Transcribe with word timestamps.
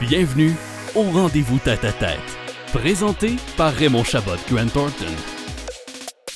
Bienvenue 0.00 0.54
au 0.94 1.02
rendez-vous 1.02 1.58
tête 1.58 1.84
à 1.84 1.92
tête, 1.92 2.18
présenté 2.72 3.36
par 3.56 3.72
Raymond 3.72 4.02
Chabot 4.04 4.36
Grant 4.50 4.68
Thornton. 4.68 5.14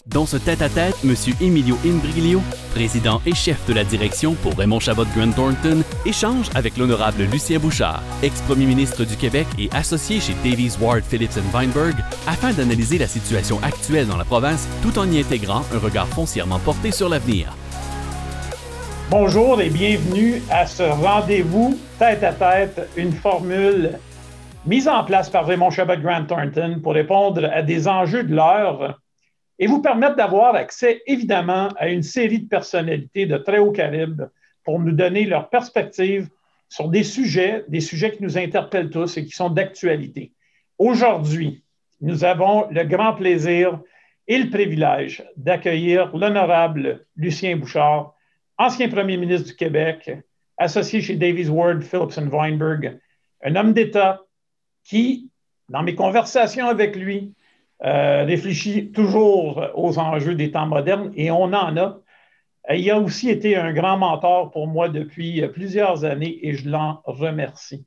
Dans 0.06 0.27
ce 0.27 0.37
tête-à-tête, 0.37 0.95
M. 1.03 1.14
Emilio 1.40 1.79
Imbriglio, 1.85 2.42
président 2.74 3.22
et 3.24 3.35
chef 3.35 3.67
de 3.67 3.72
la 3.72 3.85
direction 3.85 4.35
pour 4.35 4.54
Raymond 4.54 4.81
Chabot 4.81 5.06
Grant 5.17 5.33
Thornton, 5.33 5.83
échange 6.04 6.51
avec 6.54 6.76
l'honorable 6.76 7.22
Lucien 7.22 7.58
Bouchard, 7.58 8.03
ex-premier 8.22 8.67
ministre 8.67 9.04
du 9.04 9.17
Québec 9.17 9.46
et 9.58 9.71
associé 9.72 10.21
chez 10.21 10.35
Davies 10.44 10.76
Ward 10.78 11.03
Phillips 11.03 11.38
Weinberg, 11.54 11.96
afin 12.26 12.53
d'analyser 12.53 12.99
la 12.99 13.08
situation 13.08 13.58
actuelle 13.62 14.06
dans 14.06 14.19
la 14.19 14.24
province 14.24 14.69
tout 14.83 14.99
en 14.99 15.10
y 15.10 15.19
intégrant 15.19 15.65
un 15.72 15.78
regard 15.78 16.09
foncièrement 16.09 16.59
porté 16.59 16.92
sur 16.92 17.09
l'avenir. 17.09 17.56
Bonjour 19.11 19.61
et 19.61 19.69
bienvenue 19.69 20.41
à 20.51 20.67
ce 20.67 20.83
rendez-vous 20.83 21.79
tête 21.99 22.23
à 22.23 22.33
tête, 22.33 22.89
une 22.97 23.12
formule 23.12 23.99
mise 24.65 24.89
en 24.89 25.05
place 25.05 25.29
par 25.29 25.47
Raymond 25.47 25.71
Chabot 25.71 25.97
Grant 25.99 26.25
Thornton 26.25 26.81
pour 26.83 26.95
répondre 26.95 27.45
à 27.53 27.62
des 27.62 27.87
enjeux 27.87 28.25
de 28.25 28.35
l'heure 28.35 28.98
et 29.59 29.67
vous 29.67 29.83
permettre 29.83 30.17
d'avoir 30.17 30.55
accès 30.55 31.03
évidemment 31.07 31.69
à 31.77 31.89
une 31.89 32.03
série 32.03 32.41
de 32.41 32.48
personnalités 32.48 33.27
de 33.27 33.37
très 33.37 33.59
haut 33.59 33.73
calibre 33.73 34.29
pour 34.65 34.81
nous 34.81 34.93
donner 34.93 35.27
leur 35.27 35.51
perspective 35.51 36.29
sur 36.71 36.89
des 36.89 37.05
sujets, 37.05 37.65
des 37.69 37.81
sujets 37.81 38.11
qui 38.12 38.23
nous 38.23 38.39
interpellent 38.39 38.91
tous 38.91 39.19
et 39.19 39.25
qui 39.27 39.33
sont 39.33 39.51
d'actualité. 39.51 40.33
Aujourd'hui, 40.79 41.62
nous 42.01 42.25
avons 42.25 42.67
le 42.71 42.84
grand 42.84 43.12
plaisir 43.12 43.79
et 44.27 44.39
le 44.39 44.48
privilège 44.48 45.23
d'accueillir 45.37 46.17
l'honorable 46.17 47.07
Lucien 47.17 47.57
Bouchard, 47.57 48.14
ancien 48.59 48.89
premier 48.89 49.17
ministre 49.17 49.49
du 49.49 49.57
Québec, 49.57 50.11
associé 50.57 51.01
chez 51.01 51.17
Davies 51.17 51.48
Ward, 51.48 51.83
Phillips 51.83 52.33
Weinberg, 52.33 52.98
un 53.42 53.56
homme 53.56 53.73
d'État 53.73 54.23
qui, 54.84 55.31
dans 55.69 55.83
mes 55.83 55.95
conversations 55.95 56.69
avec 56.69 56.97
lui, 56.97 57.34
euh, 57.84 58.25
réfléchit 58.25 58.93
toujours 58.93 59.70
aux 59.75 59.98
enjeux 59.98 60.34
des 60.34 60.51
temps 60.51 60.67
modernes 60.67 61.12
et 61.17 61.31
on 61.31 61.45
en 61.45 61.77
a. 61.77 62.01
Il 62.73 62.91
a 62.91 62.98
aussi 62.98 63.28
été 63.28 63.56
un 63.56 63.73
grand 63.73 63.98
mentor 63.98 64.51
pour 64.51 64.67
moi 64.67 64.89
depuis 64.89 65.47
plusieurs 65.48 66.05
années 66.05 66.39
et 66.47 66.55
je 66.55 66.69
l'en 66.69 67.03
remercie. 67.05 67.84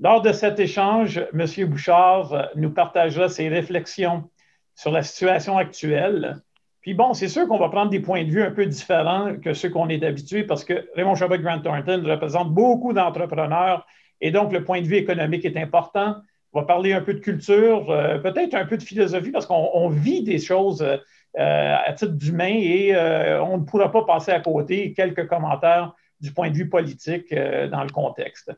Lors 0.00 0.22
de 0.22 0.32
cet 0.32 0.58
échange, 0.58 1.22
M. 1.32 1.68
Bouchard 1.68 2.48
nous 2.56 2.70
partagera 2.70 3.28
ses 3.28 3.48
réflexions 3.48 4.30
sur 4.74 4.90
la 4.90 5.02
situation 5.02 5.58
actuelle, 5.58 6.40
puis 6.80 6.94
bon, 6.94 7.12
c'est 7.12 7.28
sûr 7.28 7.46
qu'on 7.46 7.58
va 7.58 7.68
prendre 7.68 7.90
des 7.90 8.00
points 8.00 8.24
de 8.24 8.30
vue 8.30 8.42
un 8.42 8.50
peu 8.50 8.64
différents 8.64 9.36
que 9.36 9.52
ceux 9.52 9.68
qu'on 9.68 9.88
est 9.88 10.02
habitué 10.02 10.44
parce 10.44 10.64
que 10.64 10.88
Raymond 10.94 11.14
Chabot 11.14 11.36
Grant 11.36 11.60
Thornton 11.60 12.02
représente 12.06 12.52
beaucoup 12.52 12.94
d'entrepreneurs 12.94 13.86
et 14.22 14.30
donc 14.30 14.52
le 14.52 14.64
point 14.64 14.80
de 14.80 14.86
vue 14.86 14.96
économique 14.96 15.44
est 15.44 15.58
important. 15.58 16.16
On 16.52 16.60
va 16.60 16.66
parler 16.66 16.94
un 16.94 17.02
peu 17.02 17.14
de 17.14 17.20
culture, 17.20 17.90
euh, 17.90 18.18
peut-être 18.18 18.54
un 18.54 18.64
peu 18.64 18.78
de 18.78 18.82
philosophie 18.82 19.30
parce 19.30 19.46
qu'on 19.46 19.88
vit 19.90 20.22
des 20.22 20.38
choses 20.38 20.82
euh, 20.82 21.76
à 21.86 21.92
titre 21.92 22.12
d'humain 22.12 22.54
et 22.54 22.94
euh, 22.94 23.42
on 23.44 23.58
ne 23.58 23.64
pourra 23.64 23.92
pas 23.92 24.04
passer 24.04 24.32
à 24.32 24.40
côté 24.40 24.94
quelques 24.94 25.28
commentaires 25.28 25.92
du 26.20 26.32
point 26.32 26.50
de 26.50 26.56
vue 26.56 26.68
politique 26.68 27.32
dans 27.34 27.82
le 27.82 27.90
contexte. 27.90 28.52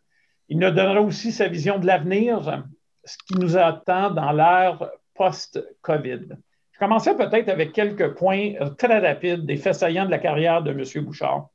Il 0.49 0.59
nous 0.59 0.71
donnera 0.71 1.01
aussi 1.01 1.31
sa 1.33 1.49
vision 1.49 1.79
de 1.79 1.87
l'avenir, 1.87 2.65
ce 3.05 3.17
qui 3.19 3.35
nous 3.39 3.57
attend 3.57 4.11
dans 4.11 4.33
l'ère 4.33 4.91
post-COVID. 5.15 6.37
Commençais 6.83 7.15
peut-être 7.15 7.49
avec 7.49 7.73
quelques 7.73 8.17
points 8.17 8.55
euh, 8.61 8.71
très 8.71 8.99
rapides 8.99 9.47
des 9.47 9.57
faits 9.57 9.77
saillants 9.77 10.05
de 10.05 10.11
la 10.11 10.19
carrière 10.19 10.65
de 10.65 10.73
M. 10.73 11.05
Bouchard, 11.05 11.47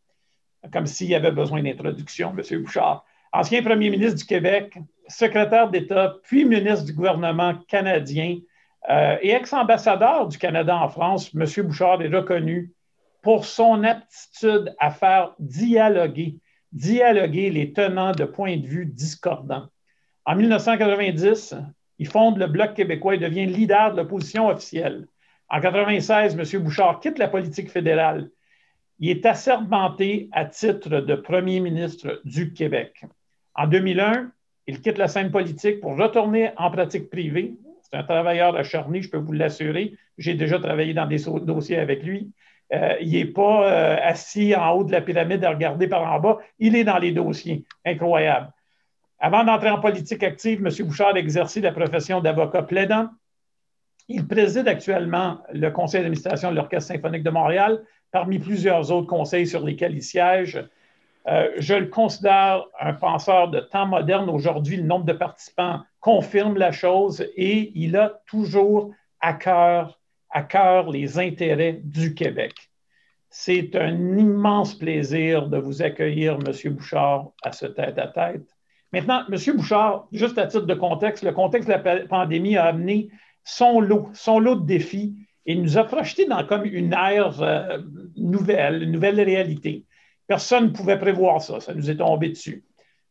comme 0.72 0.86
s'il 0.86 1.09
y 1.09 1.16
avait 1.16 1.33
besoin 1.33 1.61
d'introduction, 1.61 2.33
M. 2.33 2.61
Bouchard. 2.61 3.03
Ancien 3.33 3.61
premier 3.61 3.89
ministre 3.89 4.20
du 4.20 4.25
Québec, 4.25 4.80
secrétaire 5.09 5.70
d'État, 5.70 6.16
puis 6.23 6.45
ministre 6.45 6.86
du 6.86 6.93
gouvernement 6.93 7.55
canadien 7.67 8.38
euh, 8.89 9.17
et 9.21 9.32
ex-ambassadeur 9.32 10.30
du 10.30 10.38
Canada 10.38 10.77
en 10.77 10.88
France, 10.88 11.36
M. 11.36 11.45
Bouchard 11.65 12.02
est 12.02 12.08
reconnu 12.08 12.71
pour 13.21 13.44
son 13.44 13.83
aptitude 13.83 14.73
à 14.80 14.92
faire 14.92 15.33
dialoguer, 15.39 16.38
dialoguer 16.71 17.49
les 17.49 17.73
tenants 17.73 18.14
de 18.14 18.23
points 18.23 18.55
de 18.55 18.65
vue 18.65 18.86
discordants. 18.86 19.67
En 20.23 20.38
1990, 20.38 21.54
il 21.99 22.08
fonde 22.08 22.38
le 22.38 22.48
Bloc 22.48 22.76
québécois 22.76 23.15
et 23.15 23.17
devient 23.17 23.45
leader 23.45 23.92
de 23.92 23.98
l'opposition 23.98 24.48
officielle. 24.48 25.05
En 25.49 25.59
1996, 25.59 26.37
M. 26.37 26.63
Bouchard 26.63 26.99
quitte 26.99 27.17
la 27.17 27.30
politique 27.30 27.71
fédérale. 27.71 28.30
Il 28.99 29.09
est 29.09 29.25
assermenté 29.25 30.27
à 30.33 30.43
titre 30.43 30.89
de 30.89 31.15
premier 31.15 31.61
ministre 31.61 32.19
du 32.25 32.52
Québec. 32.52 33.05
En 33.55 33.67
2001, 33.67 34.31
il 34.67 34.81
quitte 34.81 34.97
la 34.97 35.08
scène 35.08 35.31
politique 35.31 35.80
pour 35.80 35.97
retourner 35.97 36.52
en 36.58 36.69
pratique 36.69 37.09
privée. 37.09 37.53
C'est 37.81 37.97
un 37.97 38.03
travailleur 38.03 38.58
acharné, 38.58 39.02
je 39.02 39.09
peux 39.09 39.17
vous 39.17 39.31
l'assurer. 39.31 39.93
J'ai 40.17 40.33
déjà 40.33 40.59
travaillé 40.59 40.93
dans 40.93 41.05
des 41.05 41.23
dossiers 41.43 41.77
avec 41.77 42.03
lui. 42.03 42.31
Euh, 42.73 42.95
il 42.99 43.14
n'est 43.14 43.25
pas 43.25 43.71
euh, 43.71 43.97
assis 44.02 44.53
en 44.53 44.71
haut 44.71 44.83
de 44.83 44.91
la 44.91 44.99
pyramide 44.99 45.45
à 45.45 45.52
regarder 45.52 45.87
par 45.87 46.11
en 46.11 46.19
bas. 46.19 46.39
Il 46.59 46.75
est 46.75 46.83
dans 46.83 46.97
les 46.97 47.14
dossiers. 47.14 47.64
Incroyable. 47.85 48.52
Avant 49.19 49.45
d'entrer 49.45 49.69
en 49.69 49.79
politique 49.79 50.23
active, 50.23 50.59
M. 50.65 50.85
Bouchard 50.85 51.15
a 51.15 51.19
exercé 51.19 51.61
la 51.61 51.71
profession 51.71 52.19
d'avocat 52.19 52.64
plaidant 52.64 53.09
il 54.10 54.28
préside 54.28 54.68
actuellement 54.68 55.40
le 55.54 55.70
conseil 55.70 56.02
d'administration 56.02 56.52
de 56.52 56.56
l'Orchestre 56.56 56.94
symphonique 56.94 57.23
de 57.23 57.30
Montréal, 57.30 57.84
parmi 58.12 58.40
plusieurs 58.40 58.92
autres 58.92 59.08
conseils 59.08 59.48
sur 59.48 59.64
lesquels 59.66 59.95
il 59.95 60.04
siège. 60.04 60.64
Euh, 61.28 61.50
je 61.58 61.73
le 61.73 61.88
considère 61.88 62.64
un 62.80 62.94
penseur 62.94 63.50
de 63.50 63.60
temps 63.60 63.86
moderne. 63.86 64.30
Aujourd'hui, 64.30 64.78
le 64.78 64.84
nombre 64.84 65.06
de 65.06 65.14
participants 65.14 65.82
confirme 66.00 66.58
la 66.58 66.72
chose 66.72 67.26
et 67.36 67.72
il 67.76 67.98
a 67.98 68.22
toujours 68.28 68.92
à 69.20 69.34
cœur, 69.34 70.00
à 70.30 70.44
cœur 70.44 70.89
les 70.89 71.20
intérêts 71.20 71.82
du 71.84 72.14
Québec. 72.14 72.54
C'est 73.30 73.76
un 73.76 74.18
immense 74.18 74.74
plaisir 74.74 75.48
de 75.48 75.58
vous 75.58 75.82
accueillir, 75.82 76.39
M. 76.45 76.74
Bouchard, 76.74 77.32
à 77.44 77.52
ce 77.52 77.66
tête-à-tête. 77.66 78.48
Maintenant, 78.94 79.24
M. 79.30 79.58
Bouchard, 79.58 80.08
juste 80.14 80.38
à 80.38 80.48
titre 80.48 80.66
de 80.66 80.74
contexte, 80.74 81.26
le 81.26 81.34
contexte 81.34 81.68
de 81.68 81.74
la 81.74 82.06
pandémie 82.08 82.56
a 82.56 82.66
amené 82.66 83.10
son 83.47 83.80
lot, 83.80 84.09
son 84.13 84.39
lot 84.39 84.55
de 84.55 84.65
défis 84.65 85.15
et 85.45 85.55
nous 85.55 85.77
a 85.77 85.85
projeté 85.85 86.25
dans 86.25 86.45
comme 86.45 86.65
une 86.65 86.91
ère 86.91 87.41
euh, 87.41 87.80
nouvelle, 88.17 88.83
une 88.83 88.91
nouvelle 88.91 89.21
réalité. 89.21 89.85
Personne 90.27 90.65
ne 90.65 90.69
pouvait 90.71 90.99
prévoir 90.99 91.41
ça, 91.41 91.61
ça 91.61 91.73
nous 91.73 91.89
est 91.89 91.95
tombé 91.95 92.27
dessus. 92.27 92.65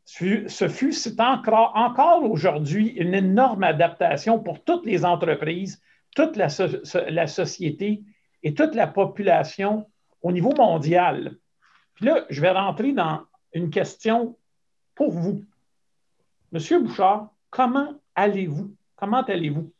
Ce 0.04 0.68
fut, 0.68 0.92
c'est 0.92 1.18
encore, 1.20 1.72
encore 1.74 2.22
aujourd'hui 2.30 2.88
une 2.88 3.14
énorme 3.14 3.64
adaptation 3.64 4.38
pour 4.38 4.62
toutes 4.62 4.84
les 4.84 5.06
entreprises, 5.06 5.82
toute 6.14 6.36
la, 6.36 6.48
la 7.08 7.26
société 7.26 8.02
et 8.42 8.52
toute 8.52 8.74
la 8.74 8.86
population 8.86 9.86
au 10.20 10.32
niveau 10.32 10.52
mondial. 10.54 11.36
Puis 11.94 12.04
là, 12.04 12.26
je 12.28 12.42
vais 12.42 12.50
rentrer 12.50 12.92
dans 12.92 13.22
une 13.54 13.70
question 13.70 14.36
pour 14.94 15.12
vous. 15.12 15.42
Monsieur 16.52 16.78
Bouchard, 16.78 17.30
comment 17.50 17.94
allez-vous? 18.14 18.74
Comment 18.96 19.22
allez-vous? 19.22 19.72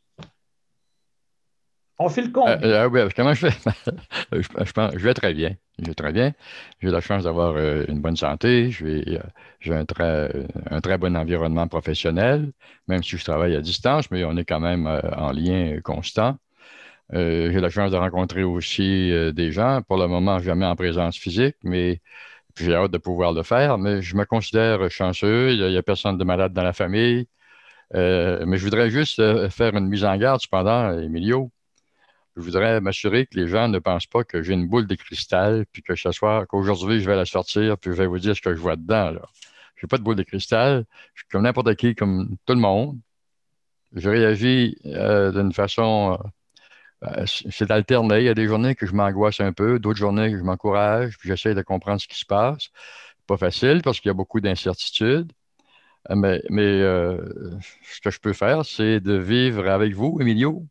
On 1.99 2.09
fait 2.09 2.21
le 2.21 2.29
compte. 2.29 2.47
Euh, 2.49 2.89
euh, 2.93 3.09
comment 3.15 3.33
je 3.33 3.47
fais? 3.47 3.71
je, 4.31 4.99
vais 4.99 5.13
très 5.15 5.33
bien. 5.33 5.55
Je 5.79 5.85
vais 5.85 5.95
très 5.95 6.11
bien. 6.11 6.33
J'ai 6.79 6.89
la 6.89 7.01
chance 7.01 7.23
d'avoir 7.23 7.55
euh, 7.55 7.85
une 7.87 8.01
bonne 8.01 8.15
santé. 8.15 8.69
J'ai 8.69 9.19
un, 9.73 9.85
très, 9.85 10.31
un 10.69 10.79
très 10.79 10.97
bon 10.99 11.17
environnement 11.17 11.67
professionnel, 11.67 12.51
même 12.87 13.01
si 13.01 13.17
je 13.17 13.23
travaille 13.23 13.55
à 13.55 13.61
distance, 13.61 14.11
mais 14.11 14.23
on 14.25 14.37
est 14.37 14.45
quand 14.45 14.59
même 14.59 14.85
en 14.85 15.31
lien 15.31 15.79
constant. 15.83 16.37
J'ai 17.11 17.59
la 17.59 17.69
chance 17.69 17.91
de 17.91 17.97
rencontrer 17.97 18.43
aussi 18.43 19.11
des 19.33 19.51
gens, 19.51 19.81
pour 19.81 19.97
le 19.97 20.07
moment 20.07 20.39
jamais 20.39 20.65
en 20.65 20.75
présence 20.75 21.17
physique, 21.17 21.55
mais 21.63 22.01
j'ai 22.57 22.75
hâte 22.75 22.91
de 22.91 22.97
pouvoir 22.99 23.33
le 23.33 23.43
faire. 23.43 23.77
Mais 23.79 24.01
je 24.01 24.15
me 24.15 24.25
considère 24.25 24.89
chanceux. 24.91 25.51
Il 25.53 25.67
n'y 25.67 25.77
a, 25.77 25.83
personne 25.83 26.17
de 26.17 26.23
malade 26.23 26.53
dans 26.53 26.63
la 26.63 26.73
famille. 26.73 27.27
mais 27.93 28.57
je 28.57 28.63
voudrais 28.63 28.89
juste 28.91 29.21
faire 29.49 29.75
une 29.75 29.87
mise 29.87 30.05
en 30.05 30.17
garde, 30.17 30.41
cependant, 30.41 30.91
Emilio 30.99 31.51
je 32.37 32.41
voudrais 32.41 32.79
m'assurer 32.81 33.25
que 33.25 33.35
les 33.35 33.47
gens 33.47 33.67
ne 33.67 33.79
pensent 33.79 34.05
pas 34.05 34.23
que 34.23 34.43
j'ai 34.43 34.53
une 34.53 34.67
boule 34.67 34.85
de 34.85 34.95
cristal, 34.95 35.65
puis 35.71 35.81
que 35.81 35.95
ce 35.95 36.11
soir, 36.11 36.45
qu'aujourd'hui, 36.47 37.01
je 37.01 37.09
vais 37.09 37.15
la 37.15 37.25
sortir, 37.25 37.77
puis 37.79 37.91
je 37.91 37.97
vais 37.97 38.05
vous 38.05 38.19
dire 38.19 38.35
ce 38.35 38.41
que 38.41 38.53
je 38.53 38.59
vois 38.59 38.75
dedans. 38.75 39.11
Je 39.75 39.85
n'ai 39.85 39.89
pas 39.89 39.97
de 39.97 40.03
boule 40.03 40.15
de 40.15 40.23
cristal. 40.23 40.85
Je 41.15 41.21
suis 41.21 41.27
comme 41.29 41.43
n'importe 41.43 41.75
qui, 41.75 41.95
comme 41.95 42.37
tout 42.45 42.53
le 42.53 42.59
monde. 42.59 42.99
Je 43.93 44.09
réagis 44.09 44.77
euh, 44.85 45.31
d'une 45.31 45.53
façon. 45.53 46.19
Euh, 47.03 47.25
c'est 47.25 47.71
alterné. 47.71 48.19
Il 48.19 48.25
y 48.25 48.29
a 48.29 48.33
des 48.35 48.47
journées 48.47 48.75
que 48.75 48.85
je 48.85 48.93
m'angoisse 48.93 49.39
un 49.39 49.53
peu, 49.53 49.79
d'autres 49.79 49.99
journées 49.99 50.31
que 50.31 50.37
je 50.37 50.43
m'encourage, 50.43 51.17
puis 51.17 51.29
j'essaie 51.29 51.55
de 51.55 51.61
comprendre 51.63 52.01
ce 52.01 52.07
qui 52.07 52.19
se 52.19 52.25
passe. 52.25 52.69
Pas 53.27 53.37
facile 53.37 53.81
parce 53.83 53.99
qu'il 53.99 54.09
y 54.09 54.11
a 54.11 54.15
beaucoup 54.15 54.41
d'incertitudes. 54.41 55.31
Mais, 56.09 56.41
euh, 56.51 57.17
ce 57.83 58.01
que 58.01 58.11
je 58.11 58.19
peux 58.19 58.33
faire, 58.33 58.65
c'est 58.65 58.99
de 58.99 59.13
vivre 59.13 59.67
avec 59.69 59.93
vous, 59.93 60.17
Emilio, 60.21 60.65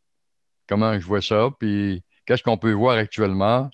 comment 0.69 0.99
je 0.99 1.05
vois 1.07 1.23
ça, 1.23 1.51
puis 1.59 2.03
qu'est-ce 2.27 2.43
qu'on 2.43 2.59
peut 2.59 2.73
voir 2.73 2.97
actuellement 2.97 3.71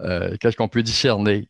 euh, 0.00 0.36
qu'est-ce 0.40 0.56
qu'on 0.56 0.68
peut 0.68 0.82
discerner 0.82 1.48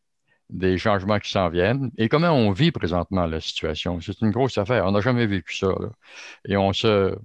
des 0.51 0.77
changements 0.77 1.19
qui 1.19 1.31
s'en 1.31 1.49
viennent 1.49 1.91
et 1.97 2.09
comment 2.09 2.31
on 2.31 2.53
vit 2.53 2.71
présentement 2.71 3.27
la 3.27 3.41
situation. 3.41 3.99
C'est 4.01 4.21
une 4.21 4.31
grosse 4.31 4.59
affaire. 4.59 4.85
On 4.87 4.93
n'a 4.93 5.01
jamais 5.01 5.27
vécu 5.27 5.57
ça. 5.57 5.69
Et 6.47 6.57
on 6.57 6.73
se, 6.73 7.17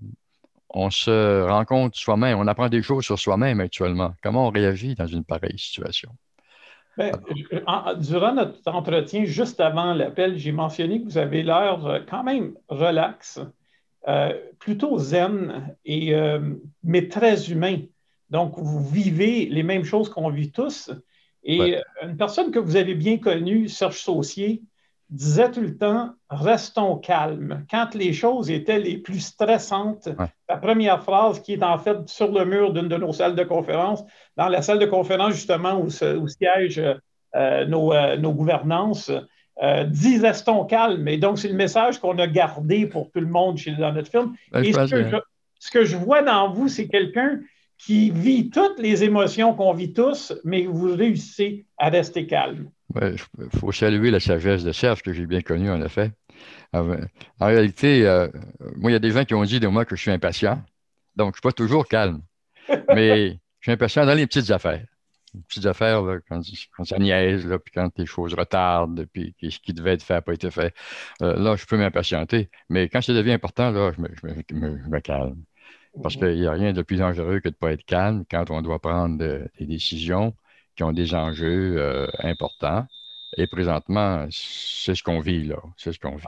on 0.69 0.89
se 0.89 1.47
rend 1.47 1.65
compte 1.65 1.95
soi-même, 1.95 2.39
on 2.39 2.47
apprend 2.47 2.69
des 2.69 2.81
choses 2.81 3.03
sur 3.03 3.19
soi-même 3.19 3.59
actuellement. 3.59 4.13
Comment 4.23 4.47
on 4.47 4.51
réagit 4.51 4.95
dans 4.95 5.07
une 5.07 5.25
pareille 5.25 5.59
situation? 5.59 6.11
Ben, 6.97 7.11
durant 7.97 8.33
notre 8.33 8.59
entretien, 8.67 9.23
juste 9.23 9.59
avant 9.59 9.93
l'appel, 9.93 10.37
j'ai 10.37 10.51
mentionné 10.51 11.01
que 11.01 11.05
vous 11.05 11.17
avez 11.17 11.43
l'air 11.43 11.85
euh, 11.85 11.99
quand 12.09 12.23
même 12.23 12.53
relax, 12.67 13.37
euh, 13.37 13.45
plutôt 14.59 14.97
zen, 14.97 15.75
et, 15.85 16.13
euh, 16.15 16.39
mais 16.83 17.07
très 17.07 17.51
humain. 17.51 17.79
Donc, 18.29 18.53
vous 18.57 18.83
vivez 18.83 19.45
les 19.45 19.63
mêmes 19.63 19.83
choses 19.83 20.09
qu'on 20.09 20.29
vit 20.29 20.51
tous. 20.51 20.91
Et 21.43 21.77
une 22.03 22.17
personne 22.17 22.51
que 22.51 22.59
vous 22.59 22.75
avez 22.75 22.95
bien 22.95 23.17
connue, 23.17 23.69
Serge 23.69 23.97
Saucier, 23.99 24.61
disait 25.09 25.51
tout 25.51 25.61
le 25.61 25.77
temps 25.77 26.11
restons 26.29 26.97
calmes. 26.97 27.65
Quand 27.71 27.95
les 27.95 28.13
choses 28.13 28.51
étaient 28.51 28.79
les 28.79 28.97
plus 28.97 29.19
stressantes, 29.19 30.09
la 30.47 30.57
première 30.57 31.03
phrase 31.03 31.41
qui 31.41 31.53
est 31.53 31.63
en 31.63 31.79
fait 31.79 32.07
sur 32.07 32.31
le 32.31 32.45
mur 32.45 32.73
d'une 32.73 32.87
de 32.87 32.97
nos 32.97 33.13
salles 33.13 33.35
de 33.35 33.43
conférence, 33.43 34.03
dans 34.37 34.47
la 34.47 34.61
salle 34.61 34.79
de 34.79 34.85
conférence 34.85 35.33
justement 35.33 35.79
où, 35.79 35.89
siègent 35.89 36.79
euh, 36.79 36.95
euh, 37.35 37.65
nos, 38.17 38.33
gouvernances, 38.33 39.11
euh, 39.61 39.83
dit 39.83 40.17
restons 40.19 40.65
calmes. 40.65 41.07
Et 41.07 41.17
donc, 41.17 41.39
c'est 41.39 41.49
le 41.49 41.55
message 41.55 41.99
qu'on 41.99 42.17
a 42.17 42.27
gardé 42.27 42.85
pour 42.85 43.11
tout 43.11 43.19
le 43.19 43.27
monde 43.27 43.57
chez, 43.57 43.71
dans 43.71 43.91
notre 43.91 44.09
film. 44.09 44.33
Ben, 44.51 44.63
Et 44.63 44.73
ce 44.73 45.71
que 45.71 45.83
je 45.83 45.97
vois 45.97 46.21
dans 46.21 46.51
vous, 46.53 46.69
c'est 46.69 46.87
quelqu'un 46.87 47.41
qui 47.77 48.11
vit 48.11 48.49
toutes 48.49 48.79
les 48.79 49.03
émotions 49.03 49.53
qu'on 49.53 49.73
vit 49.73 49.93
tous, 49.93 50.33
mais 50.43 50.65
vous 50.65 50.95
réussissez 50.95 51.65
à 51.77 51.89
rester 51.89 52.27
calme. 52.27 52.69
Oui, 52.95 53.15
il 53.39 53.59
faut 53.59 53.71
saluer 53.71 54.11
la 54.11 54.19
sagesse 54.19 54.63
de 54.63 54.71
Serge 54.71 55.01
que 55.01 55.13
j'ai 55.13 55.25
bien 55.25 55.41
connue, 55.41 55.69
en 55.69 55.81
effet. 55.81 56.11
Ah, 56.73 56.83
en 57.39 57.45
réalité, 57.45 58.05
euh, 58.05 58.27
moi, 58.75 58.91
il 58.91 58.93
y 58.93 58.97
a 58.97 58.99
des 58.99 59.11
gens 59.11 59.25
qui 59.25 59.33
ont 59.33 59.43
dit 59.43 59.59
de 59.59 59.67
moi 59.67 59.85
que 59.85 59.95
je 59.95 60.01
suis 60.01 60.11
impatient. 60.11 60.61
Donc, 61.15 61.27
je 61.27 61.29
ne 61.29 61.33
suis 61.35 61.41
pas 61.41 61.51
toujours 61.51 61.87
calme. 61.87 62.21
Mais 62.95 63.31
je 63.59 63.63
suis 63.63 63.71
impatient 63.71 64.05
dans 64.05 64.13
les 64.13 64.27
petites 64.27 64.51
affaires. 64.51 64.85
Petites 65.47 65.65
affaires, 65.65 66.03
quand, 66.27 66.41
ça 66.83 66.97
niaise, 66.97 67.47
puis 67.63 67.73
quand 67.73 67.89
les 67.97 68.05
choses 68.05 68.33
retardent, 68.33 69.05
puis 69.05 69.35
ce 69.41 69.59
qui 69.59 69.73
devait 69.73 69.93
être 69.93 70.03
fait 70.03 70.15
n'a 70.15 70.21
pas 70.21 70.33
été 70.33 70.49
fait. 70.51 70.73
Euh, 71.21 71.35
là, 71.35 71.55
je 71.55 71.65
peux 71.65 71.77
m'impatienter. 71.77 72.49
Mais 72.69 72.89
quand 72.89 73.01
ça 73.01 73.13
devient 73.13 73.33
important, 73.33 73.71
là, 73.71 73.91
je 73.95 74.01
me, 74.01 74.99
calme. 74.99 75.43
Parce 76.01 76.15
qu'il 76.15 76.39
n'y 76.39 76.47
a 76.47 76.51
rien 76.51 76.73
de 76.73 76.81
plus 76.81 76.97
dangereux 76.97 77.39
que 77.39 77.49
de 77.49 77.53
ne 77.53 77.59
pas 77.59 77.71
être 77.71 77.85
calme 77.85 78.23
quand 78.29 78.49
on 78.51 78.61
doit 78.61 78.79
prendre 78.79 79.17
des 79.17 79.65
décisions 79.65 80.35
qui 80.75 80.83
ont 80.83 80.93
des 80.93 81.13
enjeux 81.13 81.75
euh, 81.77 82.07
importants. 82.19 82.87
Et 83.37 83.47
présentement, 83.47 84.25
c'est 84.31 84.95
ce 84.95 85.03
qu'on 85.03 85.19
vit, 85.19 85.43
là. 85.43 85.57
C'est 85.75 85.91
ce 85.91 85.99
qu'on 85.99 86.15
vit. 86.15 86.25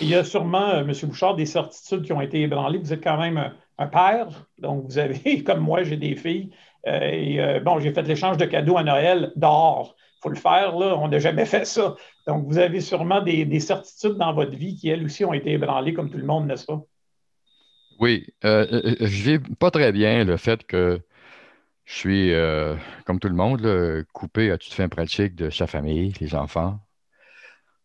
Il 0.00 0.08
y 0.08 0.14
a 0.14 0.24
sûrement, 0.24 0.70
euh, 0.70 0.80
M. 0.80 0.92
Bouchard, 1.04 1.36
des 1.36 1.46
certitudes 1.46 2.02
qui 2.02 2.12
ont 2.12 2.20
été 2.20 2.40
ébranlées. 2.40 2.78
Vous 2.78 2.92
êtes 2.92 3.04
quand 3.04 3.18
même 3.18 3.52
un, 3.78 3.86
père, 3.86 4.46
donc 4.58 4.86
vous 4.86 4.98
avez, 4.98 5.42
comme 5.44 5.60
moi, 5.60 5.82
j'ai 5.82 5.96
des 5.96 6.16
filles. 6.16 6.50
Euh, 6.86 7.56
et 7.56 7.60
bon, 7.60 7.78
j'ai 7.78 7.92
fait 7.92 8.02
l'échange 8.02 8.36
de 8.36 8.44
cadeaux 8.44 8.76
à 8.76 8.84
Noël 8.84 9.32
dehors. 9.36 9.96
Il 9.98 10.22
faut 10.22 10.28
le 10.30 10.36
faire, 10.36 10.76
là. 10.76 10.96
On 10.98 11.08
n'a 11.08 11.18
jamais 11.18 11.46
fait 11.46 11.64
ça. 11.64 11.96
Donc, 12.26 12.46
vous 12.46 12.58
avez 12.58 12.80
sûrement 12.80 13.22
des, 13.22 13.44
des, 13.44 13.60
certitudes 13.60 14.16
dans 14.16 14.32
votre 14.32 14.56
vie 14.56 14.76
qui, 14.76 14.88
elles 14.88 15.04
aussi, 15.04 15.24
ont 15.24 15.32
été 15.32 15.52
ébranlées, 15.52 15.94
comme 15.94 16.10
tout 16.10 16.18
le 16.18 16.26
monde, 16.26 16.46
n'est-ce 16.46 16.66
pas? 16.66 16.82
Oui. 18.00 18.26
je 18.42 19.22
vis 19.22 19.38
pas 19.58 19.70
très 19.70 19.92
bien 19.92 20.24
le 20.24 20.36
fait 20.36 20.66
que 20.66 21.00
je 21.84 21.94
suis, 21.94 22.32
euh, 22.32 22.74
comme 23.04 23.20
tout 23.20 23.28
le 23.28 23.34
monde, 23.34 24.04
coupé 24.12 24.50
à 24.50 24.58
toute 24.58 24.72
fin 24.72 24.88
pratique 24.88 25.34
de 25.36 25.50
sa 25.50 25.66
famille, 25.66 26.12
les 26.20 26.34
enfants. 26.34 26.80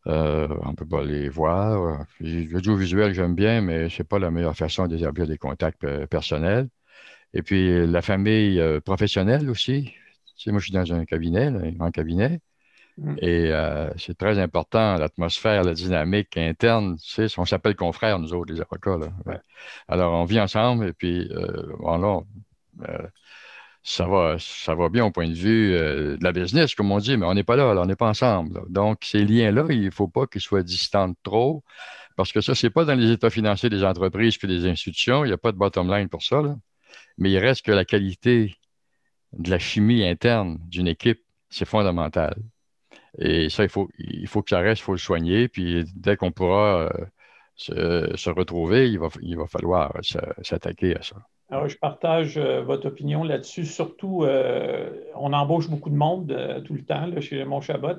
Euh, 0.07 0.48
on 0.63 0.72
ne 0.72 0.75
peut 0.75 0.88
pas 0.88 1.04
les 1.04 1.30
voir. 1.30 2.06
L'audiovisuel, 2.19 3.13
j'aime 3.13 3.36
bien, 3.36 3.62
mais 3.62 3.90
ce 3.90 4.01
n'est 4.01 4.07
pas 4.07 4.19
la 4.19 4.31
meilleure 4.31 4.56
façon 4.56 4.88
d'établir 4.88 5.28
des 5.28 5.38
contacts 5.38 5.84
euh, 5.84 6.07
personnels. 6.07 6.68
Et 7.33 7.41
puis, 7.41 7.85
la 7.87 8.01
famille 8.01 8.61
professionnelle 8.85 9.49
aussi. 9.49 9.93
Tu 10.37 10.51
moi, 10.51 10.59
je 10.59 10.65
suis 10.65 10.73
dans 10.73 10.93
un 10.93 11.05
cabinet, 11.05 11.47
un 11.47 11.71
grand 11.71 11.91
cabinet. 11.91 12.39
Mm. 12.97 13.15
Et 13.21 13.51
c'est 13.97 14.17
très 14.17 14.39
important, 14.39 14.95
l'atmosphère, 14.95 15.63
la 15.63 15.73
dynamique 15.73 16.37
interne. 16.37 16.97
Tu 16.97 17.27
sais, 17.29 17.39
on 17.39 17.45
s'appelle 17.45 17.75
confrères, 17.75 18.19
nous 18.19 18.33
autres, 18.33 18.53
les 18.53 18.61
avocats. 18.61 18.97
Alors, 19.87 20.13
on 20.13 20.25
vit 20.25 20.39
ensemble 20.39 20.87
et 20.87 20.93
puis, 20.93 21.29
voilà 21.79 22.21
ça 23.83 24.05
va, 24.05 24.37
ça 24.39 24.75
va 24.75 24.89
bien 24.89 25.05
au 25.05 25.11
point 25.11 25.27
de 25.27 25.33
vue 25.33 25.73
euh, 25.73 26.17
de 26.17 26.23
la 26.23 26.31
business, 26.31 26.75
comme 26.75 26.91
on 26.91 26.99
dit, 26.99 27.17
mais 27.17 27.25
on 27.25 27.33
n'est 27.33 27.43
pas 27.43 27.55
là, 27.55 27.73
on 27.75 27.85
n'est 27.85 27.95
pas 27.95 28.09
ensemble. 28.09 28.61
Donc, 28.69 28.99
ces 29.03 29.23
liens-là, 29.25 29.65
il 29.69 29.85
ne 29.85 29.89
faut 29.91 30.07
pas 30.07 30.27
qu'ils 30.27 30.41
soient 30.41 30.63
distants 30.63 31.13
trop, 31.23 31.63
parce 32.15 32.31
que 32.31 32.41
ça, 32.41 32.55
ce 32.55 32.67
n'est 32.67 32.71
pas 32.71 32.85
dans 32.85 32.95
les 32.95 33.11
états 33.11 33.29
financiers 33.29 33.69
des 33.69 33.83
entreprises 33.83 34.37
et 34.43 34.47
des 34.47 34.65
institutions, 34.67 35.23
il 35.25 35.29
n'y 35.29 35.33
a 35.33 35.37
pas 35.37 35.51
de 35.51 35.57
bottom 35.57 35.89
line 35.91 36.09
pour 36.09 36.23
ça, 36.23 36.41
mais 37.19 37.31
il 37.31 37.38
reste 37.38 37.66
que 37.66 37.71
la 37.71 37.86
qualité 37.86 38.56
de 39.33 39.51
la 39.51 39.60
chimie 39.60 40.04
interne 40.04 40.57
d'une 40.68 40.88
équipe, 40.88 41.21
c'est 41.50 41.66
fondamental. 41.66 42.36
Et 43.18 43.50
ça, 43.50 43.63
il 43.63 43.69
faut, 43.69 43.89
il 44.00 44.27
faut 44.27 44.42
que 44.42 44.50
ça 44.50 44.60
reste, 44.60 44.81
il 44.81 44.86
faut 44.86 44.94
le 44.94 45.00
soigner, 45.00 45.48
puis 45.50 45.83
dès 45.95 46.16
qu'on 46.16 46.31
pourra 46.31 46.89
euh, 47.71 48.16
se, 48.16 48.30
retrouver, 48.30 48.89
il 48.89 49.00
va, 49.00 49.10
il 49.21 49.38
va 49.38 49.48
falloir 49.48 49.94
s'attaquer 50.42 50.95
à 50.95 51.01
ça. 51.01 51.18
Alors, 51.51 51.68
je 51.68 51.77
partage 51.77 52.38
euh, 52.38 52.62
votre 52.62 52.88
opinion 52.88 53.24
là-dessus. 53.24 53.65
Surtout, 53.65 54.24
euh, 54.24 54.92
on 55.15 55.33
embauche 55.33 55.68
beaucoup 55.69 55.89
de 55.89 55.95
monde 55.95 56.63
tout 56.65 56.74
le 56.74 56.86
temps 56.86 57.10
chez 57.19 57.44
Mon 57.44 57.60
Chabot. 57.60 57.98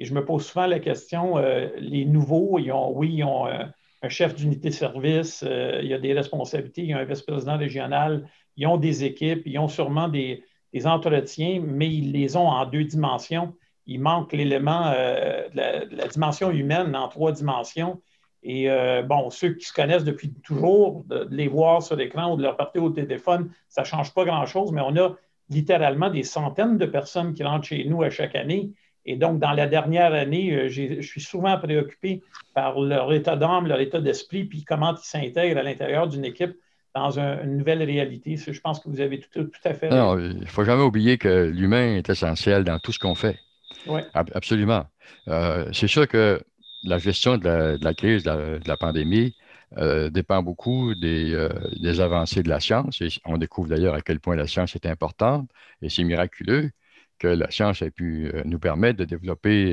Et 0.00 0.06
je 0.06 0.14
me 0.14 0.24
pose 0.24 0.46
souvent 0.46 0.66
la 0.66 0.80
question, 0.80 1.36
les 1.78 2.04
nouveaux, 2.04 2.58
ils 2.58 2.72
ont, 2.72 2.90
oui, 2.96 3.14
ils 3.14 3.24
ont 3.24 3.46
un 3.46 4.08
chef 4.08 4.34
d'unité 4.34 4.70
de 4.70 4.74
service, 4.74 5.44
il 5.48 5.86
y 5.86 5.94
a 5.94 5.98
des 5.98 6.12
responsabilités, 6.12 6.82
il 6.82 6.88
y 6.88 6.92
a 6.92 6.98
un 6.98 7.04
vice-président 7.04 7.56
régional, 7.56 8.28
ils 8.56 8.66
ont 8.66 8.76
des 8.76 9.04
équipes, 9.04 9.42
ils 9.46 9.58
ont 9.58 9.68
sûrement 9.68 10.08
des, 10.08 10.42
entretiens, 10.84 11.62
mais 11.64 11.86
ils 11.86 12.10
les 12.10 12.36
ont 12.36 12.48
en 12.48 12.66
deux 12.66 12.84
dimensions. 12.84 13.54
Il 13.86 14.00
manque 14.00 14.32
l'élément 14.32 14.90
de, 14.90 15.94
la 15.96 16.08
dimension 16.08 16.50
humaine 16.50 16.96
en 16.96 17.08
trois 17.08 17.30
dimensions. 17.30 18.00
Et 18.44 18.70
euh, 18.70 19.02
bon, 19.02 19.30
ceux 19.30 19.54
qui 19.54 19.64
se 19.64 19.72
connaissent 19.72 20.04
depuis 20.04 20.32
toujours, 20.42 21.02
de, 21.06 21.26
les 21.30 21.48
voir 21.48 21.82
sur 21.82 21.96
l'écran 21.96 22.32
ou 22.32 22.36
de 22.36 22.42
leur 22.42 22.56
partir 22.56 22.84
au 22.84 22.90
téléphone, 22.90 23.50
ça 23.68 23.82
ne 23.82 23.86
change 23.86 24.12
pas 24.12 24.24
grand-chose, 24.24 24.70
mais 24.70 24.82
on 24.82 24.94
a 24.96 25.16
littéralement 25.48 26.10
des 26.10 26.22
centaines 26.22 26.76
de 26.76 26.86
personnes 26.86 27.32
qui 27.32 27.42
rentrent 27.42 27.66
chez 27.66 27.84
nous 27.84 28.02
à 28.02 28.10
chaque 28.10 28.34
année. 28.34 28.70
Et 29.06 29.16
donc, 29.16 29.38
dans 29.38 29.52
la 29.52 29.66
dernière 29.66 30.12
année, 30.12 30.52
euh, 30.52 30.68
je 30.68 31.00
suis 31.00 31.22
souvent 31.22 31.58
préoccupé 31.58 32.22
par 32.52 32.80
leur 32.80 33.12
état 33.12 33.36
d'âme, 33.36 33.66
leur 33.66 33.80
état 33.80 34.00
d'esprit, 34.00 34.44
puis 34.44 34.62
comment 34.62 34.94
ils 34.94 35.04
s'intègrent 35.04 35.58
à 35.58 35.62
l'intérieur 35.62 36.06
d'une 36.06 36.24
équipe 36.24 36.54
dans 36.94 37.18
une 37.18 37.56
nouvelle 37.58 37.82
réalité. 37.82 38.36
Je 38.36 38.60
pense 38.60 38.80
que 38.80 38.88
vous 38.88 39.00
avez 39.00 39.20
tout, 39.20 39.50
à 39.64 39.74
fait. 39.74 39.90
Non, 39.90 40.18
il 40.18 40.40
ne 40.40 40.46
faut 40.46 40.64
jamais 40.64 40.82
oublier 40.82 41.18
que 41.18 41.50
l'humain 41.52 41.96
est 41.96 42.08
essentiel 42.08 42.64
dans 42.64 42.78
tout 42.78 42.92
ce 42.92 42.98
qu'on 42.98 43.14
fait. 43.14 43.38
Oui. 43.86 44.00
Absolument. 44.14 44.84
Euh, 45.28 45.68
c'est 45.72 45.88
sûr 45.88 46.06
que 46.06 46.40
la 46.84 46.98
gestion 46.98 47.36
de 47.36 47.78
la, 47.80 47.94
crise, 47.94 48.22
de 48.24 48.60
la, 48.66 48.76
pandémie, 48.76 49.34
euh, 49.76 50.08
dépend 50.08 50.42
beaucoup 50.42 50.92
euh, 50.92 51.50
des, 51.80 52.00
avancées 52.00 52.42
de 52.42 52.48
la 52.48 52.60
science. 52.60 53.00
Et 53.00 53.08
on 53.24 53.38
découvre 53.38 53.68
d'ailleurs 53.68 53.94
à 53.94 54.00
quel 54.00 54.20
point 54.20 54.36
la 54.36 54.46
science 54.46 54.76
est 54.76 54.86
importante. 54.86 55.50
Et 55.82 55.88
c'est 55.88 56.04
miraculeux 56.04 56.70
que 57.18 57.26
la 57.28 57.50
science 57.50 57.82
ait 57.82 57.90
pu 57.90 58.32
nous 58.44 58.58
permettre 58.58 58.98
de 58.98 59.04
développer 59.04 59.72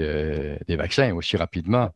des 0.68 0.76
vaccins 0.76 1.14
aussi 1.14 1.38
rapidement. 1.38 1.90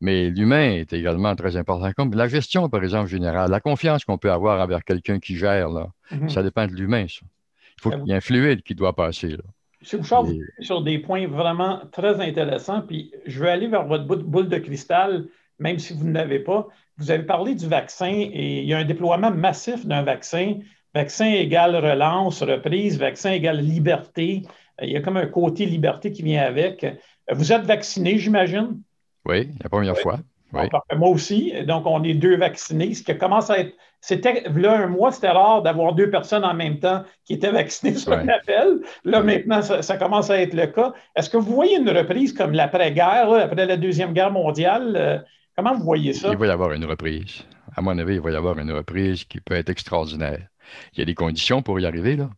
Mais 0.00 0.30
l'humain 0.30 0.70
est 0.70 0.92
également 0.92 1.34
très 1.34 1.56
important. 1.56 1.90
Comme 1.96 2.14
la 2.14 2.28
gestion, 2.28 2.68
par 2.68 2.82
exemple, 2.82 3.08
générale, 3.08 3.50
la 3.50 3.60
confiance 3.60 4.04
qu'on 4.04 4.18
peut 4.18 4.30
avoir 4.30 4.60
envers 4.60 4.84
quelqu'un 4.84 5.18
qui 5.18 5.36
gère, 5.36 5.68
là, 5.68 5.88
mm-hmm. 6.12 6.28
ça 6.28 6.42
dépend 6.42 6.66
de 6.66 6.72
l'humain. 6.72 7.06
Il 7.08 7.80
faut 7.80 7.90
qu'il 7.90 8.06
y 8.06 8.12
ait 8.12 8.16
un 8.16 8.20
fluide 8.20 8.62
qui 8.62 8.74
doit 8.74 8.94
passer. 8.94 9.30
Là. 9.30 9.44
M. 9.80 10.00
Bouchard, 10.00 10.24
vous 10.24 10.34
sur 10.60 10.82
des 10.82 10.98
points 10.98 11.26
vraiment 11.28 11.82
très 11.92 12.20
intéressants, 12.20 12.82
puis 12.82 13.12
je 13.26 13.40
veux 13.40 13.48
aller 13.48 13.68
vers 13.68 13.86
votre 13.86 14.04
boule 14.04 14.48
de 14.48 14.58
cristal, 14.58 15.26
même 15.58 15.78
si 15.78 15.94
vous 15.94 16.04
ne 16.04 16.14
l'avez 16.14 16.40
pas. 16.40 16.66
Vous 16.96 17.10
avez 17.12 17.22
parlé 17.22 17.54
du 17.54 17.68
vaccin 17.68 18.12
et 18.12 18.60
il 18.60 18.64
y 18.64 18.74
a 18.74 18.78
un 18.78 18.84
déploiement 18.84 19.30
massif 19.30 19.86
d'un 19.86 20.02
vaccin. 20.02 20.54
Vaccin 20.94 21.26
égale 21.26 21.76
relance, 21.76 22.42
reprise, 22.42 22.98
vaccin 22.98 23.30
égale 23.30 23.60
liberté. 23.60 24.42
Il 24.82 24.90
y 24.90 24.96
a 24.96 25.00
comme 25.00 25.16
un 25.16 25.26
côté 25.26 25.64
liberté 25.64 26.10
qui 26.10 26.22
vient 26.22 26.42
avec. 26.42 26.84
Vous 27.30 27.52
êtes 27.52 27.62
vacciné, 27.62 28.18
j'imagine? 28.18 28.80
Oui, 29.28 29.50
la 29.62 29.68
première 29.68 29.98
fois. 29.98 30.18
moi 30.52 31.08
aussi. 31.08 31.52
Donc, 31.66 31.86
on 31.86 32.02
est 32.02 32.14
deux 32.14 32.36
vaccinés, 32.36 32.94
ce 32.94 33.02
qui 33.02 33.16
commence 33.16 33.50
à 33.50 33.58
être 33.58 33.74
c'était, 34.00 34.44
là, 34.54 34.84
un 34.84 34.86
mois, 34.86 35.10
c'était 35.10 35.30
rare 35.30 35.62
d'avoir 35.62 35.92
deux 35.92 36.08
personnes 36.08 36.44
en 36.44 36.54
même 36.54 36.78
temps 36.78 37.04
qui 37.24 37.34
étaient 37.34 37.50
vaccinées 37.50 37.94
sur 37.94 38.12
un 38.12 38.28
appel. 38.28 38.80
Là, 39.04 39.22
maintenant, 39.22 39.60
ça, 39.60 39.96
commence 39.96 40.30
à 40.30 40.40
être 40.40 40.54
le 40.54 40.66
cas. 40.66 40.92
Est-ce 41.16 41.28
que 41.28 41.36
vous 41.36 41.52
voyez 41.54 41.78
une 41.78 41.90
reprise 41.90 42.32
comme 42.32 42.52
l'après-guerre, 42.52 43.32
après 43.32 43.66
la 43.66 43.76
Deuxième 43.76 44.12
Guerre 44.12 44.30
mondiale? 44.30 44.94
Euh, 44.96 45.18
comment 45.56 45.74
vous 45.74 45.84
voyez 45.84 46.12
ça? 46.12 46.30
Il 46.30 46.38
va 46.38 46.46
y 46.46 46.50
avoir 46.50 46.72
une 46.72 46.84
reprise. 46.84 47.44
À 47.76 47.82
mon 47.82 47.98
avis, 47.98 48.14
il 48.14 48.20
va 48.20 48.30
y 48.30 48.36
avoir 48.36 48.58
une 48.58 48.72
reprise 48.72 49.24
qui 49.24 49.40
peut 49.40 49.54
être 49.54 49.68
extraordinaire. 49.68 50.46
Il 50.92 51.00
y 51.00 51.02
a 51.02 51.04
des 51.04 51.14
conditions 51.14 51.62
pour 51.62 51.80
y 51.80 51.86
arriver, 51.86 52.16
là. 52.16 52.30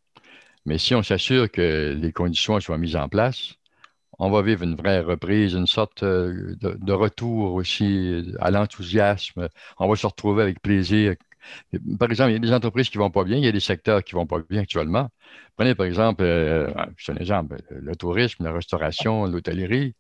Mais 0.67 0.79
si 0.79 0.95
on 0.95 1.03
s'assure 1.03 1.51
que 1.51 1.97
les 1.99 2.13
conditions 2.13 2.61
soient 2.61 2.79
mises 2.79 2.97
en 2.97 3.09
place, 3.09 3.55
on 4.21 4.31
va 4.31 4.43
vivre 4.43 4.63
une 4.63 4.77
vraie 4.77 5.01
reprise, 5.01 5.55
une 5.55 5.67
sorte 5.67 6.03
euh, 6.03 6.55
de, 6.61 6.93
retour 6.93 7.55
aussi 7.55 8.35
à 8.39 8.51
l'enthousiasme. 8.51 9.49
On 9.79 9.89
va 9.89 9.97
se 9.97 10.07
retrouver 10.07 10.43
avec 10.43 10.61
plaisir. 10.61 11.15
Par 11.99 12.11
exemple, 12.11 12.31
il 12.31 12.35
y 12.35 12.37
a 12.37 12.39
des 12.39 12.53
entreprises 12.53 12.91
qui 12.91 12.99
ne 12.99 13.03
vont 13.03 13.11
pas 13.11 13.25
bien, 13.25 13.39
il 13.39 13.45
y 13.45 13.49
a 13.49 13.53
des 13.53 13.61
secteurs 13.61 14.05
qui 14.05 14.15
ne 14.15 14.21
vont 14.21 14.27
pas 14.27 14.39
bien 14.49 14.61
actuellement. 14.61 15.09
Prenez 15.57 15.75
par 15.75 15.87
exemple, 15.87 16.23
euh, 16.23 16.71
c'est 16.99 17.13
un 17.13 17.17
exemple, 17.17 17.57
le 17.71 17.97
tourisme, 17.97 18.45
la 18.45 18.53
restauration, 18.53 19.25
l'hôtellerie. 19.25 19.95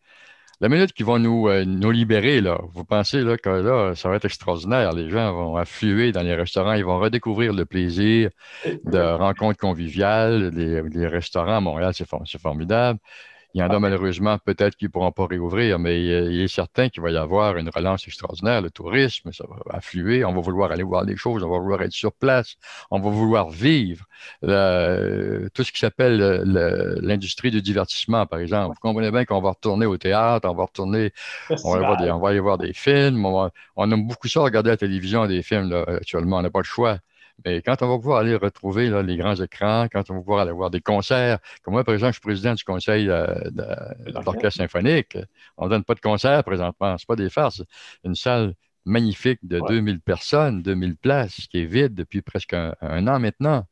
La 0.60 0.68
minute 0.68 0.92
qu'ils 0.92 1.06
vont 1.06 1.18
nous, 1.18 1.48
euh, 1.48 1.64
nous 1.64 1.90
libérer, 1.90 2.42
là, 2.42 2.60
vous 2.74 2.84
pensez 2.84 3.22
là, 3.22 3.38
que 3.38 3.48
là, 3.48 3.94
ça 3.94 4.10
va 4.10 4.16
être 4.16 4.26
extraordinaire. 4.26 4.92
Les 4.92 5.08
gens 5.08 5.32
vont 5.32 5.56
affluer 5.56 6.12
dans 6.12 6.22
les 6.22 6.34
restaurants, 6.34 6.74
ils 6.74 6.84
vont 6.84 6.98
redécouvrir 6.98 7.54
le 7.54 7.64
plaisir 7.64 8.28
de 8.84 8.98
rencontres 8.98 9.58
conviviales. 9.58 10.50
Les, 10.50 10.82
les 10.82 11.06
restaurants 11.06 11.56
à 11.56 11.60
Montréal, 11.60 11.94
c'est 11.94 12.38
formidable. 12.38 12.98
Il 13.54 13.60
y 13.60 13.64
en 13.64 13.70
a 13.70 13.80
malheureusement 13.80 14.38
peut-être 14.38 14.76
qui 14.76 14.84
ne 14.84 14.90
pourront 14.90 15.10
pas 15.10 15.26
réouvrir, 15.26 15.78
mais 15.80 16.00
il 16.00 16.40
est 16.40 16.48
certain 16.48 16.88
qu'il 16.88 17.02
va 17.02 17.10
y 17.10 17.16
avoir 17.16 17.56
une 17.56 17.68
relance 17.68 18.06
extraordinaire. 18.06 18.62
Le 18.62 18.70
tourisme, 18.70 19.32
ça 19.32 19.44
va 19.48 19.76
affluer. 19.76 20.24
On 20.24 20.32
va 20.32 20.40
vouloir 20.40 20.70
aller 20.70 20.84
voir 20.84 21.04
des 21.04 21.16
choses, 21.16 21.42
on 21.42 21.50
va 21.50 21.58
vouloir 21.58 21.82
être 21.82 21.92
sur 21.92 22.12
place, 22.12 22.54
on 22.92 23.00
va 23.00 23.10
vouloir 23.10 23.50
vivre. 23.50 24.04
tout 24.42 25.64
ce 25.64 25.72
qui 25.72 25.78
s'appelle 25.78 26.18
l'industrie 27.02 27.50
du 27.50 27.60
divertissement, 27.60 28.24
par 28.26 28.38
exemple. 28.38 28.74
Vous 28.74 28.80
comprenez 28.80 29.10
bien 29.10 29.24
qu'on 29.24 29.40
va 29.40 29.50
retourner 29.50 29.86
au 29.86 29.96
théâtre, 29.96 30.48
on 30.48 30.54
va 30.54 30.64
retourner, 30.64 31.12
on 31.64 31.78
va, 31.78 32.28
aller 32.28 32.40
voir 32.40 32.58
des 32.58 32.72
films. 32.72 33.24
On, 33.26 33.90
aime 33.90 34.06
beaucoup 34.06 34.28
ça, 34.28 34.40
regarder 34.40 34.70
la 34.70 34.76
télévision, 34.76 35.26
des 35.26 35.42
films 35.42 35.72
actuellement. 35.88 36.38
On 36.38 36.42
n'a 36.42 36.50
pas 36.50 36.60
le 36.60 36.64
choix. 36.64 36.98
Mais 37.44 37.62
quand 37.62 37.82
on 37.82 37.88
va 37.88 37.96
pouvoir 37.96 38.18
aller 38.18 38.34
retrouver 38.34 38.90
les 39.02 39.16
grands 39.16 39.34
écrans, 39.34 39.86
quand 39.90 40.10
on 40.10 40.14
va 40.14 40.20
pouvoir 40.20 40.40
aller 40.40 40.52
voir 40.52 40.70
des 40.70 40.80
concerts, 40.80 41.38
comme 41.62 41.74
moi, 41.74 41.84
par 41.84 41.94
exemple, 41.94 42.12
je 42.12 42.18
suis 42.18 42.22
président 42.22 42.54
du 42.54 42.64
conseil 42.64 43.08
euh, 43.08 43.26
de, 43.50 43.64
l'orchestre 44.12 44.58
symphonique, 44.58 45.16
on 45.56 45.66
ne 45.66 45.70
donne 45.70 45.84
pas 45.84 45.94
de 45.94 46.00
concert 46.00 46.44
présentement, 46.44 46.98
ce 46.98 47.04
n'est 47.04 47.06
pas 47.06 47.16
des 47.16 47.30
farces. 47.30 47.62
Une 48.04 48.14
salle 48.14 48.54
magnifique 48.84 49.40
de 49.42 49.60
2000 49.60 50.00
personnes, 50.00 50.62
2000 50.62 50.96
places, 50.96 51.46
qui 51.50 51.58
est 51.58 51.66
vide 51.66 51.94
depuis 51.94 52.22
presque 52.22 52.54
un, 52.54 53.06
an 53.06 53.18
maintenant. 53.18 53.66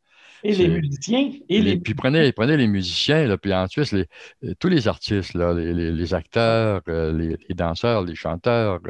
Et 0.45 0.54
les 0.54 0.68
musiciens. 0.68 1.33
Et 1.49 1.61
les... 1.61 1.76
Puis 1.78 1.95
prenez, 1.95 2.33
prenez 2.33 2.57
les 2.57 2.66
musiciens, 2.66 3.26
là, 3.26 3.37
puis 3.37 3.52
ensuite 3.52 3.92
les, 3.92 4.07
euh, 4.45 4.54
tous 4.59 4.68
les 4.68 4.88
artistes, 4.88 5.35
là, 5.35 5.52
les, 5.52 6.14
acteurs, 6.14 6.83
euh, 6.88 7.12
les, 7.12 7.54
danseurs, 7.54 8.02
les 8.02 8.14
chanteurs, 8.14 8.80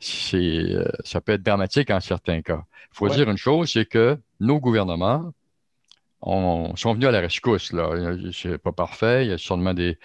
c'est, 0.00 0.64
ça 1.04 1.20
peut 1.20 1.32
être 1.32 1.42
dramatique 1.42 1.90
en 1.90 2.00
certains 2.00 2.42
cas. 2.42 2.62
Il 2.92 2.96
faut 2.96 3.08
dire 3.08 3.30
une 3.30 3.36
chose, 3.36 3.70
c'est 3.72 3.86
que 3.86 4.18
nos 4.40 4.58
gouvernements 4.58 5.32
sont 6.22 6.92
venus 6.94 7.08
à 7.08 7.10
la 7.10 7.20
rescousse. 7.20 7.72
Là. 7.72 8.16
C'est 8.32 8.58
pas 8.58 8.72
parfait. 8.72 9.24
Il 9.24 9.30
y 9.30 9.32
a 9.32 9.38
sûrement 9.38 9.74
des, 9.74 9.98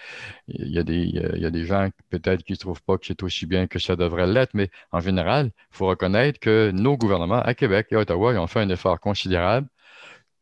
il 0.48 0.72
y 0.72 0.78
a 0.78 0.82
des, 0.82 1.02
il 1.02 1.42
y 1.42 1.46
a 1.46 1.50
des 1.50 1.64
gens 1.64 1.88
peut-être 2.10 2.42
qui 2.42 2.52
ne 2.52 2.56
trouvent 2.56 2.82
pas 2.82 2.96
que 2.98 3.06
c'est 3.06 3.22
aussi 3.22 3.46
bien 3.46 3.66
que 3.66 3.78
ça 3.78 3.96
devrait 3.96 4.26
l'être, 4.26 4.54
mais 4.54 4.70
en 4.92 5.00
général, 5.00 5.50
il 5.72 5.76
faut 5.76 5.86
reconnaître 5.86 6.40
que 6.40 6.70
nos 6.72 6.96
gouvernements 6.96 7.40
à 7.42 7.54
Québec 7.54 7.88
et 7.90 7.96
à 7.96 8.00
Ottawa 8.00 8.32
ils 8.32 8.38
ont 8.38 8.46
fait 8.46 8.60
un 8.60 8.70
effort 8.70 8.98
considérable 9.00 9.68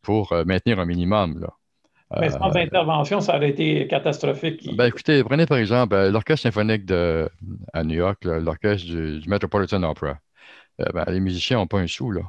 pour 0.04 0.32
euh, 0.32 0.44
maintenir 0.44 0.78
un 0.78 0.87
minimum. 0.87 1.40
Là. 1.40 1.49
Mais 2.20 2.30
sans 2.30 2.54
euh, 2.54 2.61
intervention, 2.61 3.20
ça 3.20 3.37
aurait 3.37 3.50
été 3.50 3.88
catastrophique. 3.88 4.68
Ben, 4.76 4.87
écoutez, 4.87 5.25
prenez 5.25 5.46
par 5.46 5.58
exemple 5.58 5.96
euh, 5.96 6.12
l'Orchestre 6.12 6.44
symphonique 6.44 6.84
de, 6.84 7.28
à 7.73 7.82
New 7.82 7.96
York, 7.96 8.25
l'Orchestre 8.25 8.87
du, 8.87 9.23
Metropolitan 9.26 9.82
Opera. 9.82 10.18
Ben, 10.78 11.04
les 11.08 11.20
musiciens 11.20 11.58
n'ont 11.58 11.66
pas 11.66 11.78
un 11.78 11.87
sou. 11.87 12.12
Là. 12.12 12.23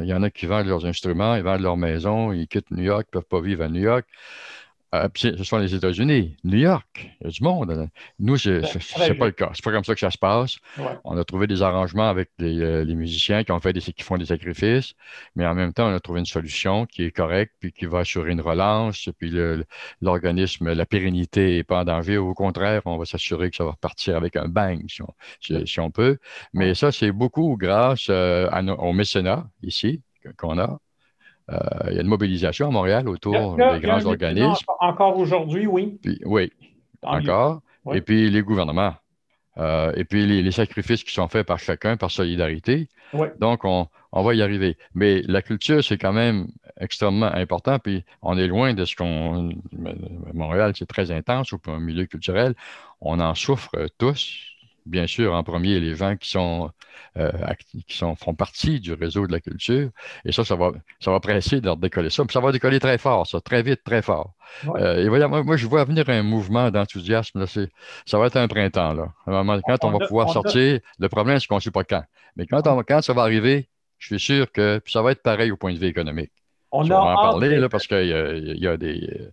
Il 0.00 0.06
y 0.06 0.14
en 0.14 0.24
a 0.24 0.30
qui 0.30 0.46
vendent 0.46 0.66
leurs 0.66 0.86
instruments, 0.86 1.36
ils 1.36 1.42
vendent 1.42 1.60
leur 1.60 1.76
maison, 1.76 2.32
ils 2.32 2.48
quittent 2.48 2.70
New 2.72 2.82
York, 2.82 3.06
ils 3.06 3.16
ne 3.16 3.20
peuvent 3.20 3.28
pas 3.28 3.40
vivre 3.40 3.62
à 3.62 3.68
New 3.68 3.80
York. 3.80 4.06
Euh, 4.94 5.08
ce 5.14 5.42
sont 5.42 5.56
les 5.56 5.74
États-Unis, 5.74 6.36
New 6.44 6.58
York, 6.58 7.10
il 7.20 7.24
y 7.24 7.26
a 7.26 7.30
du 7.30 7.42
monde. 7.42 7.88
Nous, 8.18 8.36
ce 8.36 8.50
n'est 9.08 9.14
pas 9.14 9.24
le 9.24 9.32
cas. 9.32 9.50
C'est 9.54 9.64
pas 9.64 9.72
comme 9.72 9.84
ça 9.84 9.94
que 9.94 10.00
ça 10.00 10.10
se 10.10 10.18
passe. 10.18 10.58
On 11.04 11.16
a 11.16 11.24
trouvé 11.24 11.46
des 11.46 11.62
arrangements 11.62 12.08
avec 12.08 12.28
euh, 12.42 12.84
les, 12.84 12.94
musiciens 12.94 13.42
qui, 13.42 13.52
ont 13.52 13.60
fait 13.60 13.72
des, 13.72 13.80
qui 13.80 14.02
font 14.02 14.18
des 14.18 14.26
sacrifices, 14.26 14.92
mais 15.34 15.46
en 15.46 15.54
même 15.54 15.72
temps, 15.72 15.88
on 15.88 15.94
a 15.94 16.00
trouvé 16.00 16.20
une 16.20 16.26
solution 16.26 16.84
qui 16.84 17.04
est 17.04 17.10
correcte, 17.10 17.54
puis 17.58 17.72
qui 17.72 17.86
va 17.86 18.00
assurer 18.00 18.32
une 18.32 18.42
relance, 18.42 19.08
puis 19.18 19.32
l'organisme, 20.02 20.72
la 20.72 20.84
pérennité 20.84 21.56
n'est 21.56 21.64
pas 21.64 21.80
en 21.80 21.84
danger. 21.84 22.18
Au 22.18 22.34
contraire, 22.34 22.82
on 22.84 22.98
va 22.98 23.06
s'assurer 23.06 23.50
que 23.50 23.56
ça 23.56 23.64
va 23.64 23.70
repartir 23.70 24.16
avec 24.16 24.36
un 24.36 24.48
bang, 24.48 24.84
si 24.88 25.80
on, 25.80 25.90
peut. 25.90 26.18
Mais 26.52 26.74
ça, 26.74 26.92
c'est 26.92 27.12
beaucoup 27.12 27.56
grâce 27.58 28.06
euh, 28.10 28.48
au 28.78 28.92
mécénat 28.92 29.48
ici 29.62 30.02
qu'on 30.36 30.58
a. 30.58 30.78
Euh, 31.50 31.58
il 31.90 31.96
y 31.96 31.98
a 31.98 32.02
une 32.02 32.08
mobilisation 32.08 32.68
à 32.68 32.70
Montréal 32.70 33.08
autour 33.08 33.56
des 33.56 33.80
grands 33.80 34.04
organismes. 34.04 34.64
Encore 34.80 35.16
aujourd'hui, 35.18 35.66
oui. 35.66 35.98
oui, 36.24 36.52
encore. 37.02 37.60
Et 37.92 38.00
puis 38.00 38.30
les 38.30 38.42
gouvernements. 38.42 38.94
Euh, 39.58 39.92
et 39.96 40.04
puis 40.04 40.24
les, 40.26 40.50
sacrifices 40.50 41.04
qui 41.04 41.12
sont 41.12 41.28
faits 41.28 41.46
par 41.46 41.58
chacun, 41.58 41.96
par 41.96 42.10
solidarité. 42.10 42.88
Donc, 43.38 43.64
on, 43.64 43.88
va 44.12 44.34
y 44.34 44.40
arriver. 44.40 44.78
Mais 44.94 45.20
la 45.26 45.42
culture, 45.42 45.84
c'est 45.84 45.98
quand 45.98 46.12
même 46.12 46.46
extrêmement 46.80 47.26
important. 47.26 47.78
Puis 47.78 48.04
on 48.22 48.38
est 48.38 48.46
loin 48.46 48.72
de 48.72 48.84
ce 48.84 48.96
qu'on. 48.96 49.50
Montréal, 50.32 50.72
c'est 50.74 50.86
très 50.86 51.10
intense 51.10 51.52
au 51.52 51.60
milieu 51.78 52.06
culturel. 52.06 52.54
On 53.00 53.20
en 53.20 53.34
souffre 53.34 53.70
tous 53.98 54.51
bien 54.86 55.06
sûr, 55.06 55.34
en 55.34 55.42
premier, 55.42 55.80
les 55.80 55.94
gens 55.94 56.16
qui 56.16 56.28
sont, 56.28 56.70
euh, 57.16 57.30
qui 57.66 57.96
sont, 57.96 58.16
font 58.16 58.34
partie 58.34 58.80
du 58.80 58.92
réseau 58.92 59.26
de 59.26 59.32
la 59.32 59.40
culture. 59.40 59.90
Et 60.24 60.32
ça, 60.32 60.44
ça 60.44 60.56
va, 60.56 60.72
ça 61.00 61.10
va 61.10 61.20
presser 61.20 61.60
de 61.60 61.74
décoller 61.76 62.10
ça. 62.10 62.24
Puis 62.24 62.32
ça 62.32 62.40
va 62.40 62.52
décoller 62.52 62.80
très 62.80 62.98
fort, 62.98 63.26
ça, 63.26 63.40
très 63.40 63.62
vite, 63.62 63.82
très 63.84 64.02
fort. 64.02 64.34
Euh, 64.76 65.04
et 65.04 65.08
voilà, 65.08 65.28
moi, 65.28 65.56
je 65.56 65.66
vois 65.66 65.84
venir 65.84 66.08
un 66.08 66.22
mouvement 66.22 66.70
d'enthousiasme. 66.70 67.46
Ça 67.46 68.18
va 68.18 68.26
être 68.26 68.36
un 68.36 68.48
printemps. 68.48 68.94
Là. 68.94 69.12
Quand 69.26 69.84
on, 69.84 69.90
va 69.90 70.06
pouvoir 70.06 70.30
sortir, 70.32 70.80
le 70.98 71.08
problème, 71.08 71.38
c'est 71.38 71.46
qu'on 71.46 71.56
ne 71.56 71.60
sait 71.60 71.70
pas 71.70 71.84
quand. 71.84 72.04
Mais 72.36 72.46
quand, 72.46 72.62
quand 72.84 73.02
ça 73.02 73.12
va 73.12 73.22
arriver, 73.22 73.68
je 73.98 74.06
suis 74.06 74.20
sûr 74.20 74.50
que 74.50 74.80
ça 74.86 75.02
va 75.02 75.12
être 75.12 75.22
pareil 75.22 75.50
au 75.50 75.56
point 75.56 75.72
de 75.72 75.78
vue 75.78 75.86
économique. 75.86 76.32
On, 76.72 76.84
va 76.84 77.02
en 77.02 77.14
parler 77.14 77.58
là, 77.58 77.68
parce 77.68 77.86
qu'il 77.86 78.06
y, 78.06 78.66
a 78.66 78.76
des 78.78 79.30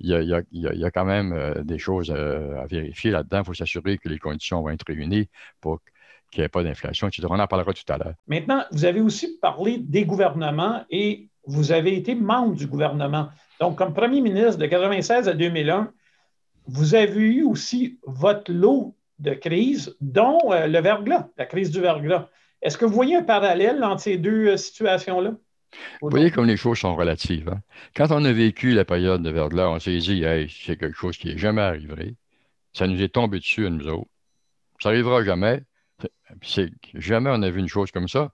il 0.00 0.44
y 0.52 0.84
a, 0.84 0.90
quand 0.90 1.04
même 1.04 1.32
euh, 1.32 1.62
des 1.62 1.78
choses 1.78 2.12
euh, 2.14 2.60
à 2.60 2.66
vérifier 2.66 3.10
là-dedans. 3.10 3.38
Il 3.40 3.44
faut 3.44 3.54
s'assurer 3.54 3.98
que 3.98 4.08
les 4.08 4.18
conditions 4.18 4.62
vont 4.62 4.70
être 4.70 4.86
réunies 4.86 5.28
pour 5.60 5.80
qu'il 6.30 6.42
n'y 6.42 6.44
ait 6.44 6.48
pas 6.48 6.62
d'inflation, 6.62 7.08
etc. 7.08 7.26
On 7.30 7.38
en 7.38 7.46
parlera 7.46 7.72
tout 7.72 7.92
à 7.92 7.98
l'heure. 7.98 8.14
Maintenant, 8.26 8.64
vous 8.70 8.84
avez 8.84 9.00
aussi 9.00 9.38
parlé 9.38 9.78
des 9.78 10.04
gouvernements 10.04 10.84
et 10.90 11.28
vous 11.46 11.72
avez 11.72 11.96
été 11.96 12.14
membre 12.14 12.54
du 12.54 12.66
gouvernement. 12.66 13.30
Donc, 13.60 13.76
comme 13.76 13.94
premier 13.94 14.20
ministre 14.20 14.58
de 14.58 14.66
1996 14.66 15.28
à 15.28 15.32
2001, 15.32 15.92
vous 16.66 16.94
avez 16.94 17.20
eu 17.20 17.44
aussi 17.44 17.98
votre 18.06 18.52
lot 18.52 18.94
de 19.18 19.32
crises, 19.32 19.96
dont 20.00 20.38
euh, 20.52 20.66
le 20.66 20.80
verglas, 20.80 21.28
la 21.38 21.46
crise 21.46 21.70
du 21.70 21.80
verglas. 21.80 22.28
Est-ce 22.62 22.76
que 22.76 22.84
vous 22.84 22.94
voyez 22.94 23.16
un 23.16 23.22
parallèle 23.22 23.82
entre 23.82 24.02
ces 24.02 24.18
deux 24.18 24.56
situations-là? 24.56 25.32
Vous 26.00 26.10
voyez 26.10 26.30
comme 26.30 26.46
les 26.46 26.56
choses 26.56 26.78
sont 26.78 26.96
relatives. 26.96 27.48
Hein. 27.48 27.60
Quand 27.94 28.10
on 28.10 28.24
a 28.24 28.32
vécu 28.32 28.72
la 28.72 28.84
période 28.84 29.22
de 29.22 29.30
verglas, 29.30 29.68
on 29.68 29.78
s'est 29.78 29.98
dit, 29.98 30.24
hey, 30.24 30.48
c'est 30.48 30.76
quelque 30.76 30.96
chose 30.96 31.16
qui 31.16 31.28
n'est 31.28 31.38
jamais 31.38 31.62
arrivé. 31.62 32.16
Ça 32.72 32.86
nous 32.86 33.02
est 33.02 33.08
tombé 33.08 33.38
dessus 33.38 33.66
à 33.66 33.70
nous 33.70 33.86
autres. 33.88 34.10
Ça 34.80 34.90
n'arrivera 34.90 35.24
jamais. 35.24 35.62
jamais 36.94 37.30
on 37.32 37.42
a 37.42 37.50
vu 37.50 37.60
une 37.60 37.68
chose 37.68 37.90
comme 37.90 38.08
ça. 38.08 38.32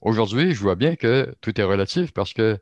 Aujourd'hui, 0.00 0.52
je 0.52 0.60
vois 0.60 0.74
bien 0.74 0.96
que 0.96 1.34
tout 1.40 1.58
est 1.60 1.64
relatif 1.64 2.12
parce 2.12 2.32
que 2.32 2.58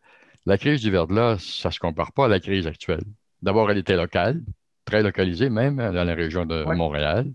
la 0.46 0.58
crise 0.58 0.82
du 0.82 0.90
verglas, 0.90 1.38
ça 1.38 1.70
ne 1.70 1.72
se 1.72 1.80
compare 1.80 2.12
pas 2.12 2.26
à 2.26 2.28
la 2.28 2.40
crise 2.40 2.66
actuelle. 2.66 3.04
D'abord, 3.42 3.70
elle 3.70 3.78
était 3.78 3.96
locale, 3.96 4.42
très 4.84 5.02
localisée 5.02 5.50
même 5.50 5.80
hein, 5.80 5.92
dans 5.92 6.04
la 6.04 6.14
région 6.14 6.46
de 6.46 6.64
Montréal. 6.64 7.32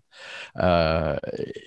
Euh, 0.57 1.17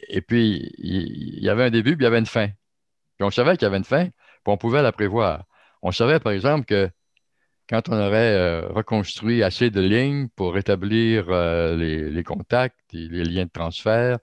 et 0.09 0.21
puis, 0.23 0.73
il 0.79 1.43
y, 1.43 1.49
avait 1.49 1.65
un 1.65 1.71
début, 1.71 1.97
puis 1.97 2.05
il 2.05 2.05
y 2.05 2.07
avait 2.07 2.19
une 2.19 2.27
fin. 2.27 2.47
Puis 2.47 3.27
on 3.27 3.31
savait 3.31 3.57
qu'il 3.57 3.67
y 3.67 3.67
avait 3.67 3.79
une 3.79 3.85
fin, 3.85 4.09
on 4.47 4.57
pouvait 4.57 4.83
la 4.83 4.93
prévoir. 4.93 5.45
On 5.83 5.93
savait, 5.93 6.21
par 6.21 6.33
exemple, 6.33 6.65
que 6.67 6.91
quand 7.69 7.89
on 7.89 7.95
aurait 7.95 8.37
euh, 8.37 8.69
reconstruit 8.69 9.43
assez 9.43 9.71
de 9.71 9.81
lignes 9.81 10.29
pour 10.37 10.53
rétablir 10.53 11.27
euh, 11.31 11.77
les, 11.77 12.23
contacts, 12.23 12.79
les 12.93 13.25
liens 13.25 13.45
de 13.45 13.51
transfert, 13.51 14.19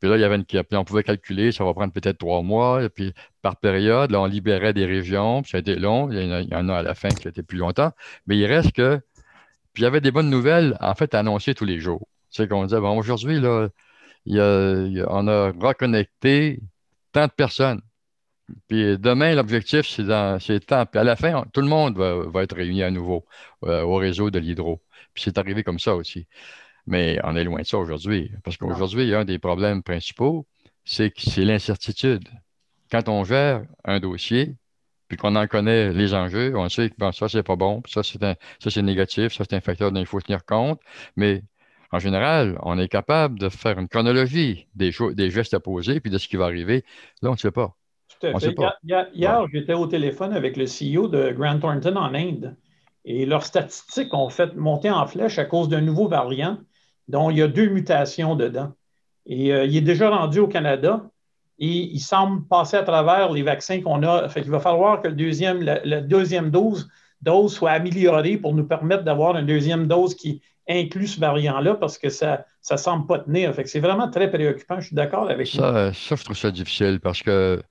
puis 0.00 0.10
là, 0.10 0.16
il 0.16 0.20
y 0.20 0.24
avait 0.24 0.36
une, 0.36 0.44
on 0.72 0.84
pouvait 0.84 1.02
calculer, 1.02 1.52
ça 1.52 1.64
va 1.64 1.72
prendre 1.72 1.92
peut-être 1.92 2.18
trois 2.18 2.42
mois, 2.42 2.82
et 2.82 2.88
puis 2.88 3.14
par 3.42 3.56
période, 3.56 4.14
on 4.14 4.26
libérait 4.26 4.74
des 4.74 4.86
régions, 4.86 5.42
puis 5.42 5.50
ça 5.50 5.58
a 5.58 5.60
été 5.60 5.76
long, 5.76 6.10
il 6.10 6.48
y 6.50 6.54
en 6.54 6.68
a, 6.68 6.78
à 6.78 6.82
la 6.82 6.94
fin 6.94 7.08
qui 7.08 7.26
été 7.26 7.42
plus 7.42 7.58
longtemps, 7.58 7.92
mais 8.26 8.36
il 8.36 8.46
reste 8.46 8.72
que, 8.72 9.00
puis 9.72 9.82
il 9.82 9.84
y 9.84 9.86
avait 9.86 10.00
des 10.02 10.10
bonnes 10.10 10.30
nouvelles, 10.30 10.76
en 10.80 10.94
fait, 10.94 11.14
annoncées 11.14 11.54
tous 11.54 11.64
les 11.64 11.80
jours. 11.80 12.06
C'est 12.28 12.48
qu'on 12.48 12.64
disait, 12.64 12.80
bon, 12.80 12.98
aujourd'hui, 12.98 13.38
on 13.38 15.28
a 15.28 15.52
reconnecté 15.58 16.60
tant 17.12 17.26
de 17.26 17.32
personnes. 17.32 17.80
Puis 18.68 18.98
demain, 18.98 19.34
l'objectif, 19.34 19.86
c'est 19.86 20.04
dans 20.04 20.38
ces 20.40 20.60
temps. 20.60 20.86
Puis 20.86 21.00
à 21.00 21.04
la 21.04 21.16
fin, 21.16 21.44
tout 21.52 21.60
le 21.60 21.68
monde 21.68 21.96
va, 21.98 22.42
être 22.42 22.56
réuni 22.56 22.82
à 22.82 22.90
nouveau 22.90 23.26
euh, 23.64 23.82
au 23.82 23.96
réseau 23.96 24.30
de 24.30 24.38
l'hydro. 24.38 24.80
Puis 25.14 25.24
c'est 25.24 25.38
arrivé 25.38 25.62
comme 25.62 25.78
ça 25.78 25.94
aussi. 25.96 26.26
Mais 26.86 27.18
on 27.24 27.36
est 27.36 27.44
loin 27.44 27.60
de 27.60 27.66
ça 27.66 27.78
aujourd'hui. 27.78 28.30
Parce 28.44 28.56
qu'aujourd'hui, 28.56 29.14
un 29.14 29.24
des 29.24 29.38
problèmes 29.38 29.82
principaux, 29.82 30.46
c'est 30.84 31.12
c'est 31.18 31.44
l'incertitude. 31.44 32.28
Quand 32.90 33.08
on 33.08 33.24
gère 33.24 33.64
un 33.84 34.00
dossier, 34.00 34.56
puis 35.08 35.16
qu'on 35.16 35.36
en 35.36 35.46
connaît 35.48 35.92
les 35.92 36.14
enjeux, 36.14 36.56
on 36.56 36.68
sait 36.68 36.90
que 36.90 36.94
bon, 36.98 37.12
ça, 37.12 37.28
c'est 37.28 37.42
pas 37.42 37.56
bon, 37.56 37.82
ça, 37.88 38.02
c'est 38.02 38.20
ça, 38.20 38.70
c'est 38.70 38.82
négatif, 38.82 39.32
ça, 39.34 39.44
c'est 39.48 39.56
un 39.56 39.60
facteur 39.60 39.92
dont 39.92 40.00
il 40.00 40.06
faut 40.06 40.20
tenir 40.20 40.44
compte. 40.44 40.80
Mais 41.16 41.42
en 41.92 41.98
général, 41.98 42.58
on 42.62 42.78
est 42.78 42.88
capable 42.88 43.38
de 43.38 43.48
faire 43.48 43.78
une 43.78 43.88
chronologie 43.88 44.68
des, 44.74 44.92
des 45.14 45.30
gestes 45.30 45.54
à 45.54 45.60
poser, 45.60 46.00
puis 46.00 46.10
de 46.10 46.18
ce 46.18 46.28
qui 46.28 46.36
va 46.36 46.46
arriver. 46.46 46.84
Là, 47.22 47.30
on 47.30 47.32
ne 47.32 47.38
sait 47.38 47.50
pas. 47.50 47.76
Tout 48.20 48.26
à 48.26 48.38
fait. 48.38 48.54
Hier, 49.14 49.46
j'étais 49.52 49.74
au 49.74 49.86
téléphone 49.86 50.32
avec 50.32 50.56
le 50.56 50.64
CEO 50.64 51.08
de 51.08 51.32
Grant 51.32 51.58
Thornton 51.58 51.96
en 51.96 52.14
Inde. 52.14 52.56
Et 53.04 53.24
leurs 53.24 53.44
statistiques 53.44 54.12
ont 54.12 54.28
fait 54.28 54.54
monter 54.56 54.90
en 54.90 55.06
flèche 55.06 55.38
à 55.38 55.44
cause 55.46 55.68
d'un 55.68 55.80
nouveau 55.80 56.06
variant 56.06 56.58
dont 57.08 57.30
il 57.30 57.38
y 57.38 57.42
a 57.42 57.48
deux 57.48 57.68
mutations 57.68 58.36
dedans. 58.36 58.72
Et 59.26 59.52
euh, 59.52 59.64
il 59.64 59.76
est 59.76 59.82
déjà 59.82 60.10
rendu 60.10 60.38
au 60.38 60.48
Canada 60.48 61.04
et 61.58 61.66
il 61.66 62.00
semble 62.00 62.46
passer 62.46 62.76
à 62.76 62.82
travers 62.82 63.32
les 63.32 63.42
vaccins 63.42 63.80
qu'on 63.80 64.02
a. 64.02 64.28
Fait 64.28 64.40
il 64.40 64.50
va 64.50 64.60
falloir 64.60 65.00
que 65.00 65.08
le 65.08 65.14
deuxième, 65.14 65.62
la, 65.62 66.00
deuxième 66.00 66.50
dose, 66.50 66.88
dose 67.22 67.54
soit 67.54 67.70
améliorée 67.70 68.36
pour 68.36 68.54
nous 68.54 68.64
permettre 68.64 69.04
d'avoir 69.04 69.36
une 69.36 69.46
deuxième 69.46 69.86
dose 69.86 70.14
qui 70.14 70.42
inclut 70.68 71.06
ce 71.06 71.20
variant-là 71.20 71.74
parce 71.74 71.98
que 71.98 72.08
ça 72.08 72.44
ne 72.70 72.76
semble 72.76 73.06
pas 73.06 73.18
tenir. 73.18 73.54
Fait 73.54 73.66
c'est 73.66 73.80
vraiment 73.80 74.08
très 74.10 74.30
préoccupant. 74.30 74.80
Je 74.80 74.86
suis 74.86 74.96
d'accord 74.96 75.28
avec 75.28 75.46
ça. 75.46 75.92
Ça, 75.92 76.16
je 76.16 76.24
trouve 76.24 76.36
ça 76.36 76.50
difficile 76.50 77.00
parce 77.00 77.22
que, 77.22 77.62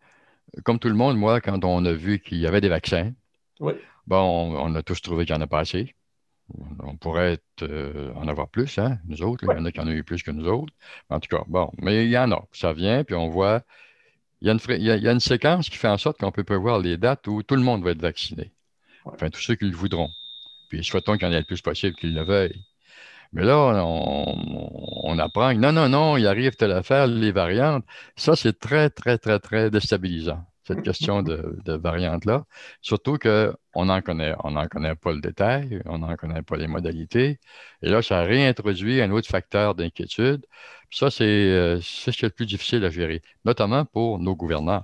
comme 0.64 0.80
tout 0.80 0.90
le 0.90 0.96
monde, 0.96 1.18
moi, 1.18 1.42
quand 1.42 1.64
on 1.64 1.86
a 1.86 1.94
vu 1.94 2.20
qu'il 2.20 2.40
y 2.40 2.48
avait 2.48 2.62
des 2.62 2.70
vaccins, 2.70 3.14
oui. 3.60 3.74
Bon, 4.08 4.58
on, 4.58 4.74
a 4.74 4.82
tous 4.82 5.02
trouvé 5.02 5.26
qu'il 5.26 5.36
n'y 5.36 5.42
en 5.42 5.44
a 5.44 5.48
pas 5.48 5.60
assez. 5.60 5.94
On 6.80 6.98
pourrait 6.98 7.38
euh, 7.62 8.12
en 8.16 8.28
avoir 8.28 8.50
plus, 8.50 8.80
hein, 8.80 8.98
nous 9.06 9.22
autres. 9.22 9.44
Il 9.44 9.56
y 9.56 9.60
en 9.60 9.66
a 9.66 9.72
qui 9.72 9.80
en 9.80 9.88
ont 9.88 9.92
eu 9.92 10.04
plus 10.04 10.24
que 10.24 10.32
nous 10.32 10.48
autres. 10.48 10.74
En 11.10 11.20
tout 11.20 11.28
cas, 11.30 11.44
bon, 11.48 11.72
mais 11.80 12.06
il 12.06 12.10
y 12.10 12.18
en 12.18 12.32
a. 12.32 12.44
Ça 12.52 12.74
vient, 12.74 13.04
puis 13.04 13.14
on 13.14 13.30
voit. 13.30 13.62
Il 14.42 14.48
y 14.48 14.50
a 14.50 14.54
une, 14.54 14.60
il 14.70 14.84
y 14.84 15.08
a, 15.08 15.12
une 15.12 15.20
séquence 15.20 15.70
qui 15.70 15.78
fait 15.78 15.90
en 15.90 16.00
sorte 16.00 16.18
qu'on 16.18 16.32
peut 16.32 16.44
prévoir 16.44 16.80
les 16.80 16.98
dates 16.98 17.28
où 17.28 17.44
tout 17.44 17.56
le 17.56 17.62
monde 17.62 17.84
va 17.84 17.92
être 17.92 18.02
vacciné. 18.02 18.52
Enfin, 19.06 19.30
tous 19.30 19.42
ceux 19.42 19.56
qui 19.56 19.66
le 19.66 19.76
voudront. 19.76 20.10
Puis 20.70 20.84
souhaitons 20.84 21.18
qu'il 21.18 21.28
y 21.28 21.30
en 21.30 21.34
ait 21.34 21.40
le 21.40 21.46
plus 21.46 21.62
possible 21.62 21.96
qu'ils 21.96 22.16
le 22.16 22.24
veuillent. 22.24 22.66
Mais 23.32 23.44
là, 23.44 23.58
on, 23.86 25.04
on, 25.04 25.20
apprend 25.20 25.54
que 25.54 25.60
non, 25.60 25.72
non, 25.72 25.90
non, 25.90 26.18
il 26.18 26.26
arrive 26.28 26.56
telle 26.56 26.72
affaire, 26.72 27.08
les 27.08 27.32
variantes. 27.32 27.86
Ça, 28.16 28.36
c'est 28.36 28.60
très, 28.60 28.90
très, 28.90 29.18
très, 29.18 29.40
très 29.40 29.70
déstabilisant 29.70 30.44
cette 30.70 30.84
question 30.84 31.24
de, 31.24 31.58
variante-là. 31.66 32.46
Surtout 32.82 33.18
qu'on 33.18 33.86
n'en 33.86 34.02
connaît, 34.02 34.36
on 34.44 34.68
connaît 34.68 34.96
pas 34.96 35.12
le 35.12 35.20
détail, 35.20 35.82
on 35.86 36.00
n'en 36.00 36.16
connaît 36.16 36.44
pas 36.44 36.58
les 36.58 36.68
modalités. 36.68 37.40
Et 37.82 37.90
là, 37.90 38.02
ça 38.02 38.22
réintroduit 38.22 39.02
un 39.02 39.12
autre 39.12 39.28
facteur 39.28 39.74
d'inquiétude. 39.74 40.46
Ça, 40.92 41.08
euh, 41.22 41.80
c'est 41.82 42.12
ce 42.12 42.18
qui 42.18 42.26
est 42.26 42.30
le 42.30 42.34
plus 42.34 42.46
difficile 42.46 42.86
à 42.86 42.90
gérer, 42.90 43.22
notamment 43.46 43.86
pour 43.86 44.20
nos 44.20 44.36
gouvernants. 44.36 44.84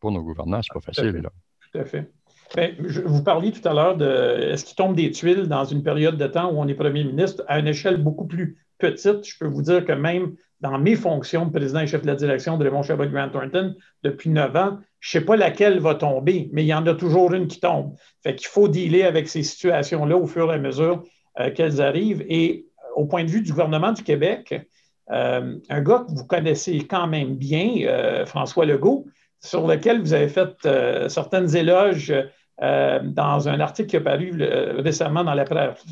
Pour 0.00 0.10
nos 0.10 0.22
gouvernants, 0.22 0.60
c'est 0.62 0.74
pas 0.74 0.80
facile. 0.80 1.22
Là. 1.22 1.30
Tout 1.72 1.78
à 1.78 1.84
fait. 1.84 2.10
Ben, 2.54 2.74
je, 2.86 3.00
vous 3.00 3.22
parliez 3.22 3.50
tout 3.50 3.66
à 3.66 3.72
l'heure 3.72 3.96
de 3.96 4.50
est-ce 4.52 4.64
qu'il 4.64 4.76
tombe 4.76 4.94
des 4.94 5.10
tuiles 5.10 5.48
dans 5.48 5.64
une 5.64 5.82
période 5.82 6.18
de 6.18 6.26
temps 6.26 6.52
où 6.52 6.58
on 6.58 6.68
est 6.68 6.74
premier 6.74 7.02
ministre 7.04 7.42
à 7.48 7.58
une 7.58 7.66
échelle 7.66 7.96
beaucoup 7.96 8.26
plus 8.26 8.58
petite? 8.78 9.24
Je 9.24 9.38
peux 9.38 9.46
vous 9.46 9.62
dire 9.62 9.84
que 9.86 9.92
même 9.92 10.36
dans 10.60 10.78
mes 10.78 10.94
fonctions 10.94 11.46
de 11.46 11.50
président 11.50 11.80
et 11.80 11.86
chef 11.86 12.02
de 12.02 12.06
la 12.06 12.14
direction 12.14 12.58
de 12.58 12.64
Raymond 12.64 12.82
Chabot 12.82 13.06
Grant 13.06 13.30
Thornton 13.30 13.74
depuis 14.02 14.28
neuf 14.28 14.54
ans, 14.54 14.78
je 15.00 15.16
ne 15.16 15.20
sais 15.20 15.26
pas 15.26 15.36
laquelle 15.36 15.80
va 15.80 15.94
tomber, 15.94 16.50
mais 16.52 16.62
il 16.62 16.66
y 16.66 16.74
en 16.74 16.86
a 16.86 16.94
toujours 16.94 17.32
une 17.32 17.48
qui 17.48 17.58
tombe. 17.58 17.94
Fait 18.22 18.36
qu'il 18.36 18.48
faut 18.48 18.68
dealer 18.68 19.02
avec 19.04 19.28
ces 19.28 19.42
situations-là 19.42 20.16
au 20.16 20.26
fur 20.26 20.52
et 20.52 20.54
à 20.54 20.58
mesure 20.58 21.02
euh, 21.40 21.50
qu'elles 21.50 21.80
arrivent. 21.80 22.24
Et 22.28 22.66
euh, 22.78 23.00
au 23.00 23.06
point 23.06 23.24
de 23.24 23.30
vue 23.30 23.40
du 23.40 23.50
gouvernement 23.50 23.92
du 23.92 24.02
Québec, 24.02 24.68
euh, 25.10 25.56
un 25.70 25.80
gars 25.80 26.04
que 26.06 26.12
vous 26.14 26.26
connaissez 26.26 26.86
quand 26.86 27.06
même 27.06 27.34
bien, 27.34 28.24
François 28.26 28.66
Legault, 28.66 29.06
sur 29.40 29.66
lequel 29.66 30.00
vous 30.00 30.12
avez 30.12 30.28
fait 30.28 30.68
certaines 31.08 31.56
éloges 31.56 32.14
dans 32.62 33.48
un 33.48 33.58
article 33.58 33.88
qui 33.88 33.96
a 33.96 34.00
paru 34.00 34.32
récemment 34.78 35.24
dans 35.24 35.34
la 35.34 35.44
presse, 35.44 35.84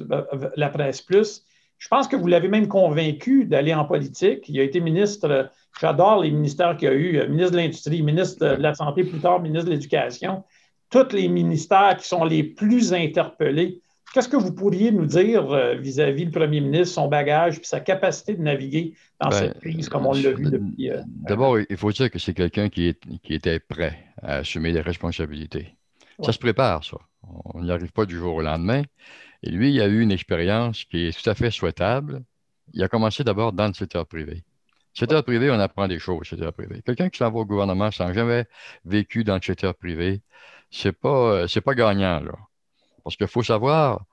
la 0.57 0.69
presse 0.69 1.03
Plus. 1.03 1.45
Je 1.81 1.89
pense 1.89 2.07
que 2.07 2.15
vous 2.15 2.27
l'avez 2.27 2.49
même 2.49 2.69
convaincu 2.69 3.47
d'aller 3.47 3.73
en 3.75 3.87
politique. 3.87 4.49
Il 4.49 4.61
a 4.61 4.63
été 4.63 4.81
ministre, 4.81 5.51
j'adore 5.81 6.23
les 6.23 6.31
ministères 6.31 6.77
qu'il 6.77 6.89
a 6.89 6.93
eu, 6.93 7.17
euh, 7.17 7.27
ministre 7.27 7.53
de 7.53 7.57
l'Industrie, 7.57 8.03
ministre 8.03 8.47
de 8.47 8.63
la 8.63 8.75
Santé, 8.75 9.03
plus 9.03 9.19
tard 9.19 9.41
ministre 9.41 9.67
de 9.67 9.73
l'Éducation, 9.73 10.45
tous 10.91 11.13
les 11.13 11.29
ministères 11.29 11.97
qui 11.97 12.07
sont 12.07 12.25
les 12.25 12.45
plus 12.45 12.93
interpellés. 12.93 13.81
Qu'est-ce 14.13 14.29
que 14.29 14.37
vous 14.37 14.53
pourriez 14.53 14.91
nous 14.93 15.07
dire 15.07 15.51
euh, 15.51 15.75
vis-à-vis 15.77 16.27
du 16.27 16.31
premier 16.31 16.61
ministre, 16.61 16.95
son 16.95 17.09
bagage, 17.09 17.57
puis 17.57 17.67
sa 17.67 17.81
capacité 17.81 18.35
de 18.35 18.43
naviguer 18.43 18.93
dans 19.19 19.31
ben, 19.31 19.37
cette 19.37 19.61
crise, 19.61 19.89
comme 19.89 20.05
on 20.05 20.13
l'a 20.13 20.33
vu 20.33 20.51
depuis. 20.51 20.91
Euh, 20.91 21.01
d'abord, 21.07 21.59
il 21.59 21.77
faut 21.79 21.93
dire 21.93 22.11
que 22.11 22.19
c'est 22.19 22.35
quelqu'un 22.35 22.69
qui, 22.69 22.95
qui, 23.23 23.35
était 23.35 23.59
prêt 23.59 24.05
à 24.21 24.39
assumer 24.39 24.73
des 24.73 24.83
responsabilités. 24.83 25.77
Ça 26.23 26.33
se 26.33 26.39
prépare, 26.39 26.85
ça. 26.85 26.97
On 27.23 27.63
n'y 27.63 27.71
arrive 27.71 27.93
pas 27.93 28.07
du 28.07 28.17
jour 28.17 28.37
au 28.37 28.43
lendemain. 28.43 28.83
Et 29.43 29.51
lui, 29.51 29.73
il 29.73 29.81
a 29.81 29.87
eu 29.87 30.01
une 30.01 30.13
expérience 30.13 30.85
qui 30.85 31.07
est 31.07 31.23
tout 31.23 31.29
à 31.29 31.35
fait 31.35 31.51
souhaitable. 31.51 32.23
Il 32.73 32.83
a 32.83 32.89
commencé 32.89 33.25
d'abord 33.25 33.53
dans 33.53 33.67
le 33.69 33.75
secteur 33.75 34.07
privé. 34.07 34.45
Secteur 34.95 35.25
privé, 35.25 35.51
on 35.51 35.61
apprend 35.61 35.89
des 35.89 35.99
choses 35.99 36.27
secteur 36.29 36.53
privé. 36.53 36.83
Quelqu'un 36.85 37.09
qui 37.09 37.19
s'en 37.19 37.31
va 37.31 37.39
au 37.39 37.47
gouvernement 37.47 37.91
sans 37.91 38.13
jamais 38.13 38.47
vécu 38.85 39.25
dans 39.25 39.37
le 39.37 39.43
secteur 39.43 39.75
privé, 39.75 40.23
c'est 40.71 40.93
pas, 40.93 41.47
c'est 41.49 41.61
pas 41.61 41.75
gagnant, 41.75 42.21
là. 42.21 42.33
Parce 43.05 43.17
qu'il 43.17 43.29
faut 43.29 43.43
savoir 43.43 44.05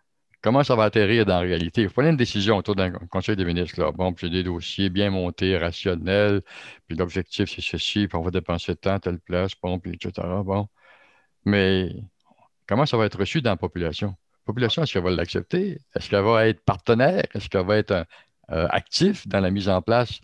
comment 0.41 0.63
ça 0.63 0.75
va 0.75 0.83
atterrir 0.85 1.25
dans 1.25 1.41
la 1.41 1.41
réalité. 1.41 1.81
Il 1.81 1.87
faut 1.89 1.95
prendre 1.95 2.09
une 2.09 2.17
décision 2.17 2.57
autour 2.57 2.75
d'un 2.75 2.91
conseil 2.91 3.35
des 3.35 3.45
ministres. 3.45 3.81
Là. 3.81 3.91
Bon, 3.91 4.13
puis 4.13 4.29
des 4.29 4.43
dossiers 4.43 4.89
bien 4.89 5.09
montés, 5.09 5.57
rationnels, 5.57 6.41
puis 6.87 6.97
l'objectif, 6.97 7.49
c'est 7.53 7.61
ceci, 7.61 8.07
puis 8.07 8.17
on 8.17 8.21
va 8.21 8.31
dépenser 8.31 8.75
tant, 8.75 8.99
telle 8.99 9.19
place, 9.19 9.51
bon, 9.61 9.79
puis 9.79 9.93
etc. 9.93 10.11
Bon. 10.45 10.67
Mais 11.47 11.95
comment 12.67 12.85
ça 12.85 12.97
va 12.97 13.05
être 13.05 13.17
reçu 13.17 13.41
dans 13.41 13.51
la 13.51 13.57
population? 13.57 14.15
population, 14.45 14.83
est-ce 14.83 14.93
qu'elle 14.93 15.03
va 15.03 15.11
l'accepter? 15.11 15.79
Est-ce 15.95 16.09
qu'elle 16.09 16.23
va 16.23 16.47
être 16.47 16.61
partenaire? 16.61 17.23
Est-ce 17.33 17.47
qu'elle 17.49 17.65
va 17.65 17.77
être 17.77 17.91
euh, 17.91 18.03
euh, 18.51 18.67
actif 18.69 19.27
dans 19.27 19.39
la 19.39 19.49
mise 19.51 19.69
en 19.69 19.81
place 19.81 20.19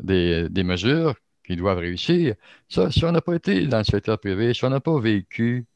des, 0.00 0.48
mesures 0.64 1.16
qui 1.44 1.56
doivent 1.56 1.78
réussir? 1.78 2.34
Ça, 2.68 2.90
si 2.92 3.04
on 3.04 3.12
n'a 3.12 3.20
pas 3.20 3.34
été 3.34 3.66
dans 3.66 3.78
le 3.78 3.84
secteur 3.84 4.18
privé, 4.20 4.54
si 4.54 4.64
on 4.64 4.70
n'a 4.70 4.80
pas 4.80 4.98
vécu 5.00 5.66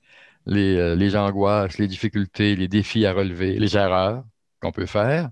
les, 0.46 0.76
euh, 0.76 1.16
angoisses, 1.18 1.78
les 1.78 1.88
difficultés, 1.88 2.54
les 2.56 2.68
défis 2.68 3.04
à 3.06 3.12
relever, 3.12 3.58
les 3.58 3.76
erreurs 3.76 4.24
qu'on 4.60 4.72
peut 4.72 4.86
faire, 4.86 5.30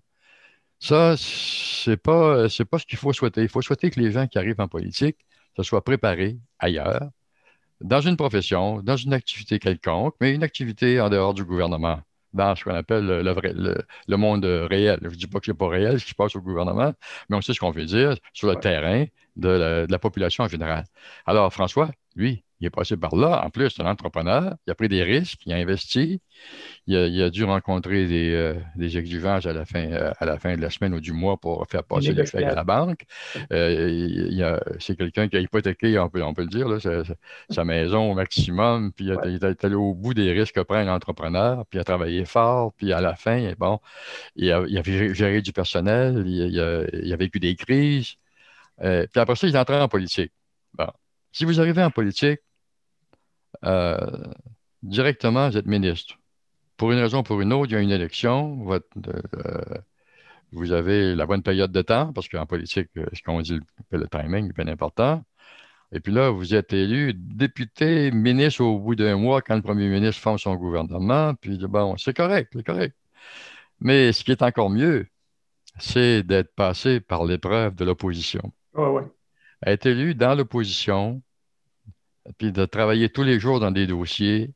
ça, 0.81 1.15
c'est 1.17 1.97
pas, 1.97 2.49
pas 2.71 2.79
ce 2.79 2.87
qu'il 2.87 2.99
faut 2.99 3.13
souhaiter. 3.13 3.43
Il 3.43 3.49
faut 3.49 3.63
souhaiter 3.63 3.91
que 3.91 4.01
les 4.01 4.11
gens 4.13 4.27
qui 4.27 4.39
arrivent 4.39 4.61
en 4.61 4.69
politique 4.69 5.19
se 5.57 5.63
soient 5.63 5.85
préparés 5.85 6.39
ailleurs, 6.59 7.11
dans 7.83 8.01
une 8.01 8.17
profession, 8.17 8.81
dans 8.83 8.97
une 8.97 9.13
activité 9.13 9.59
quelconque, 9.59 10.15
mais 10.21 10.33
une 10.35 10.43
activité 10.43 11.01
en 11.01 11.11
dehors 11.11 11.35
du 11.35 11.45
gouvernement 11.45 12.01
dans 12.33 12.55
ce 12.57 12.65
qu'on 12.65 12.75
appelle 12.75 13.07
le, 13.07 13.77
le, 14.07 14.17
monde 14.17 14.45
réel. 14.45 14.99
Je 15.03 15.09
ne 15.09 15.15
dis 15.15 15.27
pas 15.27 15.39
que 15.39 15.47
ce 15.47 15.51
n'est 15.51 15.57
pas 15.57 15.69
réel 15.69 16.01
ce 16.01 16.05
qui 16.05 16.11
se 16.11 16.15
passe 16.15 16.35
au 16.35 16.41
gouvernement, 16.41 16.93
mais 17.29 17.37
on 17.37 17.41
sait 17.41 17.53
ce 17.53 17.61
qu'on 17.61 17.71
veut 17.71 17.85
dire 17.85 18.17
sur 18.33 18.49
le 18.49 18.57
terrain 18.57 19.05
de 19.37 19.87
la, 19.89 19.99
population 19.99 20.45
en 20.45 20.49
général. 20.49 20.85
Alors, 21.27 21.53
François, 21.53 21.91
lui, 22.17 22.45
il 22.63 22.67
est 22.67 22.71
passé 22.71 22.97
par 22.97 23.17
là. 23.17 23.45
En 23.45 23.51
plus, 23.51 23.71
c'est 23.71 23.83
un 23.83 23.91
entrepreneur. 23.91 24.55
Il 24.67 24.71
a 24.71 24.77
pris 24.77 24.89
des 24.89 25.03
risques, 25.03 25.41
il 25.47 25.53
a 25.53 25.57
investi. 25.57 26.21
Il 26.87 27.23
a, 27.23 27.29
dû 27.29 27.43
rencontrer 27.43 28.07
des, 28.07 28.33
euh, 28.33 28.55
des, 28.77 28.99
exigences 28.99 29.47
à 29.47 29.53
la, 29.53 29.65
fin, 29.65 29.91
euh, 29.91 30.13
à 30.19 30.25
la 30.25 30.39
fin 30.39 30.57
de 30.57 30.61
la 30.61 30.71
semaine 30.71 30.95
ou 30.95 31.01
du 31.01 31.13
mois 31.13 31.37
pour 31.39 31.67
faire 31.69 31.83
passer 31.83 32.13
les 32.13 32.25
feuilles 32.25 32.45
à 32.45 32.55
la 32.55 32.63
banque. 32.63 33.05
Euh, 33.53 34.59
c'est 34.79 34.97
quelqu'un 34.97 35.29
qui 35.29 35.37
a 35.37 35.41
hypothéqué, 35.41 35.99
on 35.99 36.09
peut, 36.09 36.23
on 36.23 36.35
peut 36.35 36.43
le 36.43 36.49
dire, 36.49 36.69
sa, 37.51 37.65
maison 37.65 38.13
au 38.13 38.15
maximum. 38.15 38.93
Puis 38.93 39.07
il, 39.07 39.45
est 39.45 39.65
allé 39.65 39.75
au 39.75 39.93
bout 39.95 40.15
des 40.15 40.31
risques 40.33 40.55
que 40.55 40.61
prend 40.61 40.77
un 40.77 40.89
entrepreneur. 40.89 41.67
Puis 41.67 41.79
il 41.79 41.81
a 41.81 41.85
travaillé 41.85 42.25
fort. 42.25 42.73
Puis 42.75 42.93
à 42.93 43.01
la 43.01 43.17
fin, 43.17 43.53
bon, 43.59 43.81
il 44.37 44.53
a, 44.53 44.65
géré 45.13 45.43
du 45.43 45.53
personnel. 45.53 46.23
Il, 46.29 46.61
a, 46.61 47.17
vécu 47.17 47.41
des 47.41 47.57
crises. 47.57 48.15
puis 48.81 49.09
après 49.17 49.35
ça, 49.35 49.49
il 49.49 49.57
est 49.57 49.59
entré 49.59 49.81
en 49.81 49.89
politique. 49.89 50.33
Bon. 50.75 50.87
Si 51.33 51.45
vous 51.47 51.61
arrivez 51.61 51.83
en 51.83 51.91
politique, 51.91 52.41
euh, 52.41 52.52
directement, 54.83 55.49
vous 55.49 55.57
êtes 55.57 55.67
ministre. 55.67 56.17
Pour 56.77 56.93
une 56.93 56.99
raison 56.99 57.21
ou 57.21 57.23
pour 57.23 57.41
une 57.41 57.53
autre, 57.53 57.71
il 57.71 57.75
y 57.75 57.77
a 57.77 57.81
une 57.81 57.91
élection, 57.91 58.67
euh, 58.73 59.61
vous 60.53 60.73
avez 60.73 61.15
la 61.15 61.27
bonne 61.27 61.43
période 61.43 61.71
de 61.73 61.83
temps, 61.83 62.13
parce 62.13 62.29
qu'en 62.29 62.47
politique, 62.47 62.89
euh, 62.97 63.07
ce 63.13 63.23
qu'on 63.23 63.41
dit, 63.41 63.61
le 63.91 64.09
timing 64.09 64.49
est 64.49 64.53
bien 64.53 64.67
important. 64.67 65.23
Et 65.93 66.01
puis 66.01 66.13
là, 66.13 66.31
vous 66.31 66.55
êtes 66.55 66.73
élu 66.73 67.13
député, 67.15 68.11
ministre 68.11 68.63
au 68.63 68.79
bout 68.79 68.95
d'un 68.95 69.17
mois 69.17 69.43
quand 69.43 69.55
le 69.55 69.63
premier 69.63 69.89
ministre 69.89 70.21
forme 70.21 70.39
son 70.39 70.57
gouvernement. 70.57 71.35
Puis 71.35 71.59
bon, 71.59 71.97
c'est 71.99 72.17
correct, 72.17 72.51
c'est 72.55 72.65
correct. 72.65 72.97
Mais 73.81 74.13
ce 74.13 74.25
qui 74.25 74.33
est 74.33 74.43
encore 74.43 74.71
mieux, 74.71 75.07
c'est 75.79 76.23
d'être 76.23 76.55
passé 76.55 77.01
par 77.01 77.25
l'épreuve 77.25 77.75
de 77.75 77.85
l'opposition. 77.85 78.53
Oui, 78.75 78.89
oui. 78.89 79.03
Être 79.67 79.87
élu 79.87 80.15
dans 80.15 80.35
l'opposition, 80.35 81.23
puis 82.39 82.53
de 82.53 82.65
travailler 82.65 83.09
tous 83.09 83.23
les 83.23 83.41
jours 83.41 83.61
dans 83.61 83.71
des 83.71 83.87
dossiers, 83.87 84.53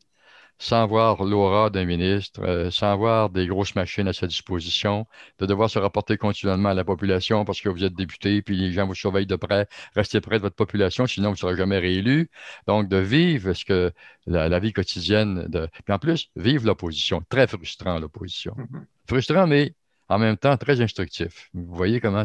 sans 0.58 0.86
voir 0.86 1.22
l'aura 1.24 1.70
d'un 1.70 1.84
ministre, 1.84 2.42
euh, 2.42 2.70
sans 2.70 2.96
voir 2.96 3.30
des 3.30 3.46
grosses 3.46 3.74
machines 3.74 4.08
à 4.08 4.12
sa 4.12 4.26
disposition, 4.26 5.06
de 5.38 5.46
devoir 5.46 5.68
se 5.68 5.78
rapporter 5.78 6.16
continuellement 6.16 6.70
à 6.70 6.74
la 6.74 6.84
population 6.84 7.44
parce 7.44 7.60
que 7.60 7.68
vous 7.68 7.84
êtes 7.84 7.94
député, 7.94 8.40
puis 8.42 8.56
les 8.56 8.72
gens 8.72 8.86
vous 8.86 8.94
surveillent 8.94 9.26
de 9.26 9.36
près, 9.36 9.68
restez 9.94 10.20
près 10.20 10.38
de 10.38 10.42
votre 10.42 10.56
population, 10.56 11.06
sinon 11.06 11.28
vous 11.28 11.34
ne 11.34 11.38
serez 11.38 11.56
jamais 11.56 11.78
réélu. 11.78 12.30
Donc, 12.66 12.88
de 12.88 12.96
vivre 12.96 13.52
ce 13.52 13.64
que 13.64 13.92
la, 14.26 14.58
vie 14.58 14.72
quotidienne, 14.72 15.46
de... 15.48 15.68
puis 15.84 15.94
en 15.94 15.98
plus, 15.98 16.30
vivre 16.36 16.66
l'opposition, 16.66 17.22
très 17.28 17.46
frustrant 17.46 17.98
l'opposition. 17.98 18.54
Mm-hmm. 18.56 18.84
Frustrant, 19.08 19.46
mais 19.46 19.74
en 20.08 20.18
même 20.18 20.36
temps 20.36 20.56
très 20.56 20.80
instructif. 20.80 21.48
Vous 21.54 21.74
voyez 21.74 22.00
comment 22.00 22.24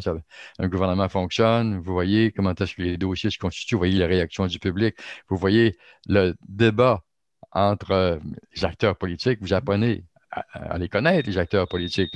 un 0.60 0.68
gouvernement 0.68 1.10
fonctionne, 1.10 1.80
vous 1.80 1.94
voyez 1.94 2.32
comment 2.32 2.54
est-ce 2.54 2.76
que 2.76 2.82
les 2.82 2.98
dossiers 2.98 3.30
se 3.32 3.38
constituent, 3.38 3.76
vous 3.76 3.80
voyez 3.80 4.00
la 4.00 4.08
réaction 4.08 4.48
du 4.48 4.60
public, 4.60 4.96
vous 5.30 5.38
voyez 5.38 5.78
le 6.08 6.36
débat 6.48 7.04
entre 7.52 7.92
euh, 7.92 8.18
les 8.56 8.66
acteurs 8.66 8.98
politiques, 8.98 9.40
vous 9.42 9.54
apprenez 9.54 10.06
à, 10.32 10.78
les 10.78 10.88
connaître, 10.88 11.28
les 11.30 11.38
acteurs 11.38 11.68
politiques. 11.68 12.16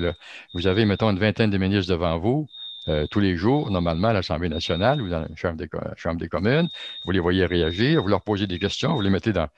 Vous 0.53 0.67
avez, 0.67 0.85
mettons, 0.85 1.09
une 1.09 1.19
vingtaine 1.19 1.49
de 1.49 1.57
ministres 1.57 1.91
devant 1.91 2.17
vous. 2.17 2.47
Euh, 2.87 3.07
tous 3.09 3.19
les 3.19 3.35
jours, 3.35 3.71
normalement, 3.71 4.09
à 4.09 4.13
l'Assemblée 4.13 4.47
nationale 4.47 5.01
ou 5.01 5.09
dans 5.09 5.21
la 5.21 5.35
Chambre 5.35 6.19
des 6.19 6.29
communes. 6.29 6.69
Vous 7.03 7.11
les 7.11 7.19
voyez 7.19 7.45
réagir, 7.45 8.01
vous 8.01 8.07
leur 8.07 8.21
posez 8.21 8.47
des 8.47 8.59
questions, 8.59 8.93
vous 8.93 9.01
les 9.01 9.09
mettez 9.09 9.33
dans 9.33 9.49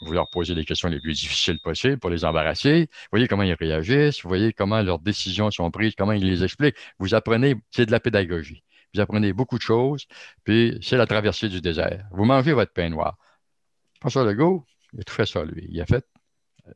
vous 0.00 0.12
leur 0.12 0.28
posez 0.28 0.54
les 0.54 0.64
questions 0.64 0.88
les 0.88 1.00
plus 1.00 1.14
difficiles 1.14 1.58
possibles 1.60 1.98
pour 1.98 2.10
les 2.10 2.24
embarrasser. 2.24 2.88
Vous 2.90 3.08
voyez 3.12 3.28
comment 3.28 3.42
ils 3.42 3.54
réagissent, 3.54 4.22
vous 4.22 4.28
voyez 4.28 4.52
comment 4.52 4.82
leurs 4.82 4.98
décisions 4.98 5.50
sont 5.50 5.70
prises, 5.70 5.94
comment 5.96 6.12
ils 6.12 6.26
les 6.26 6.44
expliquent. 6.44 6.76
Vous 6.98 7.14
apprenez, 7.14 7.56
c'est 7.70 7.86
de 7.86 7.92
la 7.92 8.00
pédagogie. 8.00 8.62
Vous 8.94 9.00
apprenez 9.00 9.32
beaucoup 9.32 9.56
de 9.56 9.62
choses, 9.62 10.06
puis 10.44 10.78
c'est 10.82 10.96
la 10.96 11.06
traversée 11.06 11.48
du 11.48 11.60
désert. 11.60 12.06
Vous 12.12 12.24
mangez 12.24 12.52
votre 12.52 12.72
pain 12.72 12.88
noir. 12.88 13.16
François 14.00 14.24
Legault, 14.24 14.66
il 14.92 15.00
a 15.00 15.04
tout 15.04 15.14
fait 15.14 15.26
ça, 15.26 15.44
lui. 15.44 15.66
Il 15.70 15.80
a 15.80 15.86
fait, 15.86 16.04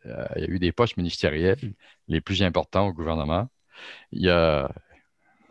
euh, 0.06 0.26
il 0.36 0.42
y 0.42 0.44
a 0.46 0.48
eu 0.48 0.58
des 0.58 0.72
postes 0.72 0.96
ministériels 0.96 1.74
les 2.08 2.20
plus 2.20 2.42
importants 2.42 2.88
au 2.88 2.92
gouvernement. 2.92 3.48
Il, 4.12 4.28
a, 4.28 4.70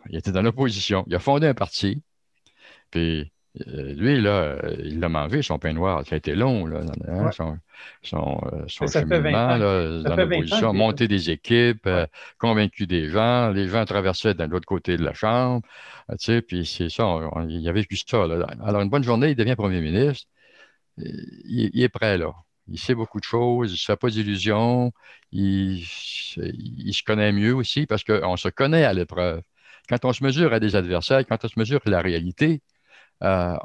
il 0.10 0.18
était 0.18 0.32
dans 0.32 0.42
l'opposition. 0.42 1.04
Il 1.08 1.16
a 1.16 1.20
fondé 1.20 1.48
un 1.48 1.54
parti, 1.54 2.04
puis 2.92 3.32
lui, 3.56 4.22
là, 4.22 4.58
il 4.80 5.00
l'a 5.00 5.10
mangé, 5.10 5.42
son 5.42 5.58
pain 5.58 5.74
noir. 5.74 6.06
Ça 6.06 6.16
a 6.16 6.18
été 6.18 6.36
long, 6.36 6.66
là, 6.66 6.82
hein, 7.08 7.32
son, 7.32 7.58
son, 8.04 8.40
euh, 8.54 8.88
cheminement 8.88 9.58
dans 9.58 10.16
l'opposition, 10.16 10.74
monter 10.74 11.08
des 11.08 11.32
équipes, 11.32 11.88
euh, 11.88 12.06
convaincu 12.38 12.86
des 12.86 13.10
gens. 13.10 13.50
Les 13.50 13.68
gens 13.68 13.86
traversaient 13.86 14.36
de 14.36 14.44
l'autre 14.44 14.68
côté 14.68 14.98
de 14.98 15.04
la 15.04 15.14
Chambre. 15.14 15.66
tu 16.12 16.18
sais, 16.20 16.42
puis 16.42 16.66
c'est 16.66 16.90
ça, 16.90 17.04
il 17.48 17.60
y 17.60 17.70
avait 17.70 17.82
vécu 17.82 17.98
ça. 17.98 18.24
Alors, 18.24 18.82
une 18.82 18.90
bonne 18.90 19.04
journée, 19.04 19.32
il 19.32 19.36
devient 19.36 19.56
premier 19.56 19.82
ministre. 19.82 20.28
Il, 20.98 21.82
est 21.82 21.90
prêt, 21.90 22.18
là. 22.18 22.34
Il 22.68 22.78
sait 22.78 22.94
beaucoup 22.96 23.20
de 23.20 23.24
choses, 23.24 23.72
il 23.72 23.74
ne 23.74 23.78
se 23.78 23.86
fait 23.86 23.96
pas 23.96 24.10
d'illusions, 24.10 24.92
il, 25.32 25.80
il, 26.38 26.94
se 26.94 27.04
connaît 27.04 27.32
mieux 27.32 27.56
aussi 27.56 27.88
parce 27.88 28.04
qu'on 28.04 28.38
se 28.38 28.50
connaît 28.50 28.84
à 28.84 28.94
l'épreuve. 28.94 29.42
Quand 29.88 30.06
on 30.06 30.14
se 30.14 30.24
mesure 30.24 30.54
à 30.54 30.60
des 30.60 30.76
adversaires, 30.76 31.26
quand 31.28 31.44
on 31.44 31.48
se 31.48 31.58
mesure 31.58 31.80
à 31.86 31.90
la 31.90 32.02
réalité, 32.02 32.62
euh, 33.24 33.56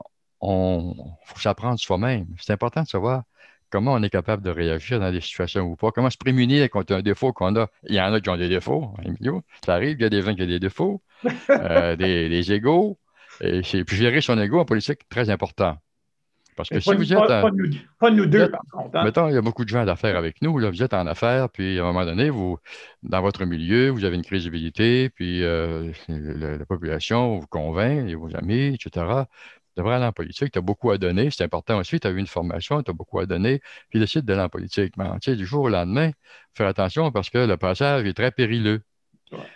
on 0.40 0.94
faut 1.24 1.38
s'apprendre 1.38 1.78
soi-même. 1.78 2.26
C'est 2.38 2.52
important 2.52 2.82
de 2.82 2.88
savoir 2.88 3.22
comment 3.70 3.94
on 3.94 4.02
est 4.02 4.10
capable 4.10 4.42
de 4.42 4.50
réagir 4.50 5.00
dans 5.00 5.10
des 5.10 5.20
situations 5.20 5.62
ou 5.62 5.76
pas, 5.76 5.90
comment 5.90 6.10
se 6.10 6.16
prémunir 6.16 6.68
contre 6.70 6.94
un 6.94 7.02
défaut 7.02 7.32
qu'on 7.32 7.56
a. 7.56 7.68
Il 7.88 7.94
y 7.94 8.00
en 8.00 8.12
a 8.12 8.20
qui 8.20 8.28
ont 8.30 8.36
des 8.36 8.48
défauts, 8.48 8.94
Emilio. 9.04 9.42
Ça 9.64 9.74
arrive, 9.74 9.96
il 9.98 10.02
y 10.02 10.04
a 10.04 10.10
des 10.10 10.22
gens 10.22 10.34
qui 10.34 10.42
ont 10.42 10.46
des 10.46 10.60
défauts, 10.60 11.02
euh, 11.50 11.96
des, 11.96 12.52
égaux. 12.52 12.98
Et 13.40 13.62
puis 13.62 13.96
gérer 13.96 14.20
son 14.20 14.38
ego 14.38 14.60
en 14.60 14.64
politique, 14.64 15.08
très 15.08 15.28
important. 15.28 15.76
Parce 16.56 16.68
que 16.68 16.80
si 16.80 16.94
vous 16.94 17.12
êtes. 17.12 17.18
Pas, 17.18 18.10
nous, 18.10 18.26
deux, 18.26 18.50
par 18.50 18.60
contre. 18.70 18.96
Hein. 18.96 19.04
Mettons, 19.04 19.28
il 19.28 19.34
y 19.34 19.36
a 19.36 19.42
beaucoup 19.42 19.64
de 19.64 19.68
gens 19.68 19.84
d'affaires 19.84 20.16
avec 20.16 20.42
nous. 20.42 20.58
Là, 20.58 20.70
vous 20.70 20.82
êtes 20.82 20.94
en 20.94 21.06
affaires, 21.06 21.48
puis 21.48 21.78
à 21.78 21.82
un 21.82 21.86
moment 21.86 22.04
donné, 22.04 22.30
vous, 22.30 22.58
dans 23.02 23.20
votre 23.20 23.44
milieu, 23.44 23.90
vous 23.90 24.04
avez 24.04 24.16
une 24.16 24.24
crédibilité, 24.24 25.10
puis 25.10 25.42
euh, 25.42 25.92
la, 26.08 26.64
population 26.66 27.38
vous 27.38 27.46
convainc, 27.46 28.08
et 28.08 28.14
vos 28.14 28.34
amis, 28.36 28.74
etc. 28.74 28.90
Tu 28.90 29.80
devrais 29.80 29.96
aller 29.96 30.06
en 30.06 30.12
politique, 30.12 30.52
tu 30.52 30.58
as 30.58 30.62
beaucoup 30.62 30.90
à 30.90 30.98
donner. 30.98 31.30
C'est 31.30 31.44
important 31.44 31.78
aussi, 31.78 31.98
tu 31.98 32.06
as 32.06 32.10
eu 32.10 32.18
une 32.18 32.26
formation, 32.26 32.82
tu 32.82 32.90
as 32.90 32.94
beaucoup 32.94 33.18
à 33.18 33.26
donner, 33.26 33.60
puis 33.90 33.98
décide 33.98 34.24
d'aller 34.24 34.42
en 34.42 34.48
politique. 34.48 34.96
Mais 34.96 35.06
tu 35.20 35.30
sais, 35.30 35.36
du 35.36 35.46
jour 35.46 35.64
au 35.64 35.68
lendemain, 35.68 36.10
faire 36.54 36.68
attention 36.68 37.10
parce 37.10 37.30
que 37.30 37.38
le 37.38 37.56
passage 37.56 38.06
est 38.06 38.14
très 38.14 38.30
périlleux. 38.30 38.82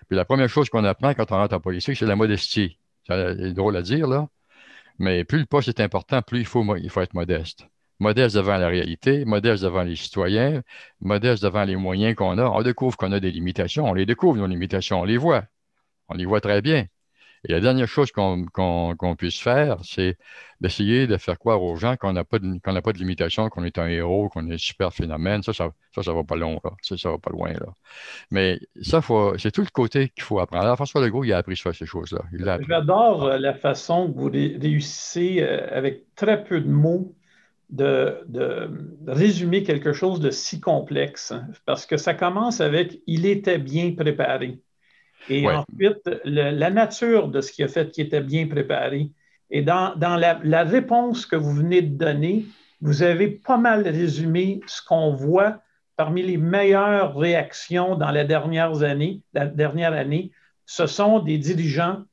Puis 0.08 0.16
la 0.16 0.24
première 0.24 0.48
chose 0.48 0.68
qu'on 0.68 0.84
apprend 0.84 1.14
quand 1.14 1.30
on 1.30 1.36
rentre 1.36 1.54
en 1.54 1.60
politique, 1.60 1.96
c'est 1.96 2.06
la 2.06 2.16
modestie. 2.16 2.78
C'est 3.06 3.52
drôle 3.52 3.76
à 3.76 3.82
dire, 3.82 4.06
là. 4.06 4.28
Mais 4.98 5.24
plus 5.24 5.38
le 5.38 5.46
poste 5.46 5.68
est 5.68 5.80
important, 5.80 6.22
plus 6.22 6.40
il 6.40 6.46
faut, 6.46 6.62
être 7.00 7.14
modeste. 7.14 7.66
Modeste 8.00 8.36
devant 8.36 8.58
la 8.58 8.68
réalité, 8.68 9.24
modeste 9.24 9.62
devant 9.62 9.82
les 9.82 9.96
citoyens, 9.96 10.62
modeste 11.00 11.42
devant 11.42 11.64
les 11.64 11.76
moyens 11.76 12.14
qu'on 12.14 12.38
a. 12.38 12.44
On 12.44 12.62
découvre 12.62 12.96
qu'on 12.96 13.12
a 13.12 13.20
des 13.20 13.30
limitations, 13.30 13.86
on 13.86 13.94
les 13.94 14.06
découvre, 14.06 14.36
nos 14.36 14.46
limitations, 14.46 15.00
on 15.00 15.04
les 15.04 15.16
voit. 15.16 15.44
On 16.08 16.14
les 16.14 16.26
voit 16.26 16.40
très 16.40 16.62
bien. 16.62 16.86
Et 17.48 17.52
la 17.52 17.60
dernière 17.60 17.88
chose 17.88 18.12
qu'on 18.12 19.16
puisse 19.16 19.40
faire, 19.40 19.78
c'est 19.82 20.18
d'essayer 20.60 21.06
de 21.06 21.16
faire 21.16 21.38
croire 21.38 21.62
aux 21.62 21.76
gens 21.76 21.96
qu'on 21.96 22.12
n'a 22.12 22.24
pas, 22.24 22.38
de, 22.38 22.58
pas 22.58 22.92
de 22.92 22.98
limitation, 22.98 23.48
qu'on 23.48 23.64
est 23.64 23.78
un 23.78 23.86
héros, 23.86 24.28
qu'on 24.28 24.48
est 24.50 24.54
un 24.54 24.58
super 24.58 24.92
phénomène. 24.92 25.42
Ça, 25.42 25.54
ça, 25.54 25.70
ça, 26.02 26.12
va 26.12 26.24
pas 26.24 26.36
long, 26.36 26.60
là. 26.62 26.72
Ça, 26.82 26.98
ça 26.98 27.10
va 27.10 27.18
pas 27.18 27.30
loin, 27.30 27.52
là. 27.52 27.72
Mais 28.30 28.60
ça, 28.82 29.00
c'est 29.38 29.50
tout 29.50 29.62
le 29.62 29.70
côté 29.72 30.10
qu'il 30.10 30.24
faut 30.24 30.40
apprendre. 30.40 30.64
Alors, 30.64 30.76
François 30.76 31.00
Legault, 31.00 31.24
il 31.24 31.32
a 31.32 31.38
appris 31.38 31.56
ça, 31.56 31.72
ces 31.72 31.86
choses-là. 31.86 32.20
J'adore 32.68 33.24
euh, 33.24 33.38
la 33.38 33.54
façon 33.54 34.12
que 34.12 34.18
vous 34.18 34.30
réussissez 34.30 35.38
euh, 35.40 35.66
avec 35.70 36.14
très 36.14 36.44
peu 36.44 36.60
de 36.60 36.68
mots 36.68 37.14
de, 37.70 38.24
de, 38.28 38.70
résumer 39.06 39.62
quelque 39.62 39.92
chose 39.92 40.20
de 40.20 40.30
si 40.30 40.60
complexe, 40.60 41.34
parce 41.66 41.86
que 41.86 41.96
ça 41.96 42.14
commence 42.14 42.60
avec 42.60 43.00
il 43.06 43.26
était 43.26 43.58
bien 43.58 43.94
préparé. 43.94 44.60
Et 45.30 45.46
ensuite, 45.48 46.08
la 46.24 46.70
nature 46.70 47.28
de 47.28 47.40
ce 47.40 47.52
qui 47.52 47.62
a 47.62 47.68
fait 47.68 47.90
qui 47.90 48.00
était 48.00 48.20
bien 48.20 48.46
préparé. 48.46 49.10
Et 49.50 49.62
dans, 49.62 49.94
la, 49.98 50.64
réponse 50.64 51.26
que 51.26 51.36
vous 51.36 51.52
venez 51.52 51.82
de 51.82 51.96
donner, 51.96 52.44
vous 52.80 53.02
avez 53.02 53.28
pas 53.28 53.56
mal 53.56 53.88
résumé 53.88 54.60
ce 54.66 54.82
qu'on 54.82 55.12
voit 55.12 55.60
parmi 55.96 56.22
les 56.22 56.36
meilleures 56.36 57.16
réactions 57.16 57.96
dans 57.96 58.10
la 58.10 58.24
dernière 58.24 58.82
année. 58.82 59.22
La 59.32 59.46
dernière 59.46 59.94
année, 59.94 60.30
ce 60.66 60.86
sont 60.86 61.18
des 61.20 61.38
dirigeants 61.38 62.04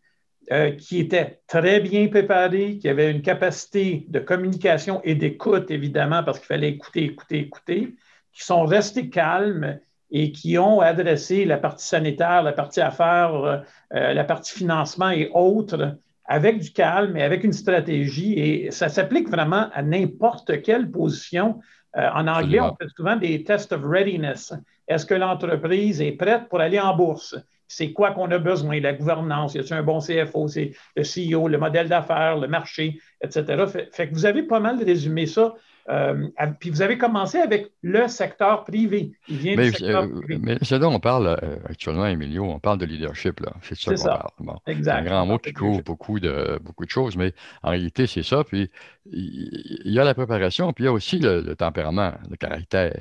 euh, 0.51 0.71
qui 0.71 0.99
étaient 0.99 1.41
très 1.47 1.81
bien 1.81 2.07
préparés, 2.07 2.77
qui 2.77 2.87
avaient 2.87 3.11
une 3.11 3.21
capacité 3.21 4.05
de 4.07 4.19
communication 4.19 5.01
et 5.03 5.15
d'écoute, 5.15 5.69
évidemment, 5.71 6.23
parce 6.23 6.39
qu'il 6.39 6.47
fallait 6.47 6.69
écouter, 6.69 7.03
écouter, 7.03 7.39
écouter, 7.39 7.95
qui 8.31 8.43
sont 8.43 8.65
restés 8.65 9.09
calmes 9.09 9.79
et 10.11 10.31
qui 10.31 10.57
ont 10.57 10.81
adressé 10.81 11.45
la 11.45 11.57
partie 11.57 11.85
sanitaire, 11.85 12.43
la 12.43 12.53
partie 12.53 12.81
affaires, 12.81 13.35
euh, 13.35 13.57
euh, 13.93 14.13
la 14.13 14.23
partie 14.23 14.53
financement 14.53 15.09
et 15.09 15.29
autres 15.33 15.97
avec 16.25 16.59
du 16.59 16.71
calme 16.71 17.17
et 17.17 17.23
avec 17.23 17.43
une 17.43 17.53
stratégie. 17.53 18.33
Et 18.33 18.71
ça 18.71 18.89
s'applique 18.89 19.29
vraiment 19.29 19.69
à 19.73 19.81
n'importe 19.81 20.61
quelle 20.61 20.89
position. 20.89 21.59
Euh, 21.97 22.09
en 22.13 22.27
anglais, 22.27 22.59
on 22.59 22.75
fait 22.75 22.89
souvent 22.95 23.15
des 23.15 23.43
tests 23.43 23.71
of 23.71 23.81
readiness. 23.83 24.53
Est-ce 24.87 25.05
que 25.05 25.13
l'entreprise 25.13 26.01
est 26.01 26.11
prête 26.11 26.49
pour 26.49 26.59
aller 26.59 26.79
en 26.79 26.95
bourse? 26.95 27.35
C'est 27.67 27.93
quoi 27.93 28.11
qu'on 28.11 28.29
a 28.29 28.37
besoin? 28.37 28.79
La 28.79 28.93
gouvernance, 28.93 29.55
y 29.55 29.59
a-t-il 29.59 29.73
un 29.73 29.83
bon 29.83 29.99
CFO? 29.99 30.47
C'est 30.47 30.73
le 30.95 31.03
CEO, 31.03 31.47
le 31.47 31.57
modèle 31.57 31.89
d'affaires, 31.89 32.37
le 32.37 32.47
marché, 32.47 32.99
etc. 33.21 33.65
fait, 33.91 34.07
que 34.07 34.13
vous 34.13 34.25
avez 34.25 34.43
pas 34.43 34.59
mal 34.59 34.83
résumé 34.83 35.25
ça 35.25 35.55
euh, 35.87 36.29
puis 36.59 36.71
vous 36.71 36.81
avez 36.81 36.97
commencé 36.97 37.37
avec 37.37 37.71
le 37.83 38.07
secteur 38.07 38.63
privé. 38.63 39.13
Il 39.27 39.37
vient 39.37 39.55
mais, 39.55 39.69
du 39.69 39.77
secteur 39.77 40.03
euh, 40.03 40.21
privé. 40.21 40.39
Mais 40.41 40.57
ce 40.61 40.75
dont 40.75 40.91
on 40.91 40.99
parle 40.99 41.37
euh, 41.43 41.57
actuellement, 41.65 42.07
Emilio, 42.07 42.43
on 42.43 42.59
parle 42.59 42.79
de 42.79 42.85
leadership. 42.85 43.39
C'est 43.61 43.75
ça 43.75 44.25
qu'on 44.37 44.45
parle. 44.45 44.59
C'est 44.65 44.89
un 44.89 45.03
grand 45.03 45.25
mot 45.27 45.37
qui 45.37 45.53
couvre 45.53 45.83
beaucoup 45.83 46.19
de, 46.19 46.59
beaucoup 46.63 46.85
de 46.85 46.89
choses, 46.89 47.15
mais 47.15 47.33
en 47.61 47.69
réalité, 47.69 48.07
c'est 48.07 48.23
ça. 48.23 48.43
Puis 48.43 48.71
il 49.11 49.91
y 49.91 49.99
a 49.99 50.03
la 50.03 50.15
préparation, 50.15 50.73
puis 50.73 50.85
il 50.85 50.87
y 50.87 50.89
a 50.89 50.93
aussi 50.93 51.19
le, 51.19 51.55
tempérament, 51.55 52.13
le 52.29 52.35
caractère. 52.35 52.97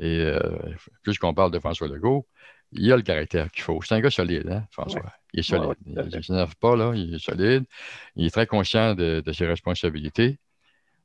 Et 0.00 0.32
puisqu'on 1.02 1.34
parle 1.34 1.52
de 1.52 1.60
François 1.60 1.86
Legault, 1.86 2.26
il 2.72 2.86
y 2.86 2.92
a 2.92 2.96
le 2.96 3.02
caractère 3.02 3.50
qu'il 3.52 3.62
faut. 3.62 3.80
C'est 3.82 3.94
un 3.94 4.00
gars 4.00 4.10
solide, 4.10 4.48
hein, 4.50 4.64
François? 4.72 5.12
Il 5.32 5.40
est 5.40 5.42
solide. 5.44 5.76
il 5.86 5.94
ne 5.94 6.22
s'énerve 6.22 6.56
pas, 6.56 6.74
là, 6.74 6.92
il 6.94 7.14
est 7.14 7.24
solide. 7.24 7.64
Il 8.16 8.26
est 8.26 8.30
très 8.30 8.46
conscient 8.46 8.94
de 8.96 9.32
ses 9.32 9.46
responsabilités. 9.46 10.38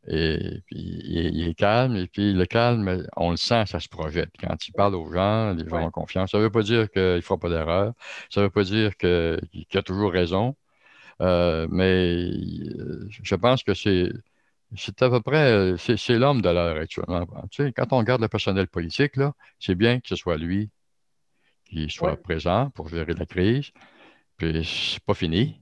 Et 0.08 0.62
puis, 0.68 0.78
il 0.78 1.48
est, 1.48 1.54
calme. 1.56 1.96
Et 1.96 2.08
puis, 2.08 2.34
le 2.34 2.46
calme, 2.46 3.06
on 3.16 3.32
le 3.32 3.38
sent, 3.38 3.66
ça 3.66 3.80
se 3.80 3.90
projette. 3.90 4.32
Quand 4.40 4.56
il 4.68 4.72
parle 4.72 4.96
aux 4.96 5.12
gens, 5.12 5.54
les 5.54 5.68
gens 5.68 5.88
ont 5.88 5.92
confiance. 5.92 6.32
Ça 6.32 6.38
ne 6.38 6.44
veut 6.44 6.52
pas 6.52 6.62
dire 6.62 6.90
qu'il 6.92 7.02
ne 7.02 7.22
fera 7.22 7.40
pas 7.40 7.50
d'erreur. 7.50 7.94
Ça 8.30 8.42
ne 8.42 8.46
veut 8.46 8.52
pas 8.52 8.64
dire 8.64 8.96
qu'il 8.98 9.68
a 9.74 9.82
toujours 9.82 10.12
raison. 10.12 10.56
Euh, 11.22 11.68
mais 11.72 12.32
je 13.10 13.36
pense 13.36 13.64
que 13.64 13.74
c'est. 13.74 14.12
C'est 14.78 15.02
à 15.04 15.10
peu 15.10 15.22
près, 15.22 15.76
c'est 15.78 16.18
l'homme 16.18 16.42
de 16.42 16.50
l'heure 16.50 16.78
actuellement. 16.78 17.26
Tu 17.52 17.64
sais, 17.64 17.72
quand 17.72 17.94
on 17.94 18.00
regarde 18.00 18.22
le 18.22 18.28
personnel 18.28 18.68
politique, 18.68 19.14
c'est 19.60 19.76
bien 19.76 20.00
que 20.00 20.08
ce 20.10 20.16
soit 20.16 20.38
lui 20.38 20.70
qui 21.66 21.90
soit 21.90 22.18
présent 22.22 22.72
pour 22.72 22.90
gérer 22.90 23.14
la 23.14 23.26
crise. 23.26 23.72
Puis 24.38 24.66
c'est 24.66 25.04
pas 25.04 25.14
fini, 25.14 25.62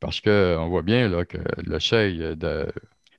parce 0.00 0.20
qu'on 0.20 0.68
voit 0.68 0.82
bien 0.82 1.08
là, 1.08 1.24
que 1.24 1.38
le 1.58 1.78
seuil 1.80 2.36
de 2.36 2.72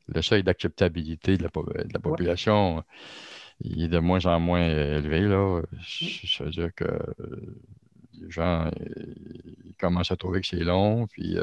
le 0.07 0.21
seuil 0.21 0.43
d'acceptabilité 0.43 1.37
de, 1.37 1.43
la, 1.43 1.99
population, 1.99 2.83
il 3.61 3.83
est 3.83 3.87
de 3.87 3.99
moins 3.99 4.25
en 4.25 4.39
moins 4.39 4.65
élevé. 4.65 5.21
Là. 5.21 5.61
Ça 6.27 6.43
veut 6.43 6.51
dire 6.51 6.73
que 6.75 6.85
les 8.21 8.31
gens 8.31 8.69
ils 8.79 9.75
commencent 9.79 10.11
à 10.11 10.15
trouver 10.15 10.41
que 10.41 10.47
c'est 10.47 10.63
long, 10.63 11.07
puis 11.07 11.37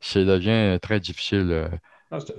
ça 0.00 0.24
devient 0.24 0.78
très 0.80 1.00
difficile. 1.00 1.68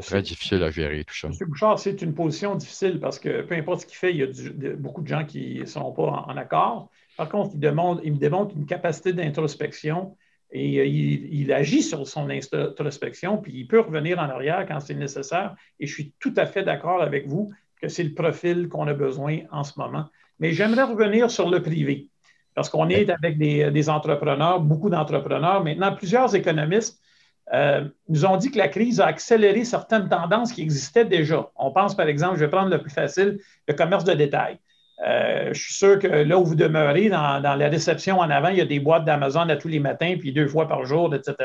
très 0.02 0.22
difficile 0.22 0.64
à 0.64 0.72
gérer 0.72 1.04
tout 1.06 1.16
ça. 1.16 1.30
M. 1.30 1.34
Bouchard, 1.48 1.80
c'est 1.80 2.02
une 2.02 2.14
position 2.14 2.56
difficile 2.56 3.00
parce 3.00 3.20
que 3.20 3.42
peu 3.42 3.56
importe 3.56 3.82
ce 3.82 3.86
qu'il 3.86 3.98
fait, 3.98 4.12
il 4.12 4.18
y 4.18 4.68
a 4.68 4.76
beaucoup 4.76 5.02
de 5.02 5.08
gens 5.08 5.26
qui 5.26 5.60
ne 5.60 5.66
sont 5.66 5.92
pas 5.92 6.26
en, 6.28 6.38
accord. 6.38 6.90
Par 7.18 7.30
contre, 7.30 7.52
il, 7.54 7.60
demande, 7.60 8.02
il 8.04 8.14
me 8.14 8.18
démontre 8.18 8.56
une 8.56 8.66
capacité 8.66 9.14
d'introspection 9.14 10.16
et 10.54 10.80
euh, 10.80 10.86
il, 10.86 11.52
agit 11.52 11.82
sur 11.82 12.08
son 12.08 12.30
introspection, 12.30 13.38
puis 13.38 13.54
il 13.56 13.68
peut 13.68 13.80
revenir 13.80 14.20
en 14.20 14.30
arrière 14.30 14.66
quand 14.68 14.80
c'est 14.80 14.94
nécessaire. 14.94 15.56
Et 15.80 15.88
je 15.88 15.94
suis 15.94 16.14
tout 16.20 16.34
à 16.38 16.46
fait 16.46 16.64
d'accord 16.64 17.02
avec 17.02 17.28
vous 17.28 17.52
que 17.82 17.88
c'est 17.90 18.04
le 18.04 18.14
profil 18.14 18.70
qu'on 18.70 18.88
a 18.88 18.94
besoin 18.94 19.40
en 19.52 19.64
ce 19.64 19.78
moment. 19.78 20.06
Mais 20.40 20.54
j'aimerais 20.54 20.84
revenir 20.84 21.32
sur 21.32 21.50
le 21.50 21.62
privé, 21.62 22.08
parce 22.54 22.70
qu'on 22.70 22.88
est 22.90 23.10
avec 23.10 23.38
des, 23.40 23.90
entrepreneurs, 23.90 24.62
beaucoup 24.62 24.92
d'entrepreneurs. 24.92 25.64
Maintenant, 25.64 25.96
plusieurs 25.96 26.36
économistes 26.36 27.02
euh, 27.52 27.90
nous 28.08 28.24
ont 28.26 28.38
dit 28.38 28.52
que 28.52 28.58
la 28.60 28.68
crise 28.68 29.02
a 29.02 29.08
accéléré 29.08 29.66
certaines 29.66 30.08
tendances 30.08 30.54
qui 30.54 30.62
existaient 30.62 31.06
déjà. 31.06 31.50
On 31.56 31.72
pense, 31.72 31.96
par 31.96 32.08
exemple, 32.08 32.36
je 32.36 32.46
vais 32.46 32.52
prendre 32.52 32.70
le 32.70 32.80
plus 32.80 32.92
facile, 32.92 33.40
le 33.68 33.74
commerce 33.74 34.04
de 34.04 34.14
détail. 34.14 34.60
Euh, 35.06 35.50
je 35.54 35.62
suis 35.62 35.74
sûr 35.74 36.00
que 36.00 36.08
là 36.08 36.38
où 36.38 36.46
vous 36.46 36.56
demeurez, 36.56 37.10
dans, 37.10 37.42
la 37.42 37.70
réception 37.70 38.20
en 38.20 38.30
avant, 38.30 38.50
il 38.50 38.58
y 38.58 38.62
a 38.62 38.66
des 38.66 38.80
boîtes 38.80 39.06
d'Amazon 39.06 39.50
à 39.50 39.56
tous 39.56 39.68
les 39.68 39.80
matins, 39.80 40.16
puis 40.20 40.32
deux 40.32 40.48
fois 40.48 40.68
par 40.68 40.86
jour, 40.86 41.14
etc. 41.16 41.36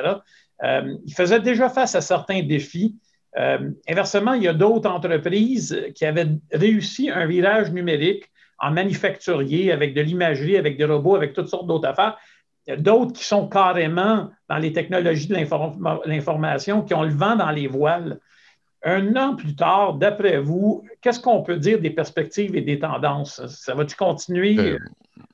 Euh, 0.64 0.94
ils 1.06 1.14
faisaient 1.14 1.40
déjà 1.40 1.68
face 1.68 1.94
à 1.94 2.00
certains 2.00 2.42
défis. 2.42 2.96
Euh, 3.38 3.70
inversement, 3.88 4.34
il 4.34 4.42
y 4.42 4.48
a 4.48 4.54
d'autres 4.54 4.90
entreprises 4.90 5.80
qui 5.94 6.04
avaient 6.04 6.28
réussi 6.52 7.10
un 7.10 7.26
virage 7.26 7.72
numérique 7.72 8.24
en 8.58 8.70
manufacturier, 8.72 9.70
avec 9.72 9.94
de 9.94 10.00
l'imagerie, 10.00 10.56
avec 10.56 10.76
des 10.76 10.84
robots, 10.84 11.14
avec 11.14 11.32
toutes 11.32 11.48
sortes 11.48 11.66
d'autres 11.66 11.88
affaires. 11.88 12.18
Il 12.66 12.70
y 12.70 12.72
a 12.74 12.76
d'autres 12.76 13.12
qui 13.12 13.24
sont 13.24 13.48
carrément 13.48 14.30
dans 14.48 14.58
les 14.58 14.72
technologies 14.72 15.28
de 15.28 15.36
l'information, 16.06 16.82
qui 16.82 16.92
ont 16.92 17.04
le 17.04 17.14
vent 17.14 17.36
dans 17.36 17.50
les 17.50 17.66
voiles. 17.66 18.18
Un 18.84 19.16
an 19.16 19.34
plus 19.34 19.56
tard, 19.56 19.94
d'après 19.94 20.38
vous, 20.38 20.84
qu'est-ce 21.00 21.18
qu'on 21.18 21.42
peut 21.42 21.56
dire 21.56 21.80
des 21.80 21.90
perspectives 21.90 22.54
et 22.54 22.60
des 22.60 22.78
tendances? 22.78 23.44
Ça 23.46 23.74
va-tu 23.74 23.96
continuer? 23.96 24.56
Euh, 24.58 24.78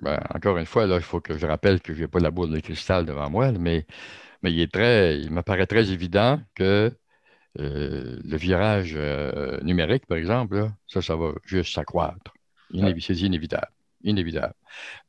ben, 0.00 0.18
encore 0.34 0.56
une 0.56 0.66
fois, 0.66 0.86
là, 0.86 0.96
il 0.96 1.02
faut 1.02 1.20
que 1.20 1.36
je 1.36 1.46
rappelle 1.46 1.80
que 1.80 1.92
je 1.92 2.02
n'ai 2.02 2.08
pas 2.08 2.20
la 2.20 2.30
boule 2.30 2.50
de 2.50 2.60
cristal 2.60 3.04
devant 3.04 3.28
moi, 3.28 3.52
mais, 3.52 3.86
mais 4.42 4.50
il, 4.50 4.60
est 4.60 4.72
très, 4.72 5.18
il 5.20 5.30
m'apparaît 5.30 5.66
très 5.66 5.90
évident 5.90 6.40
que 6.54 6.90
euh, 7.60 8.18
le 8.24 8.36
virage 8.36 8.94
euh, 8.96 9.60
numérique, 9.60 10.06
par 10.06 10.16
exemple, 10.16 10.70
ça, 10.86 11.02
ça 11.02 11.14
va 11.14 11.32
juste 11.44 11.74
s'accroître. 11.74 12.32
C'est 12.72 13.16
inévitable. 13.16 13.68
Inévitable. 14.02 14.54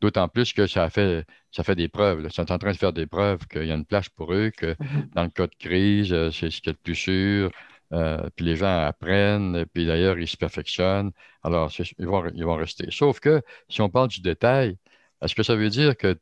D'autant 0.01 0.27
plus 0.27 0.51
que 0.53 0.67
ça 0.67 0.89
fait, 0.89 1.25
ça 1.51 1.63
fait 1.63 1.75
des 1.75 1.87
preuves. 1.87 2.21
Ils 2.23 2.31
sont 2.31 2.51
en 2.51 2.57
train 2.57 2.71
de 2.71 2.77
faire 2.77 2.93
des 2.93 3.07
preuves 3.07 3.47
qu'il 3.47 3.65
y 3.65 3.71
a 3.71 3.75
une 3.75 3.85
place 3.85 4.09
pour 4.09 4.33
eux, 4.33 4.51
que 4.55 4.75
dans 5.15 5.23
le 5.23 5.29
cas 5.29 5.47
de 5.47 5.55
crise, 5.55 6.09
c'est 6.31 6.49
ce 6.51 6.61
qui 6.61 6.69
est 6.69 6.73
le 6.73 6.79
plus 6.83 6.95
sûr. 6.95 7.51
Euh, 7.93 8.29
puis 8.35 8.45
les 8.45 8.55
gens 8.55 8.79
apprennent, 8.85 9.65
puis 9.73 9.85
d'ailleurs, 9.85 10.17
ils 10.19 10.27
se 10.27 10.37
perfectionnent. 10.37 11.11
Alors, 11.43 11.71
ils 11.99 12.07
vont, 12.07 12.25
ils 12.33 12.45
rester. 12.45 12.87
Sauf 12.91 13.19
que 13.19 13.41
si 13.69 13.81
on 13.81 13.89
parle 13.89 14.09
du 14.09 14.21
détail, 14.21 14.77
est-ce 15.21 15.35
que 15.35 15.43
ça 15.43 15.55
veut 15.55 15.69
dire 15.69 15.95
que 15.97 16.19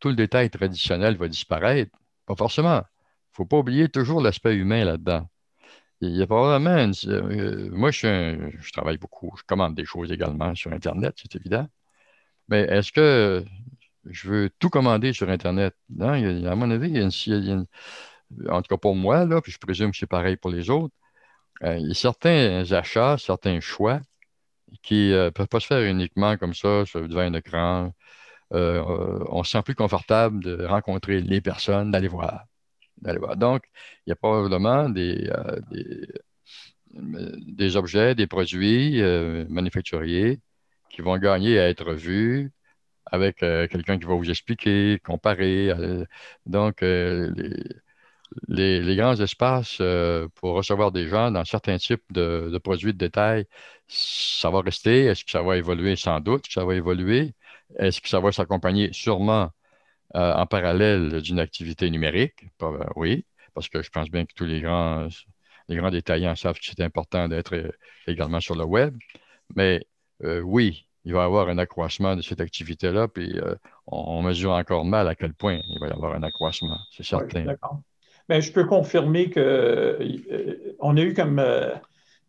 tout 0.00 0.08
le 0.08 0.16
détail 0.16 0.50
traditionnel 0.50 1.16
va 1.16 1.28
disparaître? 1.28 1.96
Pas 2.26 2.36
forcément. 2.36 2.78
Il 2.78 3.32
ne 3.32 3.36
faut 3.44 3.46
pas 3.46 3.58
oublier 3.58 3.88
toujours 3.88 4.20
l'aspect 4.20 4.54
humain 4.56 4.84
là-dedans. 4.84 5.28
Il 6.00 6.16
y 6.16 6.22
a 6.22 6.26
probablement 6.26 6.92
euh, 7.06 7.70
moi, 7.72 7.90
je, 7.90 8.72
travaille 8.72 8.98
beaucoup. 8.98 9.34
Je 9.38 9.42
commande 9.44 9.74
des 9.74 9.84
choses 9.84 10.12
également 10.12 10.54
sur 10.54 10.72
Internet, 10.72 11.16
c'est 11.20 11.34
évident. 11.36 11.68
Mais 12.48 12.62
est-ce 12.62 12.92
que 12.92 13.44
je 14.06 14.28
veux 14.28 14.50
tout 14.58 14.70
commander 14.70 15.12
sur 15.12 15.28
Internet? 15.30 15.74
Non, 15.90 16.12
à 16.12 16.54
mon 16.54 16.70
avis, 16.70 16.88
il 16.90 16.96
y 16.96 17.00
a 17.00 17.02
une, 17.02 17.66
en 18.48 18.62
tout 18.62 18.68
cas 18.68 18.78
pour 18.78 18.94
moi, 18.96 19.26
puis 19.42 19.52
je 19.52 19.58
présume 19.58 19.90
que 19.90 19.96
c'est 19.96 20.06
pareil 20.06 20.36
pour 20.36 20.50
les 20.50 20.70
autres, 20.70 20.94
euh, 21.64 21.76
il 21.78 21.88
y 21.88 21.90
a 21.90 21.94
certains 21.94 22.70
achats, 22.72 23.16
certains 23.18 23.60
choix 23.60 24.00
qui 24.82 25.10
ne 25.10 25.14
euh, 25.14 25.30
peuvent 25.30 25.48
pas 25.48 25.60
se 25.60 25.66
faire 25.66 25.82
uniquement 25.82 26.36
comme 26.36 26.54
ça, 26.54 26.84
devant 26.94 27.20
un 27.20 27.34
écran. 27.34 27.92
Euh, 28.54 28.82
on 29.30 29.44
se 29.44 29.52
sent 29.52 29.62
plus 29.62 29.74
confortable 29.74 30.42
de 30.42 30.64
rencontrer 30.66 31.20
les 31.20 31.40
personnes, 31.40 31.90
d'aller 31.90 32.08
voir. 32.08 32.44
voir. 33.02 33.36
Donc, 33.36 33.64
il 34.06 34.10
y 34.10 34.12
a 34.12 34.16
probablement 34.16 34.88
des, 34.88 35.30
des, 36.90 37.76
objets, 37.76 38.14
des 38.14 38.26
produits 38.26 39.02
manufacturiers 39.48 40.40
qui 40.90 41.02
vont 41.02 41.18
gagner 41.18 41.58
à 41.60 41.68
être 41.68 41.92
vus 41.94 42.52
avec 43.06 43.38
quelqu'un 43.38 43.98
qui 43.98 44.06
va 44.06 44.14
vous 44.14 44.30
expliquer, 44.30 44.98
comparer. 45.04 45.72
donc, 46.46 46.80
les, 46.82 47.52
les, 48.48 48.96
grands 48.96 49.16
espaces 49.20 49.78
euh, 49.80 50.28
pour 50.34 50.54
recevoir 50.54 50.92
des 50.92 51.08
gens 51.08 51.30
dans 51.30 51.44
certains 51.44 51.78
types 51.78 52.02
de, 52.12 52.58
produits 52.62 52.92
de 52.92 52.98
détail, 52.98 53.46
ça 53.88 54.50
va 54.50 54.60
rester? 54.60 55.04
Est-ce 55.04 55.24
que 55.24 55.30
ça 55.30 55.42
va 55.42 55.56
évoluer? 55.56 55.96
Sans 55.96 56.20
doute 56.20 56.46
que 56.46 56.52
ça 56.52 56.64
va 56.64 56.74
évoluer. 56.74 57.34
Est-ce 57.78 58.00
que 58.00 58.08
ça 58.08 58.20
va 58.20 58.32
s'accompagner 58.32 58.92
sûrement 58.92 59.50
euh, 60.16 60.34
en 60.34 60.46
parallèle 60.46 61.20
d'une 61.22 61.40
activité 61.40 61.90
numérique? 61.90 62.46
Euh, 62.62 62.84
oui, 62.96 63.26
parce 63.54 63.68
que 63.68 63.82
je 63.82 63.90
pense 63.90 64.10
bien 64.10 64.24
que 64.26 64.34
tous 64.34 64.46
les 64.46 64.60
grands, 64.60 65.08
les 65.68 65.76
grands 65.76 65.90
détaillants 65.90 66.36
savent 66.36 66.58
que 66.58 66.64
c'est 66.64 66.80
important 66.82 67.28
d'être 67.28 67.72
également 68.06 68.40
sur 68.40 68.56
le 68.56 68.64
web. 68.64 68.96
Mais 69.56 69.86
oui, 70.20 70.86
il 71.04 71.14
va 71.14 71.20
y 71.22 71.24
avoir 71.24 71.48
un 71.48 71.58
accroissement 71.58 72.16
de 72.16 72.22
cette 72.22 72.40
activité-là, 72.40 73.08
puis 73.08 73.38
on, 73.86 74.22
mesure 74.22 74.52
encore 74.52 74.84
mal 74.84 75.08
à 75.08 75.14
quel 75.14 75.34
point 75.34 75.60
il 75.68 75.78
va 75.80 75.88
y 75.88 75.92
avoir 75.92 76.14
un 76.14 76.22
accroissement, 76.22 76.78
c'est 76.90 77.04
certain. 77.04 77.46
Bien, 78.28 78.40
je 78.40 78.52
peux 78.52 78.64
confirmer 78.64 79.30
qu'on 79.30 79.40
euh, 79.40 79.98
a 80.82 81.00
eu 81.00 81.14
comme 81.14 81.38
euh, 81.38 81.74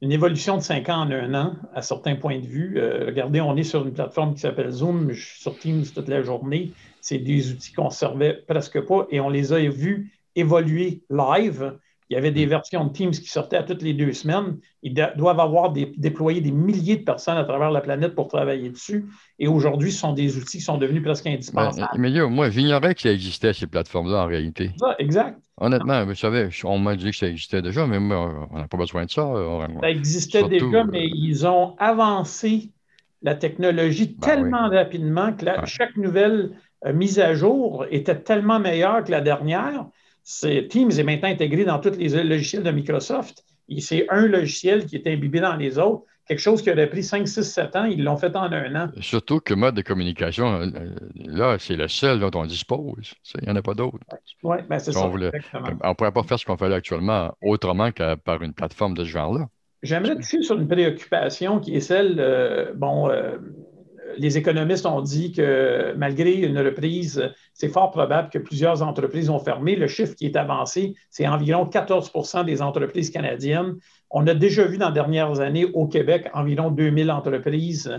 une 0.01 0.13
évolution 0.13 0.55
de 0.55 0.61
cinq 0.61 0.87
ans 0.87 1.01
en 1.01 1.11
un 1.11 1.33
an 1.33 1.55
à 1.73 1.81
certains 1.81 2.15
points 2.15 2.39
de 2.39 2.45
vue. 2.45 2.77
Euh, 2.77 3.07
regardez, 3.07 3.41
on 3.41 3.57
est 3.57 3.63
sur 3.63 3.85
une 3.85 3.93
plateforme 3.93 4.33
qui 4.33 4.39
s'appelle 4.39 4.71
Zoom. 4.71 5.11
Je 5.11 5.25
suis 5.25 5.41
sur 5.41 5.59
Teams 5.59 5.83
toute 5.93 6.07
la 6.07 6.21
journée. 6.21 6.71
C'est 7.01 7.17
des 7.17 7.51
outils 7.51 7.73
qu'on 7.73 7.85
ne 7.85 7.89
servait 7.89 8.33
presque 8.47 8.79
pas 8.79 9.07
et 9.09 9.19
on 9.19 9.29
les 9.29 9.51
a 9.51 9.59
vus 9.59 10.13
évoluer 10.35 11.03
live. 11.09 11.77
Il 12.09 12.15
y 12.15 12.17
avait 12.17 12.31
des 12.31 12.45
mm. 12.45 12.49
versions 12.49 12.85
de 12.85 12.91
Teams 12.91 13.11
qui 13.11 13.29
sortaient 13.29 13.57
à 13.57 13.63
toutes 13.63 13.81
les 13.81 13.93
deux 13.93 14.13
semaines. 14.13 14.57
Ils 14.81 14.93
doivent 15.15 15.39
avoir 15.39 15.71
déployé 15.71 16.41
des 16.41 16.51
milliers 16.51 16.97
de 16.97 17.03
personnes 17.03 17.37
à 17.37 17.43
travers 17.43 17.69
la 17.69 17.81
planète 17.81 18.15
pour 18.15 18.27
travailler 18.27 18.69
dessus. 18.69 19.05
Et 19.37 19.47
aujourd'hui, 19.47 19.91
ce 19.91 19.99
sont 19.99 20.13
des 20.13 20.37
outils 20.37 20.57
qui 20.57 20.63
sont 20.63 20.77
devenus 20.77 21.03
presque 21.03 21.27
indispensables. 21.27 21.91
mais 21.97 22.09
moi, 22.29 22.49
j'ignorais 22.49 22.95
que 22.95 23.01
ça 23.01 23.11
existait, 23.11 23.53
ces 23.53 23.67
plateformes-là, 23.67 24.23
en 24.23 24.27
réalité. 24.27 24.71
exact. 24.97 25.39
Honnêtement, 25.61 26.05
vous 26.05 26.15
savez, 26.15 26.49
on 26.63 26.79
m'a 26.79 26.95
dit 26.95 27.11
que 27.11 27.17
ça 27.17 27.27
existait 27.27 27.61
déjà, 27.61 27.85
mais 27.85 27.99
moi, 27.99 28.47
on 28.51 28.57
n'a 28.57 28.67
pas 28.67 28.77
besoin 28.77 29.05
de 29.05 29.11
ça. 29.11 29.29
Ça 29.81 29.89
existait 29.89 30.47
déjà, 30.47 30.85
mais 30.85 31.03
euh, 31.03 31.11
ils 31.13 31.45
ont 31.45 31.75
avancé 31.77 32.71
la 33.21 33.35
technologie 33.35 34.15
ben 34.17 34.25
tellement 34.25 34.69
rapidement 34.69 35.33
que 35.33 35.45
chaque 35.65 35.97
nouvelle 35.97 36.51
euh, 36.85 36.93
mise 36.93 37.19
à 37.19 37.33
jour 37.33 37.85
était 37.91 38.17
tellement 38.17 38.59
meilleure 38.59 39.03
que 39.03 39.11
la 39.11 39.19
dernière 39.19 39.85
Teams 40.23 40.91
est 40.91 41.03
maintenant 41.03 41.29
intégré 41.29 41.65
dans 41.65 41.79
tous 41.79 41.97
les 41.97 42.23
logiciels 42.23 42.63
de 42.63 42.71
Microsoft. 42.71 43.43
C'est 43.79 44.07
un 44.09 44.27
logiciel 44.27 44.85
qui 44.85 44.95
est 44.95 45.07
imbibé 45.07 45.39
dans 45.39 45.55
les 45.55 45.77
autres. 45.77 46.03
Quelque 46.27 46.39
chose 46.39 46.61
qui 46.61 46.71
aurait 46.71 46.87
pris 46.87 47.03
5, 47.03 47.27
6, 47.27 47.43
7 47.43 47.75
ans, 47.75 47.85
ils 47.85 48.03
l'ont 48.03 48.17
fait 48.17 48.35
en 48.35 48.51
un 48.51 48.75
an. 48.75 48.91
Surtout 49.01 49.39
que 49.39 49.55
mode 49.55 49.73
de 49.73 49.81
communication, 49.81 50.61
euh, 50.61 50.67
là, 51.15 51.57
c'est 51.57 51.75
le 51.75 51.87
seul 51.87 52.19
dont 52.19 52.29
on 52.35 52.45
dispose. 52.45 53.15
Il 53.35 53.45
n'y 53.45 53.49
en 53.49 53.55
a 53.55 53.63
pas 53.63 53.73
d'autre. 53.73 53.97
Oui, 54.43 54.57
ben 54.69 54.77
c'est 54.77 54.91
ça. 54.91 55.07
On 55.07 55.17
ne 55.17 55.93
pourrait 55.95 56.11
pas 56.11 56.21
faire 56.21 56.37
ce 56.37 56.45
qu'on 56.45 56.57
fait 56.57 56.71
actuellement 56.71 57.35
autrement 57.41 57.91
que 57.91 58.13
par 58.13 58.43
une 58.43 58.53
plateforme 58.53 58.93
de 58.93 59.03
ce 59.05 59.09
genre-là. 59.09 59.47
J'aimerais 59.81 60.15
toucher 60.15 60.41
sur 60.43 60.59
une 60.59 60.67
préoccupation 60.67 61.59
qui 61.59 61.75
est 61.75 61.79
celle, 61.79 62.17
euh, 62.19 62.73
bon, 62.75 63.09
euh, 63.09 63.37
les 64.17 64.37
économistes 64.37 64.85
ont 64.85 65.01
dit 65.01 65.31
que 65.31 65.93
malgré 65.97 66.33
une 66.33 66.59
reprise, 66.59 67.31
c'est 67.53 67.69
fort 67.69 67.91
probable 67.91 68.29
que 68.29 68.37
plusieurs 68.37 68.81
entreprises 68.81 69.29
ont 69.29 69.39
fermé. 69.39 69.75
Le 69.75 69.87
chiffre 69.87 70.15
qui 70.15 70.25
est 70.25 70.35
avancé, 70.35 70.95
c'est 71.09 71.27
environ 71.27 71.65
14% 71.65 72.45
des 72.45 72.61
entreprises 72.61 73.09
canadiennes. 73.09 73.75
On 74.09 74.25
a 74.27 74.33
déjà 74.33 74.65
vu 74.65 74.77
dans 74.77 74.87
les 74.87 74.93
dernières 74.93 75.39
années 75.39 75.65
au 75.65 75.87
Québec 75.87 76.29
environ 76.33 76.71
2000 76.71 77.11
entreprises 77.11 77.91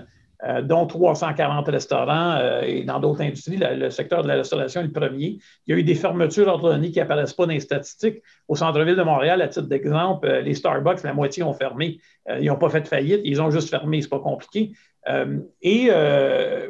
euh, 0.49 0.63
dont 0.63 0.87
340 0.87 1.69
restaurants 1.69 2.37
euh, 2.39 2.63
et 2.63 2.83
dans 2.83 2.99
d'autres 2.99 3.21
industries. 3.21 3.59
le 3.59 3.91
secteur 3.91 4.23
de 4.23 4.29
la 4.29 4.37
restauration 4.37 4.81
est 4.81 4.85
le 4.85 4.91
premier. 4.91 5.39
Il 5.67 5.71
y 5.71 5.73
a 5.75 5.77
eu 5.77 5.83
des 5.83 5.95
fermetures 5.95 6.49
ordonnées 6.49 6.91
qui 6.91 6.99
n'apparaissent 6.99 7.35
pas 7.35 7.45
dans 7.45 7.53
les 7.53 7.61
statistiques. 7.61 8.23
Au 8.49 8.57
centre-ville 8.57 8.97
de 8.97 9.03
Montréal, 9.03 9.43
à 9.43 9.49
titre 9.49 9.67
d'exemple, 9.67 10.27
euh, 10.27 10.41
les 10.41 10.55
Starbucks, 10.55 11.03
la 11.03 11.13
moitié 11.13 11.43
ont 11.43 11.53
fermé. 11.53 11.99
ils 12.41 12.47
n'ont 12.47 12.57
pas 12.57 12.71
fait 12.71 12.81
de 12.81 12.89
faillite, 12.89 13.21
ils 13.23 13.43
ont 13.43 13.51
juste 13.51 13.69
fermé, 13.69 14.01
c'est 14.01 14.09
pas 14.09 14.21
compliqué. 14.21 14.73
et 15.63 15.91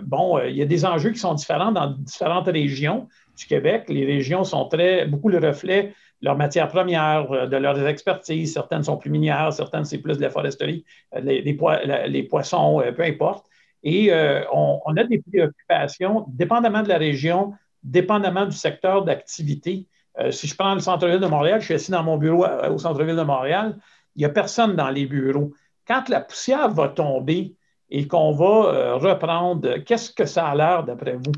bon, 0.03 0.41
il 0.41 0.57
y 0.57 0.63
a 0.63 0.67
des 0.67 0.85
enjeux 0.85 1.11
qui 1.11 1.19
sont 1.19 1.35
différents 1.35 1.71
dans 1.71 1.89
différentes 1.91 2.49
régions 2.49 3.07
du 3.37 3.47
Québec. 3.47 3.85
Les 3.89 4.05
régions 4.05 4.43
sont 4.43 4.67
très 4.67 5.07
beaucoup 5.07 5.29
le 5.29 5.39
reflet 5.39 5.93
leurs 6.23 6.37
matières 6.37 6.69
premières, 6.69 7.49
de 7.49 7.57
leurs 7.57 7.87
expertises. 7.87 8.53
Certaines 8.53 8.83
sont 8.83 8.97
plus 8.97 9.11
minières, 9.11 9.53
certaines, 9.53 9.85
c'est 9.85 9.99
plus 9.99 10.19
de 10.19 10.23
la 10.23 10.31
foresterie, 10.31 10.85
les, 11.23 11.41
les, 11.43 12.23
poissons, 12.25 12.83
peu 12.97 13.03
importe. 13.03 13.47
Et 13.83 14.13
on, 14.53 14.81
on, 14.85 14.97
a 14.97 15.05
des 15.05 15.23
préoccupations, 15.23 16.27
dépendamment 16.29 16.83
de 16.83 16.89
la 16.89 16.99
région, 16.99 17.55
dépendamment 17.83 18.47
du 18.47 18.57
secteur 18.57 19.05
d'activité. 19.05 19.87
si 20.31 20.47
je 20.47 20.55
prends 20.55 20.75
le 20.75 20.81
centre-ville 20.81 21.21
de 21.21 21.27
Montréal, 21.27 21.61
je 21.61 21.67
suis 21.67 21.75
assis 21.75 21.91
dans 21.91 22.03
mon 22.03 22.19
bureau 22.19 22.45
au 22.69 22.79
centre-ville 22.79 23.17
de 23.17 23.23
Montréal, 23.23 23.79
il 24.17 24.21
n'y 24.21 24.25
a 24.27 24.29
personne 24.29 24.77
dans 24.77 24.91
les 24.91 25.07
bureaux. 25.07 25.53
Quand 25.87 26.09
la 26.09 26.21
poussière 26.21 26.69
va 26.71 26.89
tomber 26.89 27.55
et 27.89 28.07
qu'on 28.07 28.33
va 28.33 28.97
reprendre, 28.97 29.79
qu'est-ce 29.79 30.13
que 30.13 30.27
ça 30.27 30.49
a 30.49 30.55
l'air 30.55 30.85
d'après 30.85 31.15
vous? 31.17 31.33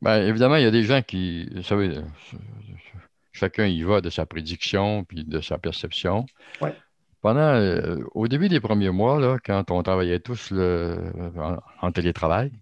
Bien, 0.00 0.22
évidemment, 0.22 0.56
il 0.56 0.62
y 0.62 0.66
a 0.66 0.70
des 0.70 0.82
gens 0.82 1.02
qui, 1.02 1.48
vous 1.54 1.62
savez, 1.62 2.00
chacun 3.32 3.66
y 3.66 3.82
va 3.82 4.00
de 4.00 4.10
sa 4.10 4.26
prédiction 4.26 5.04
puis 5.04 5.24
de 5.24 5.40
sa 5.40 5.58
perception. 5.58 6.26
Pendant, 7.26 7.40
euh, 7.40 8.04
au 8.14 8.28
début 8.28 8.48
des 8.48 8.60
premiers 8.60 8.90
mois, 8.90 9.18
là, 9.18 9.38
quand 9.44 9.72
on 9.72 9.82
travaillait 9.82 10.20
tous 10.20 10.52
en, 11.82 11.90
télétravail, 11.90 12.52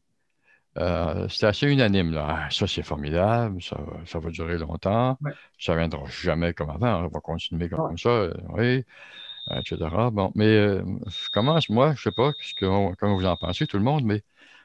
euh, 0.78 1.28
c'était 1.28 1.48
assez 1.48 1.66
unanime. 1.66 2.12
Là. 2.12 2.26
Ah, 2.30 2.50
ça, 2.50 2.66
c'est 2.66 2.82
formidable, 2.82 3.60
ça, 3.62 3.76
ça, 4.06 4.20
va 4.20 4.30
durer 4.30 4.56
longtemps, 4.56 5.18
ça 5.58 5.74
ne 5.74 5.80
viendra 5.80 6.06
jamais 6.08 6.54
comme 6.54 6.70
avant, 6.70 7.04
on 7.04 7.08
va 7.08 7.20
continuer 7.20 7.68
comme, 7.68 7.98
ça, 7.98 8.08
euh, 8.08 8.32
oui, 8.54 8.84
etc. 9.54 9.76
Bon, 10.10 10.32
mais 10.34 10.78
je 10.78 11.30
commence, 11.30 11.68
moi, 11.68 11.88
je 11.88 12.00
ne 12.00 12.12
sais 12.12 12.16
pas 12.16 12.32
ce 12.40 12.54
que, 12.54 12.94
comment 12.96 13.16
vous 13.16 13.26
en 13.26 13.36
pensez, 13.36 13.66
tout 13.66 13.76
le 13.76 13.84
monde, 13.84 14.04
mais 14.04 14.22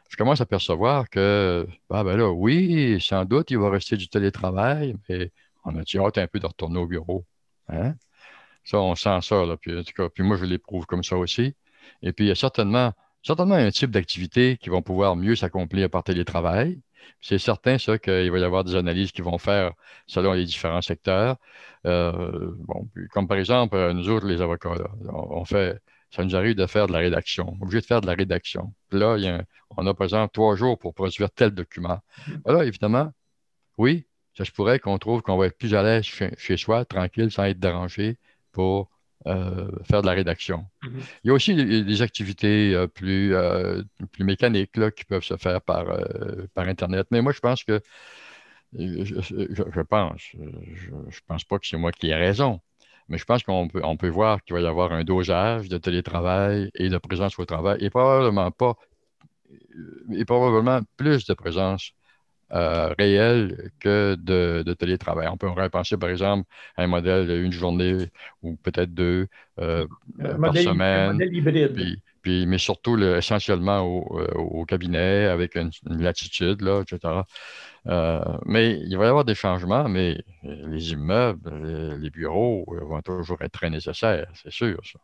je 0.09 0.15
commence 0.15 0.39
à 0.39 0.45
percevoir 0.45 1.09
que, 1.09 1.67
ah 1.89 2.05
ben 2.05 2.15
là, 2.15 2.31
oui, 2.31 3.01
sans 3.01 3.25
doute, 3.25 3.51
il 3.51 3.57
va 3.57 3.69
rester 3.69 3.97
du 3.97 4.07
télétravail, 4.07 4.95
mais 5.09 5.31
on 5.65 5.75
a 5.75 5.81
hâte 5.81 6.17
un 6.19 6.27
peu 6.27 6.39
de 6.39 6.47
retourner 6.47 6.79
au 6.79 6.87
bureau. 6.87 7.25
Hein? 7.67 7.95
Ça, 8.63 8.79
on 8.79 8.95
sent 8.95 9.19
ça, 9.21 9.45
là. 9.45 9.57
Puis, 9.57 9.77
en 9.77 9.83
tout 9.83 9.93
cas, 9.95 10.09
puis 10.09 10.23
moi, 10.23 10.37
je 10.37 10.45
l'éprouve 10.45 10.85
comme 10.85 11.03
ça 11.03 11.17
aussi. 11.17 11.55
Et 12.03 12.13
puis, 12.13 12.25
il 12.25 12.27
y 12.29 12.31
a 12.31 12.35
certainement, 12.35 12.93
certainement 13.23 13.55
un 13.55 13.71
type 13.71 13.91
d'activité 13.91 14.57
qui 14.57 14.69
vont 14.69 14.81
pouvoir 14.81 15.15
mieux 15.15 15.35
s'accomplir 15.35 15.89
par 15.89 16.03
télétravail. 16.03 16.81
C'est 17.21 17.39
certain, 17.39 17.77
ça, 17.77 17.97
qu'il 17.97 18.31
va 18.31 18.39
y 18.39 18.43
avoir 18.43 18.63
des 18.63 18.75
analyses 18.75 19.11
qui 19.11 19.21
vont 19.21 19.37
faire 19.37 19.71
selon 20.07 20.33
les 20.33 20.45
différents 20.45 20.81
secteurs. 20.81 21.37
Euh, 21.85 22.51
bon, 22.59 22.89
comme 23.11 23.27
par 23.27 23.37
exemple, 23.37 23.91
nous 23.93 24.09
autres, 24.09 24.27
les 24.27 24.41
avocats, 24.41 24.75
on 25.07 25.45
fait 25.45 25.81
ça 26.11 26.23
nous 26.23 26.35
arrive 26.35 26.55
de 26.55 26.65
faire 26.65 26.87
de 26.87 26.93
la 26.93 26.99
rédaction, 26.99 27.55
obligé 27.61 27.81
de 27.81 27.85
faire 27.85 28.01
de 28.01 28.07
la 28.07 28.13
rédaction. 28.13 28.73
là, 28.91 29.17
on 29.77 29.85
a, 29.85 29.93
par 29.93 30.05
exemple, 30.05 30.31
trois 30.33 30.55
jours 30.55 30.77
pour 30.79 30.93
produire 30.93 31.29
tel 31.31 31.51
document. 31.51 31.99
Voilà, 32.45 32.65
évidemment, 32.65 33.11
oui, 33.77 34.07
ça 34.35 34.45
se 34.45 34.51
pourrait 34.51 34.79
qu'on 34.79 34.97
trouve 34.97 35.21
qu'on 35.21 35.37
va 35.37 35.47
être 35.47 35.57
plus 35.57 35.75
à 35.75 35.83
l'aise 35.83 36.05
chez, 36.05 36.57
soi, 36.57 36.85
tranquille, 36.85 37.31
sans 37.31 37.43
être 37.43 37.59
dérangé 37.59 38.17
pour 38.51 38.89
euh, 39.27 39.69
faire 39.83 40.01
de 40.01 40.07
la 40.07 40.13
rédaction. 40.13 40.65
Mm-hmm. 40.83 41.01
Il 41.23 41.27
y 41.27 41.31
a 41.31 41.33
aussi 41.33 41.53
des, 41.53 42.01
activités 42.01 42.73
euh, 42.73 42.87
plus, 42.87 43.35
euh, 43.35 43.83
plus 44.13 44.23
mécaniques 44.23 44.77
là, 44.77 44.91
qui 44.91 45.03
peuvent 45.03 45.23
se 45.23 45.35
faire 45.35 45.61
par, 45.61 45.85
par 46.53 46.67
Internet. 46.67 47.07
Mais 47.11 47.21
moi, 47.21 47.33
je 47.33 47.39
pense 47.39 47.63
que 47.63 47.81
je, 48.73 49.81
pense, 49.81 50.21
je 50.31 50.91
ne 50.91 51.27
pense 51.27 51.43
pas 51.43 51.59
que 51.59 51.67
c'est 51.67 51.77
moi 51.77 51.91
qui 51.91 52.07
ai 52.07 52.15
raison. 52.15 52.61
Mais 53.09 53.17
je 53.17 53.25
pense 53.25 53.43
qu'on 53.43 53.67
peut, 53.67 53.81
on 53.83 53.97
peut 53.97 54.07
voir 54.07 54.41
qu'il 54.43 54.53
va 54.53 54.61
y 54.61 54.65
avoir 54.65 54.93
un 54.93 55.03
dosage 55.03 55.67
de 55.67 55.77
télétravail 55.77 56.69
et 56.75 56.89
de 56.89 56.97
présence 56.97 57.37
au 57.39 57.45
travail 57.45 57.83
et 57.83 57.89
probablement 57.89 58.51
pas, 58.51 58.75
et 60.13 60.25
probablement 60.25 60.81
plus 60.95 61.25
de 61.25 61.33
présence 61.33 61.91
euh, 62.51 62.93
réelle 62.97 63.71
que 63.79 64.15
de, 64.15 64.73
télétravail. 64.73 65.27
On 65.27 65.37
peut 65.37 65.49
penser, 65.69 65.97
par 65.97 66.09
exemple, 66.09 66.47
à 66.75 66.83
un 66.83 66.87
modèle 66.87 67.27
d'une 67.27 67.51
journée 67.51 67.97
ou 68.41 68.55
peut-être 68.55 68.93
deux 68.93 69.27
euh, 69.59 69.85
par 70.17 70.55
semaine. 70.55 71.09
Un 71.09 71.13
modèle 71.13 71.35
hybride. 71.35 71.99
Puis, 72.21 72.45
mais 72.45 72.57
surtout 72.57 72.97
essentiellement 72.97 73.81
au, 73.81 74.19
euh, 74.19 74.27
au, 74.35 74.65
cabinet 74.65 75.25
avec 75.25 75.55
une, 75.55 75.71
latitude, 75.85 76.61
là, 76.61 76.81
etc. 76.81 77.21
Euh, 77.87 78.21
mais 78.45 78.77
il 78.79 78.97
va 78.97 79.05
y 79.05 79.07
avoir 79.07 79.25
des 79.25 79.35
changements, 79.35 79.87
mais 79.87 80.17
les 80.43 80.91
immeubles, 80.91 81.97
les, 81.97 82.09
bureaux 82.09 82.65
vont 82.67 83.01
toujours 83.01 83.41
être 83.41 83.53
très 83.53 83.69
nécessaires, 83.69 84.27
c'est 84.33 84.51
sûr. 84.51 84.79
Ça. 84.83 84.99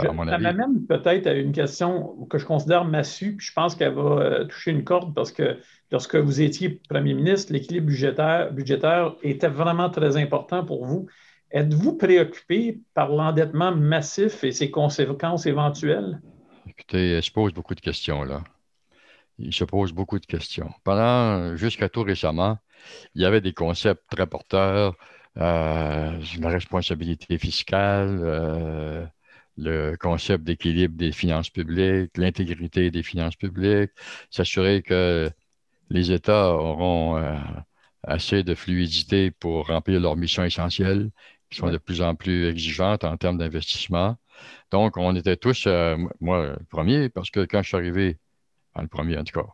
ça 0.00 0.12
m'amène 0.12 0.86
peut-être 0.86 1.26
à 1.26 1.32
une 1.32 1.52
question 1.52 2.26
que 2.30 2.38
je 2.38 2.46
considère 2.46 2.84
massue, 2.84 3.36
puis 3.36 3.46
je 3.46 3.52
pense 3.52 3.74
qu'elle 3.74 3.94
va 3.94 4.02
euh, 4.02 4.44
toucher 4.44 4.70
une 4.70 4.84
corde 4.84 5.14
parce 5.14 5.32
que 5.32 5.58
lorsque 5.90 6.16
vous 6.16 6.40
étiez 6.40 6.80
premier 6.88 7.14
ministre, 7.14 7.52
l'équilibre 7.52 7.86
budgétaire, 8.52 9.14
était 9.22 9.48
vraiment 9.48 9.90
très 9.90 10.16
important 10.16 10.64
pour 10.64 10.86
vous. 10.86 11.06
Êtes-vous 11.50 11.96
préoccupé 11.96 12.80
par 12.94 13.08
l'endettement 13.08 13.74
massif 13.74 14.44
et 14.44 14.52
ses 14.52 14.70
conséquences 14.70 15.46
éventuelles? 15.46 16.20
Écoutez, 16.66 17.20
je 17.20 17.32
pose 17.32 17.52
beaucoup 17.52 17.74
de 17.74 17.80
questions 17.80 18.22
là 18.22 18.44
il 19.40 19.54
se 19.54 19.64
pose 19.64 19.92
beaucoup 19.92 20.18
de 20.18 20.26
questions. 20.26 20.70
Pendant, 20.84 21.56
jusqu'à 21.56 21.88
tout 21.88 22.02
récemment, 22.02 22.58
il 23.14 23.22
y 23.22 23.24
avait 23.24 23.40
des 23.40 23.52
concepts 23.52 24.02
très 24.10 24.26
porteurs, 24.26 24.94
euh, 25.38 26.20
la 26.40 26.48
responsabilité 26.48 27.38
fiscale, 27.38 28.20
euh, 28.22 29.06
le 29.56 29.96
concept 29.96 30.44
d'équilibre 30.44 30.96
des 30.96 31.12
finances 31.12 31.50
publiques, 31.50 32.16
l'intégrité 32.16 32.90
des 32.90 33.02
finances 33.02 33.36
publiques, 33.36 33.92
s'assurer 34.30 34.82
que 34.82 35.30
les 35.90 36.12
États 36.12 36.52
auront 36.54 37.16
euh, 37.16 37.36
assez 38.04 38.42
de 38.42 38.54
fluidité 38.54 39.30
pour 39.30 39.66
remplir 39.68 40.00
leurs 40.00 40.16
missions 40.16 40.44
essentielles, 40.44 41.10
qui 41.50 41.58
sont 41.58 41.70
de 41.70 41.78
plus 41.78 42.00
en 42.00 42.14
plus 42.14 42.48
exigeantes 42.48 43.04
en 43.04 43.16
termes 43.16 43.38
d'investissement. 43.38 44.16
Donc, 44.70 44.96
on 44.96 45.14
était 45.16 45.36
tous, 45.36 45.66
moi, 46.20 46.56
le 46.58 46.64
premier, 46.68 47.08
parce 47.08 47.30
que 47.30 47.40
quand 47.40 47.62
je 47.62 47.68
suis 47.68 47.76
arrivé 47.76 48.18
le 48.82 48.88
premier, 48.88 49.18
en 49.18 49.24
tout 49.24 49.38
cas. 49.38 49.46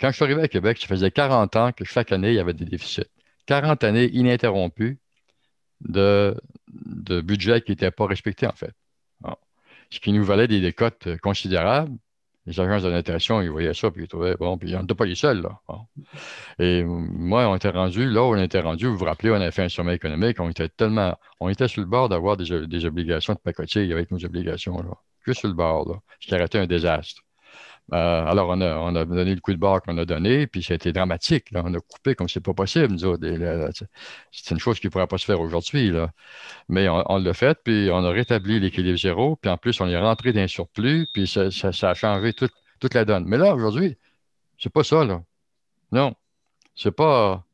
Quand 0.00 0.10
je 0.10 0.16
suis 0.16 0.24
arrivé 0.24 0.42
à 0.42 0.48
Québec, 0.48 0.78
ça 0.80 0.86
faisait 0.86 1.10
40 1.10 1.56
ans 1.56 1.72
que 1.72 1.84
chaque 1.84 2.12
année, 2.12 2.30
il 2.30 2.34
y 2.34 2.38
avait 2.38 2.54
des 2.54 2.64
déficits. 2.64 3.06
40 3.46 3.84
années 3.84 4.10
ininterrompues 4.12 4.98
de, 5.80 6.38
de 6.68 7.20
budget 7.20 7.62
qui 7.62 7.72
n'étaient 7.72 7.90
pas 7.90 8.06
respectés, 8.06 8.46
en 8.46 8.54
fait. 8.54 8.74
Ce 9.90 10.00
qui 10.00 10.12
nous 10.12 10.24
valait 10.24 10.48
des 10.48 10.60
décotes 10.60 11.16
considérables. 11.18 11.96
Les 12.46 12.60
agences 12.60 12.84
de 12.84 12.90
notation, 12.90 13.40
ils 13.42 13.50
voyaient 13.50 13.74
ça, 13.74 13.90
puis 13.90 14.04
ils 14.04 14.08
trouvaient, 14.08 14.36
bon, 14.36 14.56
puis 14.56 14.74
on 14.76 14.82
n'était 14.82 14.94
pas 14.94 15.04
les 15.04 15.16
seuls, 15.16 15.42
là. 15.42 15.60
Et 16.58 16.84
moi, 16.84 17.48
on 17.48 17.56
était 17.56 17.70
rendu, 17.70 18.08
là 18.08 18.22
où 18.22 18.34
on 18.34 18.40
était 18.40 18.60
rendu, 18.60 18.86
vous 18.86 18.96
vous 18.96 19.04
rappelez, 19.04 19.30
on 19.30 19.34
avait 19.34 19.50
fait 19.50 19.64
un 19.64 19.68
sommet 19.68 19.94
économique, 19.94 20.38
on 20.40 20.48
était 20.48 20.68
tellement, 20.68 21.18
on 21.40 21.48
était 21.48 21.66
sur 21.68 21.80
le 21.82 21.88
bord 21.88 22.08
d'avoir 22.08 22.36
des, 22.36 22.66
des, 22.66 22.84
obligations 22.84 23.34
de 23.34 23.40
pacotier 23.40 23.92
avec 23.92 24.10
nos 24.10 24.24
obligations, 24.24 24.78
là. 24.78 24.94
Juste 25.26 25.40
sur 25.40 25.48
le 25.48 25.54
bord, 25.54 25.88
là. 25.88 25.96
Ce 26.20 26.28
qui 26.28 26.34
aurait 26.34 26.44
été 26.44 26.58
un 26.58 26.66
désastre. 26.66 27.22
Euh, 27.92 28.26
alors, 28.26 28.48
on 28.48 28.60
a, 28.60 29.04
donné 29.04 29.34
le 29.34 29.40
coup 29.40 29.52
de 29.52 29.58
barre 29.58 29.82
qu'on 29.82 29.96
a 29.98 30.04
donné, 30.04 30.46
puis 30.46 30.62
ça 30.62 30.74
a 30.74 30.76
été 30.76 30.92
dramatique. 30.92 31.46
On 31.54 31.72
a 31.72 31.78
coupé 31.80 32.14
comme 32.14 32.28
c'est 32.28 32.40
pas 32.40 32.54
possible. 32.54 32.96
C'est 32.98 34.50
une 34.50 34.58
chose 34.58 34.80
qui 34.80 34.86
ne 34.86 34.90
pourrait 34.90 35.06
pas 35.06 35.18
se 35.18 35.24
faire 35.24 35.40
aujourd'hui. 35.40 35.92
Mais 36.68 36.88
on, 36.88 37.18
l'a 37.18 37.34
fait, 37.34 37.58
puis 37.62 37.88
on 37.92 38.04
a 38.04 38.10
rétabli 38.10 38.58
l'équilibre 38.60 38.98
zéro, 38.98 39.36
puis 39.36 39.50
en 39.50 39.56
plus, 39.56 39.80
on 39.80 39.86
est 39.88 39.98
rentré 39.98 40.32
d'un 40.32 40.48
surplus, 40.48 41.06
puis 41.12 41.26
ça, 41.28 41.48
a 41.88 41.94
changé 41.94 42.32
toute 42.32 42.94
la 42.94 43.04
donne. 43.04 43.24
Mais 43.26 43.38
là, 43.38 43.54
aujourd'hui, 43.54 43.96
c'est 44.58 44.72
pas 44.72 44.84
ça. 44.84 45.04
Non. 45.92 46.14
C'est 46.74 46.92
pas. 46.92 47.44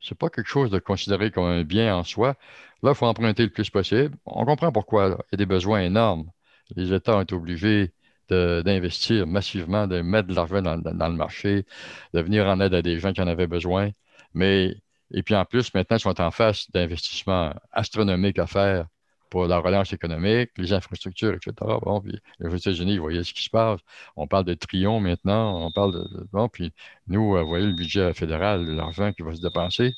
C'est 0.00 0.16
pas 0.16 0.30
quelque 0.30 0.48
chose 0.48 0.70
de 0.70 0.78
considéré 0.78 1.30
comme 1.30 1.44
un 1.44 1.62
bien 1.62 1.94
en 1.96 2.04
soi. 2.04 2.34
Là, 2.82 2.92
il 2.92 2.94
faut 2.94 3.06
emprunter 3.06 3.42
le 3.44 3.50
plus 3.50 3.68
possible. 3.70 4.16
On 4.24 4.46
comprend 4.46 4.72
pourquoi. 4.72 5.18
Il 5.32 5.32
y 5.32 5.34
a 5.34 5.36
des 5.36 5.46
besoins 5.46 5.82
énormes. 5.82 6.30
Les 6.76 6.92
États 6.92 7.16
ont 7.16 7.20
été 7.20 7.34
obligés 7.34 7.92
d'investir 8.30 9.26
massivement, 9.26 9.86
de 9.86 10.00
mettre 10.02 10.28
de 10.28 10.34
l'argent 10.34 10.62
dans, 10.62 11.08
le 11.08 11.16
marché, 11.16 11.66
de 12.14 12.20
venir 12.20 12.46
en 12.46 12.60
aide 12.60 12.74
à 12.74 12.82
des 12.82 12.98
gens 12.98 13.12
qui 13.12 13.20
en 13.20 13.26
avaient 13.28 13.46
besoin. 13.46 13.90
Mais, 14.34 14.74
et 15.12 15.22
puis 15.22 15.34
en 15.34 15.44
plus, 15.44 15.74
maintenant, 15.74 15.96
ils 15.96 16.00
sont 16.00 16.20
en 16.20 16.30
face 16.30 16.70
d'investissements 16.70 17.54
astronomiques 17.72 18.38
à 18.38 18.46
faire 18.46 18.86
pour 19.30 19.46
la 19.46 19.58
relance 19.58 19.92
économique, 19.92 20.50
les 20.58 20.72
infrastructures, 20.72 21.34
etc. 21.34 21.52
Bon, 21.82 22.00
puis 22.00 22.18
les 22.40 22.54
États-Unis, 22.54 22.96
vous 22.98 23.04
voyez 23.04 23.24
ce 23.24 23.32
qui 23.32 23.44
se 23.44 23.50
passe. 23.50 23.80
On 24.16 24.26
parle 24.26 24.44
de 24.44 24.54
trillions 24.54 25.00
maintenant, 25.00 25.64
on 25.66 25.70
parle 25.72 25.94
de. 25.94 26.28
Bon, 26.32 26.48
puis 26.48 26.72
nous, 27.06 27.36
vous 27.36 27.46
voyez 27.46 27.66
le 27.66 27.72
budget 27.74 28.12
fédéral, 28.14 28.66
l'argent 28.66 29.12
qui 29.12 29.22
va 29.22 29.34
se 29.34 29.40
dépenser. 29.40 29.94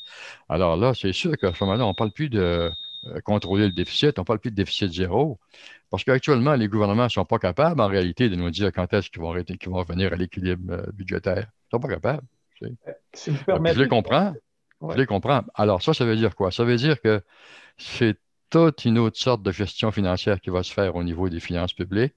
Alors 0.48 0.76
là, 0.76 0.94
c'est 0.94 1.12
sûr 1.12 1.36
qu'à 1.38 1.54
ce 1.54 1.64
moment-là, 1.64 1.86
on 1.86 1.90
ne 1.90 1.94
parle 1.94 2.12
plus 2.12 2.28
de 2.28 2.40
euh, 2.40 2.70
contrôler 3.24 3.66
le 3.66 3.72
déficit, 3.72 4.18
on 4.18 4.22
ne 4.22 4.24
parle 4.24 4.38
plus 4.38 4.50
de 4.50 4.56
déficit 4.56 4.92
zéro. 4.92 5.38
Parce 5.90 6.04
qu'actuellement, 6.04 6.54
les 6.54 6.68
gouvernements 6.68 7.04
ne 7.04 7.08
sont 7.08 7.24
pas 7.24 7.38
capables, 7.38 7.80
en 7.80 7.88
réalité, 7.88 8.29
de 8.29 8.37
nous 8.37 8.50
dire 8.50 8.72
quand 8.72 8.92
est-ce 8.92 9.10
qu'ils 9.10 9.20
vont, 9.20 9.35
vont 9.35 9.77
revenir 9.79 10.12
à 10.12 10.16
l'équilibre 10.16 10.72
euh, 10.72 10.87
budgétaire. 10.92 11.46
Ils 11.46 11.77
ne 11.77 11.79
sont 11.79 11.81
pas 11.81 11.88
capables. 11.88 12.22
Euh, 12.62 12.68
je 13.16 13.81
les 13.81 13.88
comprends. 13.88 14.35
Je 14.90 14.96
les 14.96 15.06
comprends. 15.06 15.42
Alors, 15.54 15.83
ça, 15.83 15.94
ça 15.94 16.04
veut 16.04 16.16
dire 16.16 16.35
quoi? 16.35 16.50
Ça 16.50 16.64
veut 16.64 16.77
dire 16.77 17.00
que 17.00 17.22
c'est 17.77 18.18
toute 18.50 18.85
une 18.85 18.98
autre 18.98 19.18
sorte 19.18 19.42
de 19.42 19.52
gestion 19.52 19.90
financière 19.90 20.40
qui 20.40 20.50
va 20.50 20.62
se 20.62 20.72
faire 20.72 20.96
au 20.96 21.04
niveau 21.04 21.29
des 21.29 21.40
finances 21.40 21.72
publiques. 21.72 22.14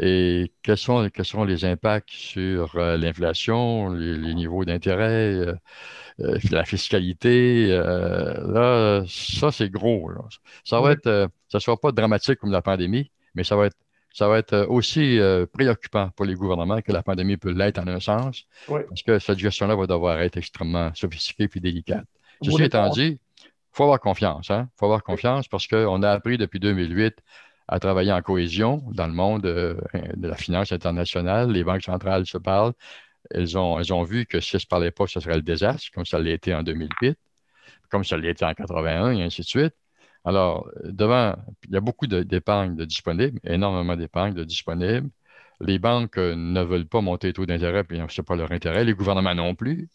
Et 0.00 0.52
quels 0.62 0.78
sont, 0.78 1.08
quels 1.12 1.24
sont 1.24 1.44
les 1.44 1.64
impacts 1.64 2.10
sur 2.10 2.76
euh, 2.76 2.96
l'inflation, 2.96 3.90
les, 3.90 4.34
niveaux 4.34 4.64
d'intérêt, 4.64 5.34
euh, 5.34 5.54
euh, 6.20 6.38
la 6.50 6.64
fiscalité? 6.64 7.66
là, 7.68 9.02
ça, 9.08 9.50
c'est 9.50 9.68
gros. 9.68 10.10
Ça 10.64 10.80
va 10.80 10.92
être, 10.92 11.28
ça 11.48 11.58
ne 11.58 11.60
sera 11.60 11.76
pas 11.76 11.92
dramatique 11.92 12.38
comme 12.38 12.52
la 12.52 12.62
pandémie, 12.62 13.10
mais 13.34 13.42
ça 13.42 13.56
va 13.56 13.66
être, 13.66 13.76
ça 14.12 14.28
va 14.28 14.38
être 14.38 14.66
aussi 14.68 15.18
préoccupant 15.52 16.10
pour 16.16 16.24
les 16.24 16.34
gouvernements 16.34 16.80
que 16.82 16.92
la 16.92 17.02
pandémie 17.02 17.36
peut 17.36 17.52
l'être 17.52 17.78
en 17.78 17.86
un 17.86 18.00
sens, 18.00 18.44
parce 18.66 19.02
que 19.04 19.18
cette 19.18 19.38
gestion-là 19.38 19.74
va 19.74 19.86
devoir 19.86 20.20
être 20.20 20.36
extrêmement 20.36 20.92
sophistiquée 20.94 21.48
et 21.54 21.60
délicate. 21.60 22.06
Ceci 22.42 22.62
étant 22.62 22.88
dit, 22.90 23.20
il 23.44 23.76
faut 23.76 23.84
avoir 23.84 24.00
confiance. 24.00 24.48
Il 24.48 24.52
hein? 24.52 24.68
faut 24.76 24.86
avoir 24.86 25.02
confiance 25.02 25.46
parce 25.46 25.66
qu'on 25.66 26.02
a 26.02 26.10
appris 26.10 26.38
depuis 26.38 26.58
2008 26.58 27.22
à 27.70 27.78
travailler 27.78 28.12
en 28.12 28.20
cohésion 28.20 28.82
dans 28.92 29.06
le 29.06 29.12
monde 29.12 29.46
euh, 29.46 29.80
de 30.16 30.28
la 30.28 30.36
finance 30.36 30.72
internationale. 30.72 31.52
Les 31.52 31.62
banques 31.64 31.82
centrales 31.82 32.26
se 32.26 32.36
parlent. 32.36 32.72
Elles 33.30 33.56
ont, 33.56 33.78
elles 33.78 33.92
ont 33.92 34.02
vu 34.02 34.26
que 34.26 34.40
si 34.40 34.56
elles 34.56 34.58
ne 34.58 34.62
se 34.62 34.66
parlaient 34.66 34.90
pas, 34.90 35.06
ce 35.06 35.20
serait 35.20 35.36
le 35.36 35.42
désastre, 35.42 35.88
comme 35.94 36.04
ça 36.04 36.18
l'a 36.18 36.30
été 36.30 36.52
en 36.52 36.64
2008, 36.64 37.16
comme 37.88 38.04
ça 38.04 38.16
l'a 38.16 38.30
été 38.30 38.44
en 38.44 38.54
81 38.54 39.12
et 39.12 39.22
ainsi 39.22 39.42
de 39.42 39.46
suite. 39.46 39.74
Alors, 40.24 40.68
devant, 40.84 41.36
il 41.68 41.74
y 41.74 41.76
a 41.76 41.80
beaucoup 41.80 42.08
d'épargne 42.08 42.74
de, 42.74 42.84
disponibles, 42.84 43.38
énormément 43.44 43.96
d'épargne 43.96 44.34
de 44.34 44.44
disponibles. 44.44 45.08
Les 45.60 45.78
banques 45.78 46.18
euh, 46.18 46.34
ne 46.36 46.62
veulent 46.62 46.88
pas 46.88 47.00
monter 47.02 47.28
les 47.28 47.32
taux 47.34 47.46
d'intérêt, 47.46 47.84
puis 47.84 48.00
ce 48.08 48.20
n'est 48.20 48.24
pas 48.24 48.36
leur 48.36 48.50
intérêt. 48.52 48.84
Les 48.84 48.94
gouvernements 48.94 49.34
non 49.34 49.54
plus. 49.54 49.88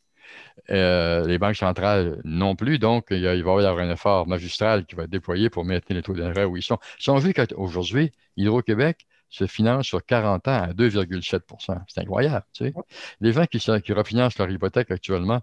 Euh, 0.72 1.28
les 1.28 1.38
banques 1.38 1.58
centrales 1.58 2.20
non 2.24 2.56
plus. 2.56 2.80
Donc, 2.80 3.08
il, 3.12 3.24
va 3.24 3.36
y 3.36 3.40
avoir 3.40 3.80
un 3.80 3.92
effort 3.92 4.28
magistral 4.28 4.86
qui 4.86 4.96
va 4.96 5.04
être 5.04 5.10
déployé 5.10 5.50
pour 5.50 5.66
maintenir 5.66 5.98
les 5.98 6.02
taux 6.02 6.14
d'intérêt 6.14 6.46
où 6.46 6.58
ils 6.58 6.64
sont. 6.64 6.80
Si 6.98 7.10
on 7.10 7.18
vu 7.18 7.34
qu'aujourd'hui, 7.34 8.12
Hydro-Québec 8.38 9.06
se 9.30 9.48
finance 9.48 9.86
sur 9.86 10.04
40 10.06 10.48
ans 10.48 10.64
à 10.64 10.74
2,7% 10.74 11.78
C'est 11.88 12.02
incroyable. 12.02 12.46
Tu 12.54 12.66
sais. 12.66 12.74
Les 13.20 13.34
gens 13.34 13.46
qui, 13.46 13.60
qui, 13.60 13.94
refinancent 13.94 14.38
leur 14.40 14.50
hypothèque 14.50 14.92
actuellement, 14.92 15.42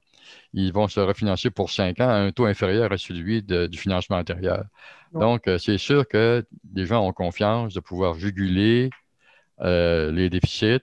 ils 0.55 0.72
vont 0.72 0.89
se 0.89 1.01
refinancer 1.01 1.51
pour 1.51 1.70
5 1.70 2.01
ans 2.01 2.09
à 2.09 2.14
un 2.14 2.33
taux 2.33 2.47
inférieur 2.47 2.91
à 2.91 2.99
celui 2.99 3.43
du 3.43 3.78
financement 3.78 4.16
antérieur. 4.16 4.64
Donc, 5.12 5.47
euh, 5.47 5.59
c'est 5.59 5.78
sûr 5.78 6.09
que 6.09 6.45
les 6.74 6.87
gens 6.87 7.07
ont 7.07 7.12
confiance 7.12 7.74
de 7.74 7.80
pouvoir 7.80 8.14
juguler 8.14 8.89
euh, 9.61 10.11
les 10.11 10.30
déficits 10.30 10.80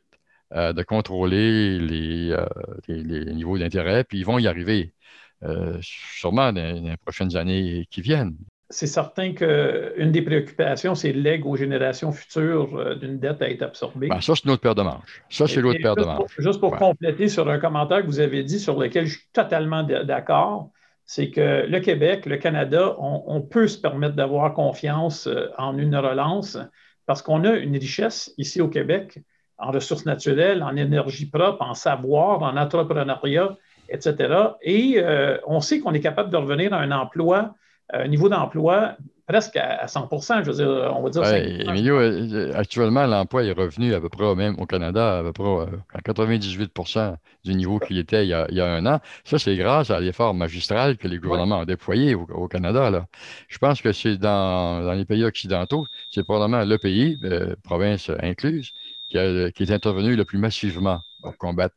euh, 0.55 0.73
de 0.73 0.81
contrôler 0.81 1.77
euh, 1.79 2.43
les, 2.87 3.03
les, 3.03 3.33
niveaux 3.35 3.59
d'intérêt, 3.59 4.03
puis 4.03 4.17
ils 4.17 4.25
vont 4.25 4.39
y 4.39 4.47
arriver 4.47 4.95
euh, 5.43 5.77
sûrement 5.79 6.51
dans, 6.51 6.83
les 6.83 6.97
prochaines 6.97 7.35
années 7.35 7.85
qui 7.91 8.01
viennent. 8.01 8.35
C'est 8.71 8.87
certain 8.87 9.33
qu'une 9.33 10.11
des 10.11 10.23
préoccupations, 10.23 10.95
c'est 10.95 11.13
le 11.13 11.21
leg 11.21 11.45
aux 11.45 11.55
générations 11.55 12.11
futures 12.11 12.97
d'une 12.97 13.19
dette 13.19 13.43
à 13.43 13.49
être 13.51 13.61
absorbée. 13.61 14.07
Ben, 14.07 14.21
ça, 14.21 14.33
c'est 14.35 14.45
une 14.45 14.49
autre 14.49 14.63
paire 14.63 14.73
de 14.73 14.81
manches. 14.81 15.23
Ça, 15.29 15.45
c'est 15.45 15.61
l'autre 15.61 15.81
paire 15.83 15.95
de 15.95 16.03
manches. 16.03 16.35
juste 16.39 16.59
pour 16.59 16.75
compléter 16.77 17.27
sur 17.27 17.47
un 17.47 17.59
commentaire 17.59 18.01
que 18.01 18.07
vous 18.07 18.19
avez 18.19 18.43
dit 18.43 18.59
sur 18.59 18.79
lequel 18.79 19.05
je 19.05 19.19
suis 19.19 19.27
totalement 19.31 19.83
d'accord, 19.83 20.71
c'est 21.05 21.29
que 21.29 21.67
le 21.67 21.79
Québec, 21.79 22.25
le 22.25 22.37
Canada, 22.37 22.95
on 22.97 23.41
peut 23.41 23.67
se 23.67 23.77
permettre 23.77 24.15
d'avoir 24.15 24.55
confiance 24.55 25.29
en 25.59 25.77
une 25.77 25.95
relance 25.95 26.57
parce 27.05 27.21
qu'on 27.21 27.43
a 27.43 27.53
une 27.53 27.77
richesse 27.77 28.33
ici 28.39 28.61
au 28.61 28.67
Québec 28.67 29.19
en 29.59 29.71
ressources 29.71 30.05
naturelles, 30.05 30.63
en 30.63 30.75
énergie 30.75 31.25
propre, 31.25 31.61
en 31.61 31.73
savoir, 31.73 32.41
en 32.41 32.57
entrepreneuriat, 32.57 33.57
etc. 33.89 34.33
Et 34.61 34.95
euh, 34.97 35.37
on 35.45 35.59
sait 35.59 35.79
qu'on 35.79 35.93
est 35.93 35.99
capable 35.99 36.29
de 36.29 36.37
revenir 36.37 36.73
à 36.73 36.79
un 36.79 36.91
emploi, 36.91 37.55
un 37.91 38.07
niveau 38.07 38.29
d'emploi 38.29 38.95
presque 39.27 39.57
à 39.57 39.87
100 39.87 40.09
je 40.43 40.49
veux 40.49 40.55
dire, 40.55 40.93
on 40.97 41.03
va 41.03 41.09
dire. 41.11 41.23
Emilio, 41.69 41.99
euh, 41.99 42.51
actuellement, 42.55 43.05
l'emploi 43.05 43.43
est 43.43 43.51
revenu 43.51 43.93
à 43.93 44.01
peu 44.01 44.09
près, 44.09 44.33
même 44.33 44.55
au 44.59 44.65
Canada, 44.65 45.19
à 45.19 45.21
peu 45.23 45.33
près 45.33 45.43
euh, 45.43 45.65
à 45.93 45.99
98% 46.01 47.15
du 47.45 47.53
niveau 47.53 47.77
qu'il 47.77 47.99
était 47.99 48.25
il 48.25 48.29
y, 48.29 48.33
a, 48.33 48.73
un 48.73 48.85
an. 48.87 48.99
Ça, 49.25 49.37
c'est 49.37 49.55
grâce 49.55 49.91
à 49.91 49.99
l'effort 49.99 50.33
magistral 50.33 50.97
que 50.97 51.07
les 51.07 51.19
gouvernements 51.19 51.59
ont 51.59 51.65
déployé 51.65 52.15
au, 52.15 52.47
Canada. 52.47 52.89
Là. 52.89 53.05
Je 53.47 53.59
pense 53.59 53.83
que 53.83 53.91
c'est 53.91 54.17
dans, 54.17 54.91
les 54.93 55.05
pays 55.05 55.23
occidentaux, 55.23 55.85
c'est 56.09 56.23
probablement 56.23 56.65
le 56.65 56.77
pays, 56.79 57.19
province 57.63 58.09
incluse, 58.23 58.73
qui, 59.09 59.17
est 59.17 59.71
intervenu 59.71 60.15
le 60.15 60.25
plus 60.25 60.37
massivement 60.37 61.01
pour 61.21 61.37
combattre 61.37 61.75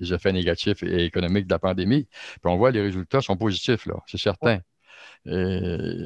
les, 0.00 0.12
effets 0.12 0.32
négatifs 0.32 0.82
et 0.82 1.04
économiques 1.04 1.46
de 1.46 1.54
la 1.54 1.58
pandémie. 1.58 2.04
Puis 2.04 2.40
on 2.44 2.56
voit 2.56 2.70
les 2.70 2.82
résultats 2.82 3.20
sont 3.20 3.36
positifs, 3.36 3.86
là, 3.86 3.96
c'est 4.06 4.18
certain. 4.18 4.60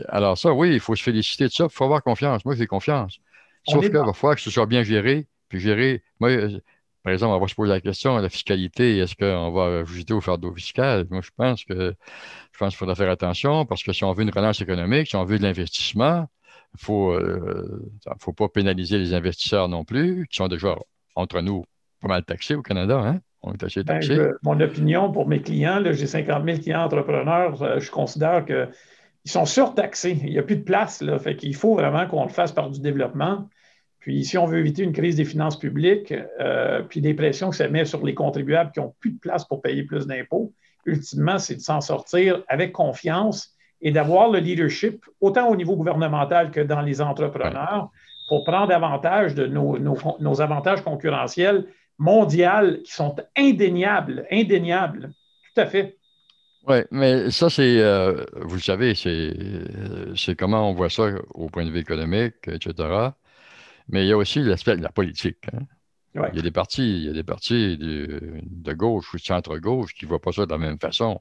alors 0.09 0.39
ça, 0.39 0.53
oui, 0.53 0.72
il 0.72 0.81
faut 0.81 0.95
se 0.95 1.03
féliciter 1.03 1.45
de 1.45 1.53
ça. 1.53 1.64
Il 1.64 1.70
faut 1.70 1.85
avoir 1.85 2.03
confiance. 2.03 2.45
Moi, 2.45 2.55
j'ai 2.55 2.66
confiance. 2.66 3.18
Sauf 3.66 3.85
qu'il 3.85 3.93
va 3.93 4.12
falloir 4.12 4.37
que 4.37 4.41
ce 4.41 4.51
soit 4.51 4.66
bien 4.66 4.83
géré. 4.83 5.26
Puis 5.49 5.61
gérer, 5.61 6.03
moi, 6.20 6.31
euh, 6.31 6.61
par 7.03 7.12
exemple, 7.12 7.35
on 7.35 7.41
va 7.41 7.49
se 7.49 7.55
poser 7.55 7.70
la 7.70 7.81
question, 7.81 8.16
la 8.18 8.29
fiscalité, 8.29 8.99
est-ce 8.99 9.14
qu'on 9.14 9.51
va 9.51 9.81
ajouter 9.81 10.12
au 10.12 10.20
fardeau 10.20 10.55
fiscal? 10.55 11.07
Moi, 11.11 11.22
je 11.22 11.31
pense 11.37 11.64
que 11.64 11.95
je 12.53 12.59
pense 12.59 12.70
qu'il 12.70 12.79
faudra 12.79 12.95
faire 12.95 13.11
attention 13.11 13.64
parce 13.64 13.83
que 13.83 13.93
si 13.93 14.05
on 14.05 14.12
veut 14.12 14.24
une 14.24 14.31
relance 14.31 14.61
économique, 14.61 15.09
si 15.09 15.16
on 15.16 15.24
veut 15.24 15.39
de 15.39 15.43
l'investissement, 15.43 16.29
il 16.75 16.81
faut, 16.81 17.12
euh, 17.12 17.91
faut 18.21 18.33
pas 18.33 18.49
pénaliser 18.49 18.99
les 18.99 19.14
investisseurs 19.14 19.69
non 19.69 19.85
plus, 19.85 20.27
qui 20.29 20.37
sont 20.37 20.49
déjà, 20.49 20.77
entre 21.14 21.41
nous, 21.41 21.64
pas 22.01 22.09
mal 22.09 22.25
taxés 22.25 22.55
au 22.55 22.62
Canada. 22.62 22.99
Hein? 22.99 23.21
On 23.43 23.53
est 23.53 23.62
assez 23.62 23.83
ben, 23.83 23.95
taxés. 23.95 24.19
mon 24.43 24.61
opinion 24.61 25.11
pour 25.11 25.27
mes 25.27 25.41
clients, 25.41 25.83
j'ai 25.93 26.07
50 26.07 26.45
000 26.45 26.59
clients 26.59 26.83
entrepreneurs, 26.83 27.62
euh, 27.62 27.81
je 27.81 27.91
considère 27.91 28.45
qu'ils 28.45 28.69
sont 29.25 29.47
surtaxés. 29.47 30.19
Il 30.23 30.31
n'y 30.31 30.39
a 30.39 30.43
plus 30.43 30.57
de 30.57 30.64
place. 30.64 31.03
Là, 31.03 31.19
fait 31.19 31.37
qu'il 31.37 31.55
faut 31.55 31.75
vraiment 31.75 32.07
qu'on 32.07 32.25
le 32.25 32.31
fasse 32.31 32.53
par 32.53 32.71
du 32.71 32.81
développement. 32.81 33.49
Puis, 34.01 34.25
si 34.25 34.39
on 34.39 34.47
veut 34.47 34.59
éviter 34.59 34.83
une 34.83 34.93
crise 34.93 35.16
des 35.16 35.25
finances 35.25 35.59
publiques, 35.59 36.14
euh, 36.41 36.83
puis 36.83 37.01
des 37.01 37.14
pressions 37.14 37.51
que 37.51 37.57
ça 37.57 37.69
met 37.69 37.85
sur 37.85 38.05
les 38.05 38.14
contribuables 38.14 38.71
qui 38.73 38.81
n'ont 38.81 38.95
plus 39.01 39.12
de 39.12 39.19
place 39.19 39.45
pour 39.45 39.61
payer 39.61 39.83
plus 39.83 40.07
d'impôts, 40.07 40.53
ultimement, 40.87 41.39
c'est 41.39 41.57
de 41.57 41.61
s'en 41.61 41.81
sortir 41.81 42.43
avec 42.49 42.73
confiance 42.73 43.57
et 43.81 43.93
d'avoir 43.93 44.31
le 44.31 44.41
leadership, 44.41 45.05
autant 45.20 45.49
au 45.49 45.57
niveau 45.57 45.76
gouvernemental 45.76 46.51
que 46.51 46.61
dans 46.61 46.81
les 46.81 47.01
entrepreneurs, 47.01 47.91
pour 48.29 48.45
prendre 48.45 48.72
avantage 48.72 49.35
de 49.35 49.47
nos, 49.47 50.41
avantages 50.41 50.83
concurrentiels 50.83 51.66
mondiaux 51.99 52.83
qui 52.85 52.93
sont 52.93 53.16
indéniables, 53.37 54.26
indéniables. 54.31 55.12
Tout 55.55 55.61
à 55.61 55.66
fait. 55.66 55.97
Oui, 56.66 56.79
mais 56.91 57.31
ça, 57.31 57.49
c'est, 57.49 57.81
euh, 57.81 58.24
vous 58.37 58.57
le 58.57 58.61
savez, 58.61 58.95
c'est, 58.95 60.37
comment 60.37 60.68
on 60.68 60.74
voit 60.74 60.91
ça 60.91 61.09
au 61.31 61.49
point 61.49 61.64
de 61.64 61.70
vue 61.70 61.79
économique, 61.79 62.47
etc. 62.47 62.74
Mais 63.89 64.05
il 64.05 64.09
y 64.09 64.12
a 64.12 64.16
aussi 64.18 64.41
l'aspect 64.41 64.76
de 64.76 64.83
la 64.83 64.91
politique. 64.91 65.47
Hein. 65.55 65.62
Il 66.33 66.37
y 66.37 66.41
a 66.41 66.43
des 66.43 66.51
partis, 66.51 66.97
il 66.97 67.05
y 67.05 67.09
a 67.09 67.12
des 67.12 67.22
partis 67.22 67.79
de, 67.79 68.41
de 68.43 68.72
gauche 68.72 69.14
ou 69.14 69.18
de 69.18 69.22
centre-gauche 69.22 69.95
qui 69.95 70.05
ne 70.05 70.09
voient 70.09 70.20
pas 70.20 70.33
ça 70.33 70.45
de 70.45 70.51
la 70.51 70.59
même 70.59 70.79
façon. 70.79 71.20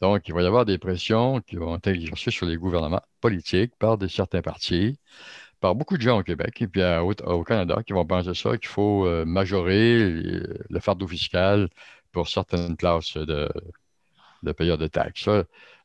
Donc, 0.00 0.28
il 0.28 0.34
va 0.34 0.42
y 0.42 0.46
avoir 0.46 0.64
des 0.64 0.78
pressions 0.78 1.40
qui 1.40 1.56
vont 1.56 1.76
être 1.76 1.88
exercées 1.88 2.30
sur 2.30 2.46
les 2.46 2.56
gouvernements 2.56 3.02
politiques 3.20 3.72
par 3.78 3.98
des 3.98 4.08
certains 4.08 4.42
partis, 4.42 4.98
par 5.60 5.74
beaucoup 5.74 5.96
de 5.96 6.02
gens 6.02 6.20
au 6.20 6.22
Québec 6.22 6.60
et 6.62 6.66
puis 6.68 6.82
au, 7.24 7.44
Canada 7.44 7.82
qui 7.86 7.92
vont 7.92 8.06
penser 8.06 8.34
ça, 8.34 8.56
qu'il 8.56 8.68
faut 8.68 9.06
euh, 9.06 9.24
majorer 9.26 9.98
le 9.98 10.80
fardeau 10.80 11.06
fiscal 11.06 11.68
pour 12.12 12.28
certaines 12.28 12.76
classes 12.76 13.16
de, 13.16 13.48
de 14.42 14.52
payeurs 14.52 14.78
de 14.78 14.86
taxes. 14.86 15.28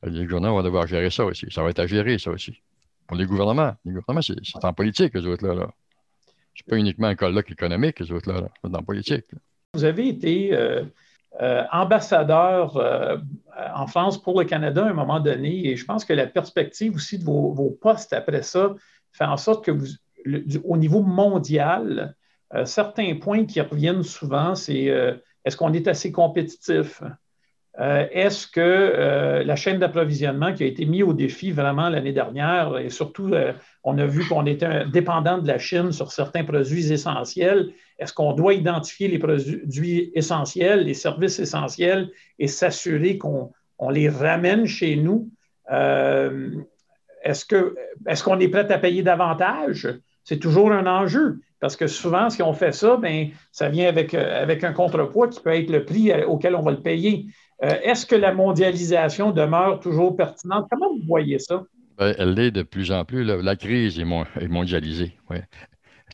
les 0.04 0.26
gouvernements 0.26 0.56
vont 0.56 0.64
devoir 0.64 0.88
gérer 0.88 1.10
ça 1.10 1.26
aussi. 1.26 1.48
Ça 1.52 1.64
va 1.64 1.70
être 1.70 1.80
à 1.80 1.88
gérer, 1.88 2.18
ça 2.18 2.32
aussi. 2.32 2.62
Pour 3.08 3.18
les 3.18 3.26
gouvernements. 3.26 3.76
Les 3.86 3.92
gouvernements, 3.92 4.22
c'est 4.22 4.66
en 4.66 4.74
politique, 4.74 5.14
les 5.14 5.26
autres-là. 5.26 5.54
Là. 5.54 5.70
Ce 6.56 6.64
n'est 6.64 6.70
pas 6.70 6.78
uniquement 6.78 7.08
un 7.08 7.16
colloque 7.16 7.52
économique, 7.52 8.00
les 8.00 8.12
autres-là. 8.12 8.48
C'est 8.64 8.76
en 8.76 8.84
politique. 8.84 9.26
Vous 9.74 9.84
avez 9.84 10.08
été 10.08 10.54
euh, 10.54 10.86
euh, 11.42 11.64
ambassadeur 11.72 12.78
euh, 12.78 13.18
en 13.74 13.88
France 13.88 14.22
pour 14.22 14.40
le 14.40 14.46
Canada 14.46 14.86
à 14.86 14.90
un 14.90 14.94
moment 14.94 15.20
donné. 15.20 15.68
Et 15.70 15.76
je 15.76 15.86
pense 15.86 16.06
que 16.06 16.14
la 16.14 16.28
perspective 16.28 16.96
aussi 16.96 17.18
de 17.18 17.24
vos, 17.24 17.78
postes 17.82 18.14
après 18.14 18.42
ça 18.42 18.74
fait 19.12 19.26
en 19.26 19.38
sorte 19.38 19.66
que 19.66 19.72
vous, 19.72 19.88
au 20.64 20.78
niveau 20.78 21.02
mondial, 21.02 22.16
euh, 22.54 22.66
certains 22.66 23.16
points 23.16 23.46
qui 23.46 23.62
reviennent 23.62 24.04
souvent, 24.04 24.56
c'est 24.56 24.86
est-ce 25.46 25.58
qu'on 25.58 25.74
est 25.74 25.88
assez 25.88 26.12
compétitif? 26.12 27.02
Est-ce 27.78 28.48
que 28.48 29.44
la 29.46 29.56
chaîne 29.58 29.80
d'approvisionnement 29.80 30.54
qui 30.54 30.64
a 30.64 30.66
été 30.66 30.86
mise 30.86 31.04
au 31.04 31.14
défi 31.14 31.52
vraiment 31.52 31.90
l'année 31.90 32.14
dernière, 32.14 32.78
et 32.78 32.90
surtout, 32.90 33.34
on 33.84 33.98
a 33.98 34.06
vu 34.06 34.26
qu'on 34.28 34.46
était 34.46 34.86
dépendant 34.86 35.38
de 35.38 35.48
la 35.48 35.60
Chine 35.60 35.92
sur 35.92 36.12
certains 36.12 36.46
produits 36.46 36.92
essentiels, 36.92 37.74
est-ce 37.98 38.14
qu'on 38.14 38.34
doit 38.34 38.54
identifier 38.54 39.08
les 39.08 39.20
produits 39.20 40.12
essentiels, 40.16 40.86
les 40.86 40.94
services 40.94 41.40
essentiels 41.40 42.10
et 42.40 42.48
s'assurer 42.48 43.18
qu'on 43.18 43.52
les 43.90 44.10
ramène 44.10 44.66
chez 44.66 44.96
nous? 44.96 45.30
Euh, 45.72 46.52
est-ce 47.24 48.24
qu'on 48.24 48.40
est, 48.40 48.48
prêt 48.50 48.72
à 48.72 48.78
payer 48.78 49.02
davantage? 49.02 49.88
C'est 50.24 50.40
toujours 50.40 50.72
un 50.72 50.86
enjeu 50.88 51.40
parce 51.60 51.76
que 51.76 51.88
souvent, 51.88 52.30
si 52.30 52.44
on 52.44 52.54
fait 52.54 52.74
ça, 52.74 52.98
ben, 52.98 53.30
ça 53.52 53.70
vient 53.70 53.88
avec, 53.88 54.14
euh, 54.14 54.42
avec 54.42 54.64
un 54.64 54.74
contrepoids 54.74 55.30
qui 55.30 55.40
peut 55.40 55.56
être 55.56 55.70
le 55.70 55.86
prix 55.86 56.12
euh, 56.12 56.26
auquel 56.28 56.56
on 56.56 56.62
va 56.62 56.72
le 56.72 56.82
payer. 56.82 57.28
Est-ce 57.62 58.06
que 58.06 58.18
la 58.18 58.34
mondialisation 58.34 59.32
demeure 59.32 59.80
toujours 59.80 60.18
pertinente? 60.18 60.68
Comment 60.70 60.90
vous 60.90 61.08
voyez 61.08 61.40
ça? 61.40 61.64
Ben, 61.98 62.14
elle 62.18 62.34
l'est 62.34 62.52
de 62.52 62.64
plus 62.64 62.92
en 62.92 63.06
plus. 63.06 63.24
La 63.24 63.56
crise 63.56 63.98
est, 63.98 64.48
mondialisée. 64.50 65.14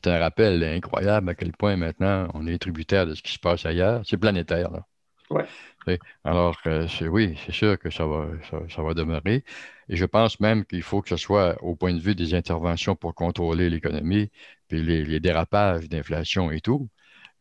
C'est 0.04 0.10
un 0.10 0.20
rappel 0.20 0.64
incroyable 0.64 1.30
à 1.30 1.36
quel 1.36 1.52
point 1.52 1.76
maintenant 1.76 2.28
on 2.34 2.47
est 2.47 2.58
tributaire 2.58 3.06
de 3.06 3.14
ce 3.14 3.22
qui 3.22 3.34
se 3.34 3.39
passe 3.39 3.66
ailleurs. 3.66 4.02
C'est 4.06 4.18
planétaire. 4.18 4.72
Là. 4.72 4.86
Ouais. 5.30 5.99
Alors, 6.24 6.58
euh, 6.68 6.88
oui, 7.10 7.38
c'est 7.45 7.52
sûr 7.52 7.78
que 7.80 7.89
ça 7.89 8.06
va, 8.06 8.28
ça, 8.70 8.82
va 8.82 8.93
demeurer. 8.93 9.43
Et 9.89 9.95
je 9.95 10.06
pense 10.06 10.39
même 10.39 10.66
qu'il 10.66 10.84
faut 10.84 11.02
que 11.02 11.10
ce 11.10 11.18
soit 11.18 11.62
au 11.64 11.76
point 11.76 11.93
de 11.93 11.99
vue 11.99 12.16
des 12.16 12.34
interventions 12.34 12.95
pour 12.95 13.16
contrôler 13.16 13.70
l'économie, 13.70 14.30
puis 14.68 14.82
les, 14.82 15.20
dérapages 15.20 15.88
d'inflation 15.89 16.52
et 16.52 16.62
tout. 16.62 16.89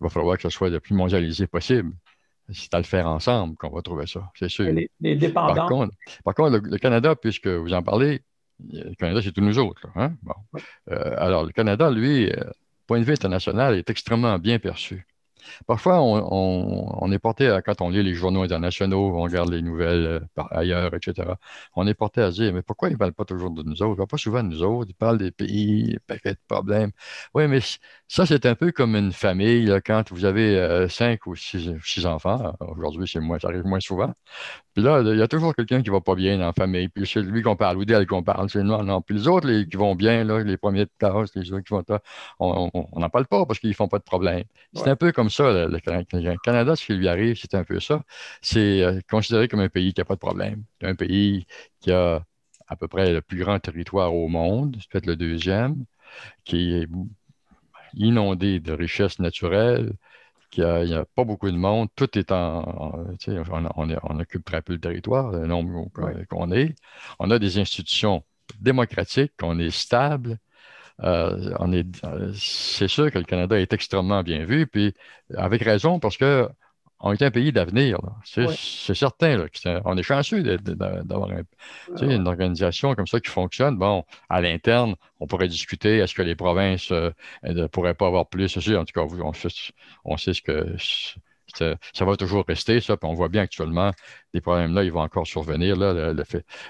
Il 0.00 0.04
va 0.04 0.10
falloir 0.10 0.36
que 0.36 0.42
ce 0.42 0.50
soit 0.50 0.70
le 0.70 0.80
plus 0.80 0.94
mondialisé 0.94 1.46
possible. 1.46 1.92
C'est 2.52 2.74
à 2.74 2.78
le 2.78 2.84
faire 2.84 3.06
ensemble 3.06 3.56
qu'on 3.56 3.70
va 3.70 3.82
trouver 3.82 4.06
ça, 4.06 4.30
c'est 4.34 4.48
sûr. 4.48 4.72
Les, 5.00 5.16
dépendants? 5.16 5.54
Par 6.24 6.34
contre, 6.34 6.58
le, 6.58 6.78
Canada, 6.78 7.14
puisque 7.14 7.46
vous 7.46 7.72
en 7.72 7.82
parlez, 7.82 8.22
le 8.72 8.94
Canada, 8.94 9.20
c'est 9.22 9.32
tous 9.32 9.40
nous 9.40 9.58
autres. 9.58 9.86
Hein? 9.96 10.14
Euh, 10.90 11.14
alors, 11.18 11.44
le 11.44 11.52
Canada, 11.52 11.90
lui, 11.90 12.30
euh, 12.30 12.44
point 12.86 12.98
de 12.98 13.04
vue 13.04 13.12
international, 13.12 13.76
est 13.76 13.90
extrêmement 13.90 14.38
bien 14.38 14.58
perçu. 14.58 15.06
Parfois, 15.66 16.00
on, 16.02 17.12
est 17.12 17.18
porté 17.18 17.48
à, 17.48 17.62
quand 17.62 17.80
on 17.80 17.90
lit 17.90 18.02
les 18.02 18.14
journaux 18.14 18.42
internationaux, 18.42 19.12
on 19.16 19.22
regarde 19.22 19.50
les 19.50 19.62
nouvelles 19.62 20.06
euh, 20.38 20.42
ailleurs, 20.50 20.94
etc., 20.94 21.34
on 21.76 21.86
est 21.86 21.94
porté 21.94 22.20
à 22.22 22.30
dire, 22.30 22.52
mais 22.52 22.62
pourquoi 22.62 22.88
ils 22.88 22.92
ne 22.92 22.98
parlent 22.98 23.12
pas 23.12 23.24
toujours 23.24 23.50
de 23.50 23.62
nous 23.62 23.82
autres? 23.82 23.88
Ils 23.88 23.90
ne 23.90 23.96
parlent 23.96 24.06
pas 24.08 24.16
souvent 24.16 24.42
de 24.42 24.48
nous 24.48 24.62
autres, 24.62 24.90
ils 24.90 24.94
parlent 24.94 25.18
des 25.18 25.30
pays, 25.30 25.98
paquet 26.06 26.32
de 26.34 26.38
problèmes. 26.48 26.92
Oui, 27.34 27.48
mais 27.48 27.60
ça, 28.08 28.26
c'est 28.26 28.46
un 28.46 28.54
peu 28.54 28.72
comme 28.72 28.96
une 28.96 29.12
famille, 29.12 29.72
quand 29.84 30.10
vous 30.12 30.24
avez 30.24 30.56
euh, 30.56 30.88
cinq 30.88 31.26
ou 31.26 31.34
six, 31.36 32.06
enfants. 32.06 32.56
Aujourd'hui, 32.60 33.08
c'est 33.08 33.20
moins, 33.20 33.38
ça 33.38 33.48
arrive 33.48 33.64
moins 33.64 33.80
souvent. 33.80 34.12
Puis 34.80 34.88
là, 34.88 35.02
il 35.04 35.18
y 35.18 35.22
a 35.22 35.28
toujours 35.28 35.54
quelqu'un 35.54 35.82
qui 35.82 35.90
ne 35.90 35.94
va 35.94 36.00
pas 36.00 36.14
bien 36.14 36.38
dans 36.38 36.46
la 36.46 36.52
famille. 36.54 36.88
Puis 36.88 37.06
c'est 37.06 37.20
lui 37.20 37.42
qu'on 37.42 37.54
parle, 37.54 37.76
ou 37.76 37.84
d'elle 37.84 38.06
qu'on 38.06 38.22
parle. 38.22 38.48
C'est 38.48 38.62
non, 38.62 38.82
non. 38.82 39.02
Puis 39.02 39.14
les 39.14 39.28
autres 39.28 39.46
les, 39.46 39.68
qui 39.68 39.76
vont 39.76 39.94
bien, 39.94 40.24
là, 40.24 40.42
les 40.42 40.56
premiers 40.56 40.86
de 40.86 40.90
classe, 40.98 41.34
les 41.36 41.52
autres 41.52 41.64
qui 41.64 41.74
vont. 41.74 41.84
On 42.38 42.70
n'en 42.96 43.10
parle 43.10 43.26
pas 43.26 43.44
parce 43.44 43.58
qu'ils 43.58 43.68
ne 43.68 43.74
font 43.74 43.88
pas 43.88 43.98
de 43.98 44.04
problème. 44.04 44.44
C'est 44.72 44.88
un 44.88 44.96
peu 44.96 45.12
comme 45.12 45.28
ça, 45.28 45.66
le, 45.66 46.36
Canada, 46.42 46.76
ce 46.76 46.86
qui 46.86 46.94
lui 46.94 47.08
arrive, 47.08 47.36
c'est 47.38 47.54
un 47.54 47.64
peu 47.64 47.78
ça. 47.78 48.02
C'est 48.40 48.82
euh, 48.82 49.00
considéré 49.10 49.48
comme 49.48 49.60
un 49.60 49.68
pays 49.68 49.92
qui 49.92 50.00
n'a 50.00 50.06
pas 50.06 50.14
de 50.14 50.20
problème. 50.20 50.64
Un 50.80 50.94
pays 50.94 51.44
qui 51.80 51.92
a 51.92 52.24
à 52.66 52.76
peu 52.76 52.88
près 52.88 53.12
le 53.12 53.20
plus 53.20 53.38
grand 53.38 53.58
territoire 53.58 54.14
au 54.14 54.28
monde, 54.28 54.78
peut-être 54.90 55.04
le 55.04 55.16
deuxième, 55.16 55.84
qui 56.44 56.72
est 56.72 56.88
inondé 57.94 58.60
de 58.60 58.72
richesses 58.72 59.18
naturelles, 59.18 59.92
qu'il 60.50 60.64
n'y 60.64 60.94
a, 60.94 61.04
pas 61.04 61.24
beaucoup 61.24 61.50
de 61.50 61.56
monde. 61.56 61.88
Tout 61.96 62.18
est 62.18 62.32
en. 62.32 63.06
on, 63.76 64.20
occupe 64.20 64.44
très 64.44 64.62
peu 64.62 64.74
le 64.74 64.80
territoire, 64.80 65.32
le 65.32 65.46
nombre 65.46 65.88
qu'on 66.28 66.52
est. 66.52 66.74
On 67.18 67.30
a 67.30 67.38
des 67.38 67.58
institutions 67.58 68.24
démocratiques, 68.60 69.32
on 69.42 69.58
est 69.58 69.70
stable. 69.70 70.38
Euh, 71.02 71.54
euh, 72.04 72.32
c'est 72.34 72.88
sûr 72.88 73.10
que 73.10 73.18
le 73.18 73.24
Canada 73.24 73.58
est 73.58 73.72
extrêmement 73.72 74.22
bien 74.22 74.44
vu, 74.44 74.66
puis 74.66 74.94
avec 75.36 75.62
raison, 75.62 75.98
parce 75.98 76.16
que 76.16 76.48
on 77.00 77.12
est 77.12 77.22
un 77.22 77.30
pays 77.30 77.52
d'avenir. 77.52 77.98
C'est 78.24 78.94
certain. 78.94 79.46
on 79.84 79.96
est 79.96 80.02
chanceux 80.02 80.42
d'avoir 80.42 81.30
une 82.00 82.28
organisation 82.28 82.94
comme 82.94 83.06
ça 83.06 83.20
qui 83.20 83.30
fonctionne. 83.30 83.76
Bon, 83.76 84.04
à 84.28 84.40
l'interne, 84.40 84.94
on 85.18 85.26
pourrait 85.26 85.48
discuter 85.48 85.98
est-ce 85.98 86.14
que 86.14 86.22
les 86.22 86.34
provinces 86.34 86.92
euh, 86.92 87.10
ne 87.42 87.66
pourraient 87.66 87.94
pas 87.94 88.06
avoir 88.06 88.28
plus. 88.28 88.56
En 88.56 88.84
tout 88.84 88.92
cas, 88.94 89.02
on, 89.02 89.32
on 90.04 90.16
sait 90.16 90.34
ce 90.34 90.42
que 90.42 90.76
ça, 91.54 92.04
va 92.04 92.16
toujours 92.16 92.44
rester, 92.46 92.80
ça. 92.80 92.96
Puis 92.96 93.08
on 93.08 93.14
voit 93.14 93.28
bien 93.28 93.42
actuellement, 93.42 93.90
des 94.34 94.40
problèmes-là, 94.40 94.84
ils 94.84 94.92
vont 94.92 95.00
encore 95.00 95.26
survenir. 95.26 95.76
Là, 95.76 96.12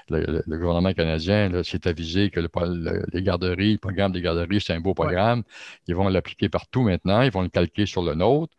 le, 0.09 0.41
gouvernement 0.47 0.93
canadien 0.93 1.63
s'est 1.63 1.87
avisé 1.87 2.29
que 2.29 2.39
les 2.39 3.23
garderies, 3.23 3.73
le 3.73 3.77
programme 3.77 4.11
des 4.11 4.21
garderies, 4.21 4.61
c'est 4.61 4.73
un 4.73 4.79
beau 4.79 4.93
programme. 4.93 5.43
Ils 5.87 5.95
vont 5.95 6.07
l'appliquer 6.09 6.49
partout 6.49 6.83
maintenant. 6.83 7.21
Ils 7.21 7.31
vont 7.31 7.41
le 7.41 7.49
calquer 7.49 7.85
sur 7.85 8.01
le 8.01 8.15
nôtre. 8.15 8.53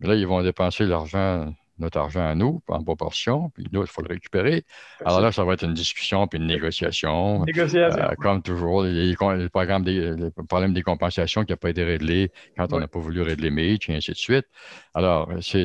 Mais 0.00 0.08
là, 0.08 0.14
ils 0.14 0.26
vont 0.26 0.42
dépenser 0.42 0.86
l'argent, 0.86 1.52
notre 1.78 1.98
argent 1.98 2.26
à 2.26 2.34
nous, 2.34 2.62
en 2.68 2.82
proportion, 2.82 3.50
puis 3.50 3.66
nous, 3.70 3.82
il 3.82 3.86
faut 3.86 4.02
le 4.02 4.08
récupérer. 4.08 4.64
Alors 5.04 5.20
là, 5.20 5.30
ça 5.30 5.44
va 5.44 5.54
être 5.54 5.64
une 5.64 5.74
discussion 5.74 6.26
puis 6.26 6.38
une 6.38 6.46
négociation. 6.46 7.44
Négociation. 7.44 8.02
Euh, 8.02 8.14
comme 8.18 8.42
toujours, 8.42 8.82
les, 8.84 9.14
programmes 9.52 9.84
des, 9.84 10.30
problèmes 10.48 10.72
des 10.72 10.82
compensations 10.82 11.44
qui 11.44 11.52
n'ont 11.52 11.58
pas 11.58 11.70
été 11.70 11.84
réglés 11.84 12.30
quand 12.56 12.72
on 12.72 12.80
n'a 12.80 12.88
pas 12.88 12.98
voulu 12.98 13.20
régler 13.20 13.50
Mitch, 13.50 13.90
et 13.90 13.96
ainsi 13.96 14.12
de 14.12 14.16
suite. 14.16 14.46
Alors, 14.94 15.30
c'est. 15.42 15.64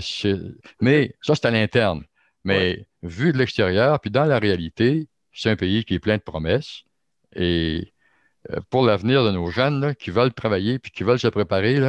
Mais 0.81 1.13
ça, 1.21 1.35
c'est 1.35 1.45
à 1.45 1.51
l'interne. 1.51 2.03
Mais 2.43 2.87
vu 3.03 3.31
de 3.31 3.37
l'extérieur, 3.37 3.99
puis 3.99 4.11
dans 4.11 4.25
la 4.25 4.37
réalité, 4.37 5.07
c'est 5.33 5.49
un 5.49 5.55
pays 5.55 5.83
qui 5.85 5.95
est 5.95 5.99
plein 5.99 6.17
de 6.17 6.21
promesses. 6.21 6.83
Et 7.35 7.93
euh, 8.51 8.59
pour 8.69 8.85
l'avenir 8.85 9.23
de 9.23 9.31
nos 9.31 9.49
jeunes 9.49 9.95
qui 9.95 10.11
veulent 10.11 10.33
travailler 10.33 10.77
puis 10.79 10.91
qui 10.91 11.03
veulent 11.03 11.19
se 11.19 11.27
préparer, 11.27 11.79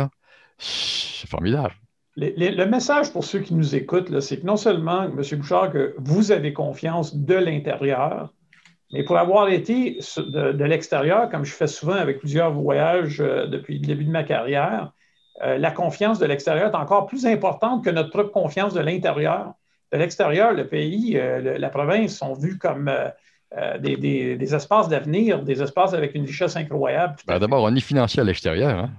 c'est 0.58 1.28
formidable 1.28 1.74
le 2.16 2.64
message 2.64 3.12
pour 3.12 3.24
ceux 3.24 3.40
qui 3.40 3.54
nous 3.54 3.74
écoutent, 3.74 4.20
c'est 4.20 4.40
que 4.40 4.46
non 4.46 4.56
seulement, 4.56 5.04
M. 5.04 5.22
Bouchard, 5.38 5.70
que 5.70 5.94
vous 5.98 6.32
avez 6.32 6.52
confiance 6.52 7.14
de 7.14 7.34
l'intérieur, 7.34 8.32
mais 8.92 9.04
pour 9.04 9.18
avoir 9.18 9.48
été 9.48 9.98
de, 10.16 10.64
l'extérieur, 10.64 11.28
comme 11.28 11.44
je 11.44 11.52
fais 11.52 11.66
souvent 11.66 11.94
avec 11.94 12.20
plusieurs 12.20 12.52
voyages 12.52 13.20
euh, 13.20 13.46
depuis 13.46 13.78
le 13.78 13.86
début 13.86 14.04
de 14.04 14.10
ma 14.10 14.22
carrière, 14.22 14.92
euh, 15.42 15.58
la 15.58 15.70
confiance 15.70 16.18
de 16.18 16.26
l'extérieur 16.26 16.72
est 16.72 16.76
encore 16.76 17.06
plus 17.06 17.26
importante 17.26 17.84
que 17.84 17.90
notre 17.90 18.10
propre 18.10 18.30
confiance 18.30 18.72
de 18.74 18.80
l'intérieur. 18.80 19.54
De 19.92 19.98
l'extérieur, 19.98 20.52
le 20.52 20.66
pays, 20.66 21.18
euh, 21.18 21.58
la 21.58 21.68
province 21.68 22.16
sont 22.16 22.34
vus 22.34 22.58
comme 22.58 22.90
des, 23.80 24.54
espaces 24.54 24.88
d'avenir, 24.88 25.42
des 25.42 25.62
espaces 25.62 25.94
avec 25.94 26.14
une 26.14 26.24
richesse 26.24 26.56
incroyable. 26.56 27.16
Ben, 27.26 27.38
d'abord, 27.38 27.62
on 27.62 27.74
est 27.74 27.80
financier 27.80 28.20
à 28.20 28.24
l'extérieur. 28.24 28.78
Hein? 28.78 28.90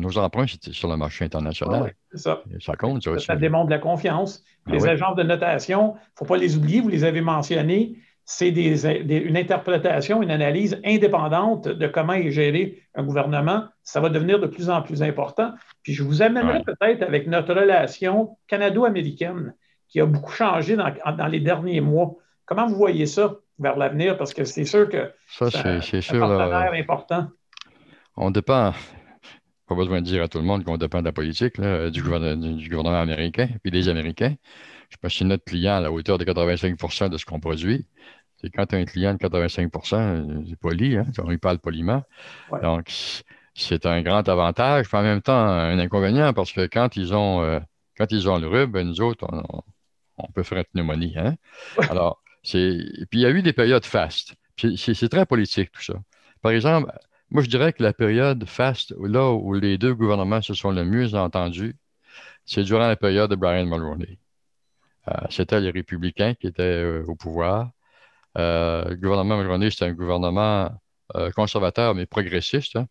nos 0.00 0.18
emprunts, 0.18 0.46
c'est 0.46 0.72
sur 0.72 0.88
le 0.88 0.96
marché 0.96 1.24
international. 1.24 1.94
ça. 2.14 2.42
ça 2.58 2.74
compte, 2.76 3.02
ça 3.02 3.10
aussi. 3.12 3.26
Ça 3.26 3.36
démontre 3.36 3.70
la 3.70 3.78
confiance. 3.78 4.44
Ah 4.66 4.72
les 4.72 4.86
agences 4.86 5.16
de 5.16 5.22
notation, 5.22 5.94
il 5.94 5.98
ne 5.98 6.16
faut 6.16 6.24
pas 6.24 6.36
les 6.36 6.56
oublier, 6.56 6.80
vous 6.80 6.88
les 6.88 7.04
avez 7.04 7.20
mentionnés. 7.20 7.96
C'est 8.24 8.50
une 8.50 9.36
interprétation, 9.36 10.22
une 10.22 10.30
analyse 10.30 10.80
indépendante 10.84 11.66
de 11.66 11.86
comment 11.88 12.12
est 12.12 12.30
géré 12.30 12.80
un 12.94 13.02
gouvernement. 13.02 13.64
Ça 13.82 14.00
va 14.00 14.08
devenir 14.08 14.38
de 14.38 14.46
plus 14.46 14.70
en 14.70 14.82
plus 14.82 15.02
important. 15.02 15.52
Puis 15.82 15.94
je 15.94 16.04
vous 16.04 16.22
amènerai 16.22 16.62
peut-être 16.62 17.02
avec 17.02 17.26
notre 17.26 17.52
relation 17.54 18.36
canado-américaine 18.46 19.54
qui 19.88 20.00
a 20.00 20.06
beaucoup 20.06 20.30
changé 20.30 20.76
dans, 20.76 21.26
les 21.26 21.40
derniers 21.40 21.80
mois. 21.80 22.14
Comment 22.50 22.66
vous 22.66 22.74
voyez 22.74 23.06
ça 23.06 23.36
vers 23.60 23.76
l'avenir? 23.76 24.18
Parce 24.18 24.34
que 24.34 24.42
c'est 24.42 24.64
sûr 24.64 24.88
que 24.88 25.12
c'est 25.28 25.64
un 25.64 26.18
partenaire 26.18 26.72
important. 26.72 27.28
On 28.16 28.32
dépend, 28.32 28.74
pas 29.68 29.74
besoin 29.76 30.00
de 30.00 30.06
dire 30.06 30.24
à 30.24 30.26
tout 30.26 30.38
le 30.38 30.44
monde 30.44 30.64
qu'on 30.64 30.76
dépend 30.76 30.98
de 30.98 31.04
la 31.04 31.12
politique 31.12 31.60
du, 31.60 32.02
gouvernement, 32.02 33.00
américain 33.00 33.48
puis 33.62 33.70
des 33.70 33.88
Américains. 33.88 34.34
Je 34.88 34.96
pense 34.96 35.16
que 35.16 35.22
notre 35.22 35.44
client 35.44 35.76
à 35.76 35.80
la 35.80 35.92
hauteur 35.92 36.18
de 36.18 36.24
85% 36.24 37.08
de 37.08 37.18
ce 37.18 37.24
qu'on 37.24 37.38
produit. 37.38 37.86
C'est 38.38 38.50
quand 38.50 38.66
tu 38.66 38.74
as 38.74 38.78
un 38.78 38.84
client 38.84 39.14
de 39.14 39.18
85% 39.18 40.48
c'est 40.48 40.58
poli, 40.58 40.96
hein, 40.96 41.06
on 41.22 41.30
lui 41.30 41.38
parle 41.38 41.60
poliment. 41.60 42.02
Donc, 42.62 42.90
c'est 43.54 43.86
un 43.86 44.02
grand 44.02 44.28
avantage, 44.28 44.88
puis 44.88 44.98
en 44.98 45.02
même 45.02 45.22
temps 45.22 45.38
un 45.38 45.78
inconvénient 45.78 46.32
parce 46.32 46.50
que 46.50 46.66
quand 46.66 46.96
ils 46.96 47.14
ont, 47.14 47.42
euh, 47.42 47.60
quand 47.96 48.10
ils 48.10 48.28
ont 48.28 48.38
le 48.38 48.48
rub, 48.48 48.72
ben, 48.72 48.88
nous 48.88 49.00
autres, 49.00 49.24
on, 50.18 50.32
peut 50.32 50.42
faire 50.42 50.58
une 50.58 50.64
pneumonie. 50.64 51.14
Hein? 51.16 51.36
Alors. 51.88 52.20
Puis 52.42 53.06
il 53.12 53.20
y 53.20 53.26
a 53.26 53.30
eu 53.30 53.42
des 53.42 53.52
périodes 53.52 53.84
fastes. 53.84 54.34
C'est 54.76 55.08
très 55.08 55.26
politique 55.26 55.72
tout 55.72 55.82
ça. 55.82 55.94
Par 56.42 56.52
exemple, 56.52 56.92
moi, 57.30 57.42
je 57.42 57.48
dirais 57.48 57.72
que 57.72 57.82
la 57.82 57.92
période 57.92 58.44
faste, 58.46 58.94
là 58.98 59.30
où 59.32 59.54
les 59.54 59.78
deux 59.78 59.94
gouvernements 59.94 60.42
se 60.42 60.54
sont 60.54 60.72
le 60.72 60.84
mieux 60.84 61.14
entendus, 61.14 61.76
c'est 62.44 62.64
durant 62.64 62.88
la 62.88 62.96
période 62.96 63.30
de 63.30 63.36
Brian 63.36 63.66
Mulroney. 63.66 64.18
Euh, 65.08 65.12
c'était 65.30 65.60
les 65.60 65.70
républicains 65.70 66.34
qui 66.34 66.46
étaient 66.48 66.62
euh, 66.62 67.04
au 67.06 67.14
pouvoir. 67.16 67.70
Euh, 68.38 68.84
le 68.90 68.96
gouvernement 68.96 69.36
Mulroney, 69.38 69.70
c'était 69.70 69.86
un 69.86 69.92
gouvernement 69.92 70.70
conservateur, 71.34 71.94
mais 71.96 72.06
progressiste. 72.06 72.76
Hein. 72.76 72.86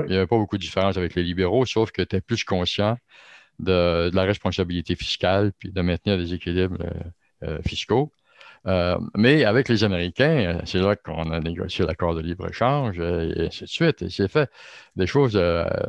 Il 0.00 0.06
n'y 0.06 0.16
avait 0.16 0.26
pas 0.26 0.36
beaucoup 0.36 0.58
de 0.58 0.62
différence 0.62 0.98
avec 0.98 1.14
les 1.14 1.22
libéraux, 1.22 1.64
sauf 1.64 1.90
que 1.90 2.02
tu 2.02 2.16
es 2.16 2.20
plus 2.20 2.44
conscient 2.44 2.98
de, 3.58 4.10
de, 4.10 4.16
la 4.16 4.24
responsabilité 4.24 4.94
fiscale 4.94 5.52
puis 5.58 5.72
de 5.72 5.80
maintenir 5.80 6.18
des 6.18 6.34
équilibres 6.34 6.84
fiscaux. 7.66 8.12
Euh, 8.66 8.98
mais 9.16 9.44
avec 9.44 9.68
les 9.68 9.82
Américains, 9.84 10.56
euh, 10.58 10.62
c'est 10.64 10.78
là 10.78 10.94
qu'on 10.96 11.30
a 11.32 11.40
négocié 11.40 11.84
l'accord 11.84 12.14
de 12.14 12.20
libre-échange 12.20 12.98
euh, 13.00 13.32
et 13.36 13.46
ainsi 13.46 13.62
de 13.64 13.68
suite. 13.68 14.02
Et 14.02 14.10
c'est 14.10 14.28
fait 14.28 14.50
des 14.96 15.06
choses 15.06 15.40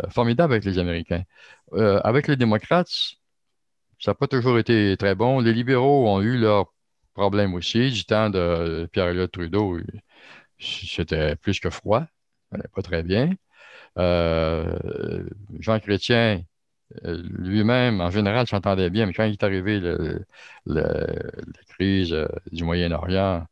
formidables 0.09 0.53
avec 0.53 0.65
les 0.65 0.79
Américains. 0.79 1.23
avec 2.03 2.27
les 2.27 2.35
démocrates, 2.35 2.89
ça 3.99 4.11
n'a 4.11 4.15
pas 4.15 4.27
toujours 4.27 4.59
été 4.59 4.95
très 4.97 5.15
bon. 5.15 5.39
Les 5.39 5.53
libéraux 5.53 6.07
ont 6.09 6.21
eu 6.21 6.37
leurs 6.37 6.73
problèmes 7.13 7.53
aussi. 7.55 7.91
Du 7.91 8.05
temps 8.05 8.29
de 8.29 8.87
Pierre-Éliott 8.91 9.31
Trudeau, 9.31 9.79
c'était 10.59 11.35
plus 11.35 11.59
que 11.59 11.69
froid. 11.69 12.01
Ça 12.51 12.57
n'allait 12.57 12.69
pas 12.75 12.81
très 12.81 13.03
bien. 13.03 13.31
Jean 15.59 15.79
Chrétien, 15.79 16.43
lui-même, 17.03 18.01
en 18.01 18.09
général, 18.11 18.47
s'entendait 18.47 18.89
bien, 18.89 19.05
mais 19.05 19.13
quand 19.13 19.25
il 19.25 19.33
est 19.33 19.43
arrivé 19.43 19.79
la 20.65 20.83
crise 21.69 22.13
euh, 22.13 22.27
du 22.51 22.63
Moyen-Orient, 22.63 23.45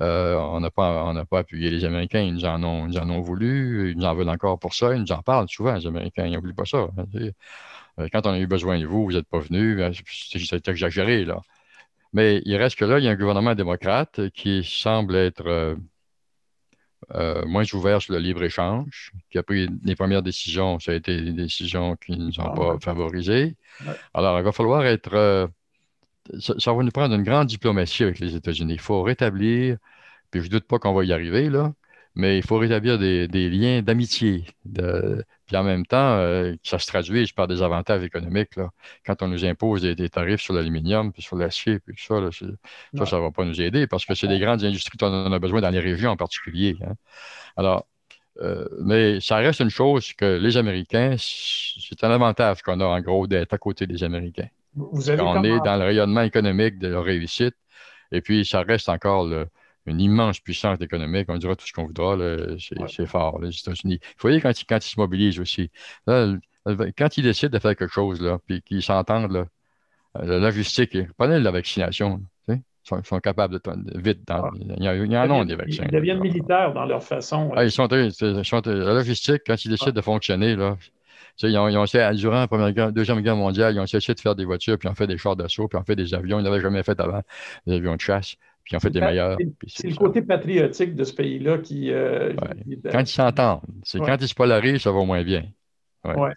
Euh, 0.00 0.36
on 0.36 0.60
n'a 0.60 0.70
pas, 0.70 1.12
appuyé 1.38 1.70
les 1.70 1.84
Américains, 1.84 2.20
ils 2.22 2.34
nous, 2.34 2.44
en 2.46 2.62
ont, 2.64 3.20
voulu, 3.20 3.92
ils 3.92 3.96
nous 3.96 4.04
en 4.04 4.14
veulent 4.14 4.28
encore 4.28 4.58
pour 4.58 4.74
ça, 4.74 4.94
ils 4.94 5.00
nous 5.02 5.12
en 5.12 5.22
parlent 5.22 5.48
souvent, 5.48 5.74
les 5.74 5.86
Américains, 5.86 6.26
ils 6.26 6.32
n'oublient 6.32 6.52
pas 6.54 6.64
ça. 6.64 6.88
Hein, 6.98 7.04
euh, 8.00 8.08
quand 8.12 8.26
on 8.26 8.30
a 8.32 8.38
eu 8.38 8.46
besoin 8.46 8.78
de 8.80 8.86
vous, 8.86 9.04
vous 9.04 9.12
n'êtes 9.12 9.28
pas 9.28 9.38
venus, 9.40 9.76
ben, 9.76 9.92
c'est 10.06 10.68
exagéré, 10.68 11.24
là. 11.24 11.40
Mais 12.12 12.42
il 12.44 12.56
reste 12.56 12.76
que 12.78 12.84
là, 12.84 12.98
il 12.98 13.04
y 13.04 13.08
a 13.08 13.12
un 13.12 13.16
gouvernement 13.16 13.54
démocrate 13.54 14.30
qui 14.30 14.64
semble 14.64 15.16
être 15.16 15.76
euh, 17.14 17.44
moins 17.46 17.64
ouvert 17.72 18.00
sur 18.00 18.14
le 18.14 18.20
libre-échange, 18.20 19.12
qui 19.30 19.38
a 19.38 19.42
pris 19.42 19.68
les 19.84 19.96
premières 19.96 20.22
décisions, 20.22 20.78
ça 20.78 20.92
a 20.92 20.94
été 20.94 21.20
des 21.20 21.32
décisions 21.32 21.96
qui 21.96 22.12
ne 22.12 22.26
nous 22.26 22.40
ont 22.40 22.50
ah, 22.52 22.54
pas 22.54 22.78
favorisées. 22.80 23.56
Alors, 24.14 24.38
il 24.38 24.44
va 24.44 24.52
falloir 24.52 24.84
être 24.86 25.50
ça, 26.38 26.72
va 26.72 26.82
nous 26.82 26.90
prendre 26.90 27.14
une 27.14 27.22
grande 27.22 27.48
diplomatie 27.48 28.02
avec 28.02 28.18
les 28.18 28.34
États-Unis. 28.34 28.74
Il 28.74 28.80
faut 28.80 29.02
rétablir, 29.02 29.76
puis 30.30 30.40
je 30.40 30.46
ne 30.46 30.52
doute 30.52 30.64
pas 30.64 30.78
qu'on 30.78 30.92
va 30.92 31.04
y 31.04 31.12
arriver, 31.12 31.50
là, 31.50 31.72
mais 32.14 32.38
il 32.38 32.44
faut 32.44 32.58
rétablir 32.58 32.98
des, 32.98 33.50
liens 33.50 33.82
d'amitié. 33.82 34.44
puis 34.64 35.56
en 35.56 35.64
même 35.64 35.84
temps, 35.86 36.16
euh, 36.16 36.54
ça 36.62 36.78
se 36.78 36.86
traduise 36.86 37.32
par 37.32 37.48
des 37.48 37.62
avantages 37.62 38.02
économiques. 38.02 38.56
Là. 38.56 38.70
Quand 39.04 39.22
on 39.22 39.28
nous 39.28 39.44
impose 39.44 39.82
des, 39.82 40.08
tarifs 40.08 40.40
sur 40.40 40.54
l'aluminium, 40.54 41.12
puis 41.12 41.22
sur 41.22 41.36
l'acier, 41.36 41.80
puis 41.80 41.96
ça, 41.98 42.16
ça, 42.30 43.06
ça 43.06 43.16
ne 43.16 43.22
va 43.22 43.30
pas 43.30 43.44
nous 43.44 43.60
aider 43.60 43.86
parce 43.86 44.04
que 44.04 44.14
c'est 44.14 44.28
des 44.28 44.38
grandes 44.38 44.64
industries 44.64 44.98
dont 44.98 45.12
on 45.12 45.32
a 45.32 45.38
besoin 45.38 45.60
dans 45.60 45.70
les 45.70 45.80
régions 45.80 46.10
en 46.10 46.16
particulier. 46.16 46.76
Hein. 46.82 46.94
Alors, 47.56 47.86
euh, 48.40 48.66
mais 48.80 49.20
ça 49.20 49.36
reste 49.36 49.60
une 49.60 49.70
chose 49.70 50.12
que 50.12 50.38
les 50.38 50.56
Américains, 50.56 51.16
c'est 51.18 52.02
un 52.02 52.10
avantage 52.10 52.62
qu'on 52.62 52.80
a 52.80 52.84
en 52.84 53.00
gros 53.00 53.26
d'être 53.26 53.52
à 53.52 53.58
côté 53.58 53.86
des 53.86 54.02
Américains 54.02 54.48
on 54.76 55.44
est 55.44 55.60
dans 55.60 55.76
le 55.76 55.84
rayonnement 55.84 56.22
économique 56.22 56.78
de 56.78 56.88
leur 56.88 57.04
réussite. 57.04 57.54
Et 58.12 58.20
puis, 58.20 58.44
ça 58.44 58.62
reste 58.62 58.88
encore 58.88 59.28
une 59.86 60.00
immense 60.00 60.40
puissance 60.40 60.80
économique. 60.80 61.26
On 61.28 61.36
dira 61.36 61.56
tout 61.56 61.66
ce 61.66 61.72
qu'on 61.72 61.86
voudra. 61.86 62.16
C'est 62.88 63.06
fort, 63.06 63.40
les 63.40 63.50
États-Unis. 63.50 63.98
Il 64.02 64.14
faut 64.16 64.30
dire 64.30 64.42
quand, 64.42 64.50
ils, 64.50 64.88
se 64.88 64.98
mobilisent 64.98 65.40
aussi. 65.40 65.70
quand 66.06 67.18
ils 67.18 67.22
décident 67.22 67.50
de 67.50 67.58
faire 67.58 67.76
quelque 67.76 67.92
chose, 67.92 68.20
là, 68.20 68.38
puis 68.46 68.62
qu'ils 68.62 68.82
s'entendent, 68.82 69.46
la 70.14 70.38
logistique, 70.38 70.96
prenez 71.16 71.40
la 71.40 71.50
vaccination. 71.50 72.22
Ils 72.48 73.06
sont, 73.06 73.18
capables 73.18 73.54
de, 73.58 73.98
vite. 73.98 74.26
Dans, 74.26 74.44
ah. 74.44 74.50
il, 74.54 74.82
y 74.82 75.16
en 75.16 75.40
a 75.40 75.44
des 75.46 75.56
vaccins. 75.56 75.84
Ils 75.86 75.90
deviennent 75.90 76.20
militaires 76.20 76.74
dans 76.74 76.84
leur 76.84 77.02
façon. 77.02 77.50
Ah, 77.56 77.64
ils 77.64 77.72
sont, 77.72 77.88
la 77.88 78.94
logistique, 78.94 79.42
quand 79.46 79.64
ils 79.64 79.70
décident 79.70 79.90
ah. 79.90 79.92
de 79.92 80.00
fonctionner, 80.02 80.54
là, 80.54 80.76
ils 81.42 81.56
ont, 81.56 81.68
ils 81.68 82.16
durant 82.16 82.40
la 82.40 82.46
Première 82.46 82.72
Guerre, 82.72 82.92
Deuxième 82.92 83.20
Guerre 83.20 83.36
mondiale, 83.36 83.74
ils 83.74 83.80
ont 83.80 83.84
essayé 83.84 84.14
de 84.14 84.20
faire 84.20 84.34
des 84.34 84.44
voitures, 84.44 84.78
puis 84.78 84.88
ils 84.88 84.92
ont 84.92 84.94
fait 84.94 85.06
des 85.06 85.18
chars 85.18 85.34
d'assaut, 85.34 85.66
puis 85.66 85.78
ils 85.78 85.80
ont 85.80 85.84
fait 85.84 85.96
des 85.96 86.14
avions. 86.14 86.38
Ils 86.38 86.44
n'avaient 86.44 86.60
jamais 86.60 86.82
fait 86.82 86.98
avant, 87.00 87.22
des 87.66 87.74
avions 87.76 87.96
de 87.96 88.00
chasse, 88.00 88.36
puis 88.64 88.80
fait 88.80 88.90
des 88.90 89.00
meilleurs. 89.00 89.36
C'est 89.66 89.88
le 89.88 89.96
côté 89.96 90.22
patriotique 90.22 90.94
de 90.94 91.04
ce 91.04 91.12
pays-là 91.12 91.58
qui. 91.58 91.90
Euh, 91.92 92.32
quand 92.90 93.00
ils 93.00 93.06
s'entendent. 93.06 93.60
C'est 93.82 94.00
quand 94.00 94.16
ils 94.20 94.28
se 94.28 94.34
polarisent, 94.34 94.82
ça 94.82 94.92
va 94.92 95.04
moins 95.04 95.22
bien. 95.22 95.44
Ouais. 96.04 96.32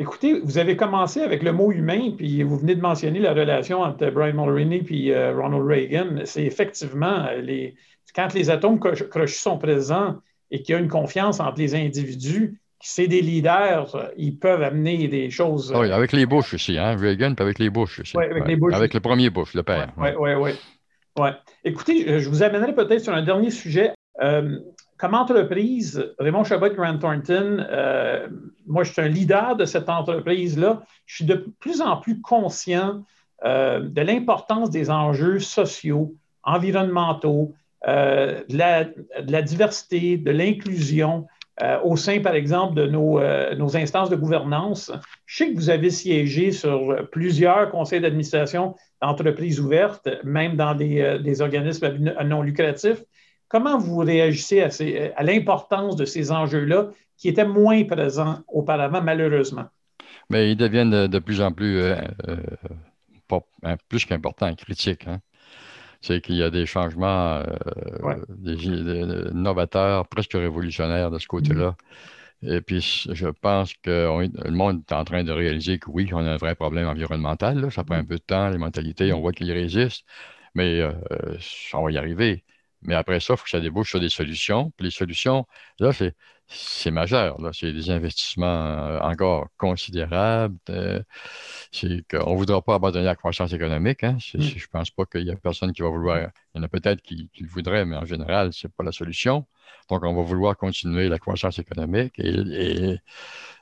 Écoutez, 0.00 0.38
vous 0.40 0.58
avez 0.58 0.76
commencé 0.76 1.20
avec 1.22 1.42
le 1.42 1.52
mot 1.52 1.72
humain, 1.72 2.12
puis 2.16 2.44
vous 2.44 2.56
venez 2.56 2.76
de 2.76 2.80
mentionner 2.80 3.18
la 3.18 3.32
relation 3.32 3.80
entre 3.80 4.08
Brian 4.10 4.34
Mulroney 4.34 4.84
et 4.88 5.12
euh, 5.12 5.36
Ronald 5.36 5.66
Reagan. 5.66 6.20
C'est 6.24 6.44
effectivement 6.44 7.26
euh, 7.26 7.40
les, 7.40 7.74
quand 8.14 8.32
les 8.32 8.48
atomes 8.48 8.78
crochus 8.78 9.40
sont 9.40 9.58
présents 9.58 10.16
et 10.52 10.62
qu'il 10.62 10.74
y 10.74 10.78
a 10.78 10.80
une 10.80 10.88
confiance 10.88 11.40
entre 11.40 11.58
les 11.58 11.74
individus, 11.74 12.60
c'est 12.80 13.08
des 13.08 13.20
leaders, 13.20 14.12
ils 14.16 14.38
peuvent 14.38 14.62
amener 14.62 15.08
des 15.08 15.30
choses. 15.30 15.74
Oui, 15.74 15.90
avec 15.90 16.12
les 16.12 16.26
Bush 16.26 16.54
aussi, 16.54 16.78
hein? 16.78 16.96
Reagan, 16.96 17.34
puis 17.34 17.42
avec 17.42 17.58
les 17.58 17.70
Bush 17.70 17.98
aussi. 17.98 18.16
Oui, 18.16 18.24
avec 18.24 18.46
les 18.46 18.54
Bush. 18.54 18.72
Avec 18.74 18.94
le 18.94 19.00
premier 19.00 19.30
Bush, 19.30 19.52
le 19.54 19.64
père. 19.64 19.92
Oui, 19.96 20.10
oui, 20.16 20.30
oui. 20.34 20.42
Ouais. 20.42 20.54
Écoutez, 21.64 22.20
je 22.20 22.28
vous 22.28 22.42
amènerai 22.42 22.74
peut-être 22.74 23.02
sur 23.02 23.14
un 23.14 23.22
dernier 23.22 23.50
sujet. 23.50 23.92
Euh, 24.20 24.58
comme 24.98 25.14
entreprise, 25.14 26.12
Raymond 26.18 26.44
Chabot 26.44 26.70
Grant 26.70 26.98
Thornton, 26.98 27.64
euh, 27.70 28.28
moi, 28.66 28.84
je 28.84 28.92
suis 28.92 29.02
un 29.02 29.08
leader 29.08 29.56
de 29.56 29.64
cette 29.64 29.88
entreprise-là. 29.88 30.82
Je 31.06 31.16
suis 31.16 31.24
de 31.24 31.46
plus 31.60 31.80
en 31.80 31.98
plus 31.98 32.20
conscient 32.20 33.04
euh, 33.44 33.80
de 33.80 34.02
l'importance 34.02 34.70
des 34.70 34.90
enjeux 34.90 35.38
sociaux, 35.38 36.14
environnementaux, 36.42 37.54
de 37.86 38.56
la, 38.56 39.42
diversité, 39.42 40.16
de 40.16 40.32
l'inclusion. 40.32 41.26
Euh, 41.62 41.80
au 41.82 41.96
sein, 41.96 42.20
par 42.20 42.34
exemple, 42.34 42.74
de 42.74 42.82
euh, 42.82 43.54
nos, 43.56 43.76
instances 43.76 44.10
de 44.10 44.16
gouvernance. 44.16 44.92
Je 45.26 45.36
sais 45.36 45.50
que 45.50 45.56
vous 45.56 45.70
avez 45.70 45.90
siégé 45.90 46.52
sur 46.52 47.08
plusieurs 47.10 47.70
conseils 47.70 48.00
d'administration 48.00 48.76
d'entreprises 49.02 49.60
ouvertes, 49.60 50.08
même 50.24 50.56
dans 50.56 50.74
des, 50.74 51.00
euh, 51.00 51.40
organismes 51.40 51.98
non 52.24 52.42
lucratifs. 52.42 53.02
Comment 53.48 53.78
vous 53.78 53.98
réagissez 53.98 54.60
à, 54.60 55.22
l'importance 55.22 55.96
de 55.96 56.04
ces 56.04 56.30
enjeux-là 56.30 56.90
qui 57.16 57.28
étaient 57.28 57.46
moins 57.46 57.84
présents 57.84 58.40
auparavant, 58.48 59.00
malheureusement? 59.00 59.66
Mais 60.28 60.50
ils 60.52 60.56
deviennent 60.56 61.06
de, 61.06 61.18
plus 61.18 61.40
en 61.40 61.52
plus, 61.52 61.82
hein, 61.82 63.76
plus 63.88 64.04
qu'importants, 64.04 64.54
critiques. 64.54 65.06
Hein 65.06 65.20
c'est 66.00 66.20
qu'il 66.20 66.36
y 66.36 66.42
a 66.42 66.50
des 66.50 66.66
changements 66.66 67.42
euh, 67.42 68.14
des, 68.28 69.32
novateurs, 69.32 70.06
presque 70.08 70.34
révolutionnaires 70.34 71.10
de 71.10 71.18
ce 71.18 71.26
côté-là. 71.26 71.70
Mm-hmm. 71.70 72.17
Et 72.42 72.60
puis, 72.60 73.06
je 73.10 73.26
pense 73.28 73.74
que 73.74 73.90
le 74.44 74.50
monde 74.50 74.82
est 74.88 74.92
en 74.94 75.04
train 75.04 75.24
de 75.24 75.32
réaliser 75.32 75.78
que 75.78 75.90
oui, 75.90 76.08
on 76.12 76.18
a 76.18 76.30
un 76.32 76.36
vrai 76.36 76.54
problème 76.54 76.86
environnemental. 76.88 77.70
Ça 77.72 77.84
prend 77.84 77.96
un 77.96 78.02
mm-hmm. 78.02 78.06
peu 78.06 78.14
de 78.16 78.22
temps, 78.22 78.48
les 78.50 78.58
mentalités, 78.58 79.12
on 79.12 79.20
voit 79.20 79.32
qu'ils 79.32 79.50
résistent, 79.52 80.04
mais 80.54 80.80
euh, 80.80 80.92
on 81.74 81.84
va 81.84 81.90
y 81.92 81.98
arriver. 81.98 82.44
Mais 82.82 82.94
après 82.94 83.20
ça, 83.20 83.34
il 83.34 83.36
faut 83.38 83.44
que 83.44 83.50
ça 83.50 83.60
débouche 83.60 83.90
sur 83.90 84.00
des 84.00 84.08
solutions. 84.10 84.70
Puis 84.76 84.86
les 84.86 84.90
solutions, 84.92 85.46
là, 85.80 85.92
c'est 85.92 86.14
majeur. 86.90 87.36
C'est 87.52 87.72
des 87.72 87.90
investissements 87.90 88.46
euh, 88.46 89.00
encore 89.00 89.48
considérables. 89.56 90.56
Euh, 90.70 91.02
on 91.82 92.32
ne 92.32 92.36
voudra 92.36 92.62
pas 92.62 92.74
abandonner 92.76 93.04
la 93.04 93.16
croissance 93.16 93.52
économique. 93.52 94.04
Hein. 94.04 94.18
Mm. 94.34 94.40
Je 94.40 94.54
ne 94.54 94.70
pense 94.70 94.90
pas 94.90 95.04
qu'il 95.04 95.26
y 95.26 95.30
a 95.30 95.36
personne 95.36 95.72
qui 95.72 95.82
va 95.82 95.88
vouloir. 95.88 96.18
Il 96.54 96.58
y 96.58 96.60
en 96.60 96.62
a 96.62 96.68
peut-être 96.68 97.02
qui, 97.02 97.30
le 97.38 97.48
voudraient, 97.48 97.84
mais 97.84 97.96
en 97.96 98.04
général, 98.04 98.52
ce 98.52 98.66
n'est 98.66 98.72
pas 98.76 98.84
la 98.84 98.92
solution. 98.92 99.46
Donc, 99.90 100.04
on 100.04 100.14
va 100.14 100.22
vouloir 100.22 100.56
continuer 100.56 101.08
la 101.08 101.18
croissance 101.18 101.58
économique 101.58 102.14
et, 102.18 102.28
et 102.30 102.98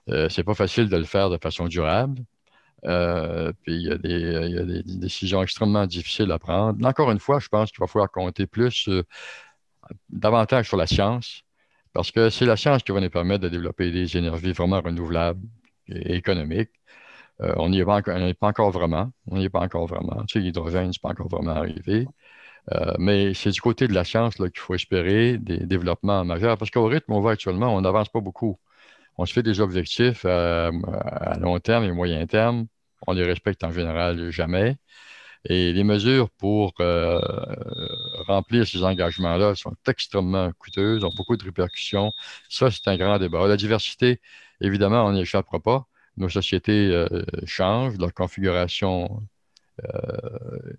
euh, 0.08 0.28
ce 0.28 0.40
n'est 0.40 0.44
pas 0.44 0.54
facile 0.54 0.88
de 0.88 0.96
le 0.96 1.04
faire 1.04 1.30
de 1.30 1.38
façon 1.38 1.66
durable. 1.66 2.22
Euh, 2.84 3.52
puis 3.62 3.74
il 3.74 3.82
y, 3.82 3.90
a 3.90 3.98
des, 3.98 4.82
décisions 4.84 5.42
extrêmement 5.42 5.86
difficiles 5.86 6.30
à 6.30 6.38
prendre. 6.38 6.84
Encore 6.86 7.10
une 7.10 7.18
fois, 7.18 7.40
je 7.40 7.48
pense 7.48 7.70
qu'il 7.72 7.80
va 7.80 7.86
falloir 7.86 8.10
compter 8.10 8.46
plus, 8.46 8.88
davantage 10.10 10.68
sur 10.68 10.76
la 10.76 10.86
science, 10.86 11.42
parce 11.96 12.12
que 12.12 12.30
c'est 12.30 12.46
la 12.46 12.56
science 12.56 12.82
qui 12.82 12.92
va 12.92 13.00
nous 13.00 13.10
permettre 13.10 13.42
de 13.44 13.48
développer 13.48 13.90
des 13.90 14.16
énergies 14.16 14.52
vraiment 14.52 14.80
renouvelables 14.80 15.40
et 15.88 16.16
économiques. 16.16 16.70
Euh, 17.42 17.54
on 17.58 17.70
n'y 17.70 17.80
est, 17.80 17.84
pas 17.84 18.48
encore 18.48 18.70
vraiment. 18.70 19.12
On 19.28 19.38
n'y 19.38 19.44
est 19.46 19.50
pas 19.50 19.60
encore 19.60 19.86
vraiment. 19.86 20.24
Tu 20.26 20.34
sais, 20.34 20.40
l'hydrogène, 20.40 20.92
ce 20.92 20.98
n'est 20.98 21.02
pas 21.02 21.10
encore 21.10 21.28
vraiment 21.28 21.52
arrivé. 21.52 22.06
mais 22.98 23.34
c'est 23.34 23.50
du 23.50 23.60
côté 23.60 23.88
de 23.88 23.94
la 23.94 24.04
science 24.04 24.36
qu'il 24.36 24.50
faut 24.58 24.74
espérer 24.74 25.38
des 25.38 25.58
développements 25.58 26.24
majeurs, 26.24 26.58
parce 26.58 26.70
qu'au 26.70 26.86
rythme 26.86 27.12
où 27.12 27.16
on 27.16 27.20
va 27.20 27.32
actuellement, 27.32 27.74
on 27.74 27.80
n'avance 27.80 28.08
pas 28.08 28.20
beaucoup 28.20 28.58
on 29.18 29.26
se 29.26 29.32
fait 29.32 29.42
des 29.42 29.60
objectifs 29.60 30.24
à, 30.24 30.70
long 31.40 31.58
terme 31.60 31.84
et 31.84 31.92
moyen 31.92 32.26
terme. 32.26 32.66
On 33.06 33.12
les 33.12 33.24
respecte 33.24 33.64
en 33.64 33.72
général 33.72 34.30
jamais. 34.30 34.76
Et 35.48 35.72
les 35.72 35.84
mesures 35.84 36.28
pour 36.30 36.74
euh, 36.80 37.20
remplir 38.26 38.66
ces 38.66 38.82
engagements-là 38.82 39.54
sont 39.54 39.74
extrêmement 39.86 40.50
coûteuses, 40.58 41.04
ont 41.04 41.12
beaucoup 41.16 41.36
de 41.36 41.44
répercussions. 41.44 42.12
Ça, 42.48 42.70
c'est 42.70 42.88
un 42.88 42.96
grand 42.96 43.18
débat. 43.18 43.46
La 43.46 43.56
diversité, 43.56 44.20
évidemment, 44.60 45.04
on 45.06 45.12
n'y 45.12 45.20
échappera 45.20 45.60
pas. 45.60 45.86
Nos 46.16 46.28
sociétés 46.28 46.90
euh, 46.90 47.06
changent, 47.44 47.98
leur 47.98 48.12
configuration 48.12 49.22
euh, 49.84 50.72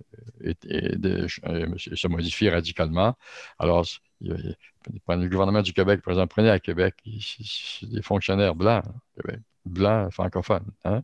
se 0.46 2.08
modifie 2.08 2.50
radicalement. 2.50 3.16
Alors, 3.60 3.86
le 4.22 5.28
gouvernement 5.30 5.62
du 5.62 5.74
Québec, 5.74 6.02
par 6.02 6.14
exemple, 6.14 6.34
prenez 6.34 6.50
à 6.50 6.60
Québec, 6.60 6.96
des 7.84 8.02
fonctionnaires 8.02 8.56
blancs, 8.56 8.84
blancs, 9.66 10.12
francophones. 10.12 10.72
Hein. 10.86 11.04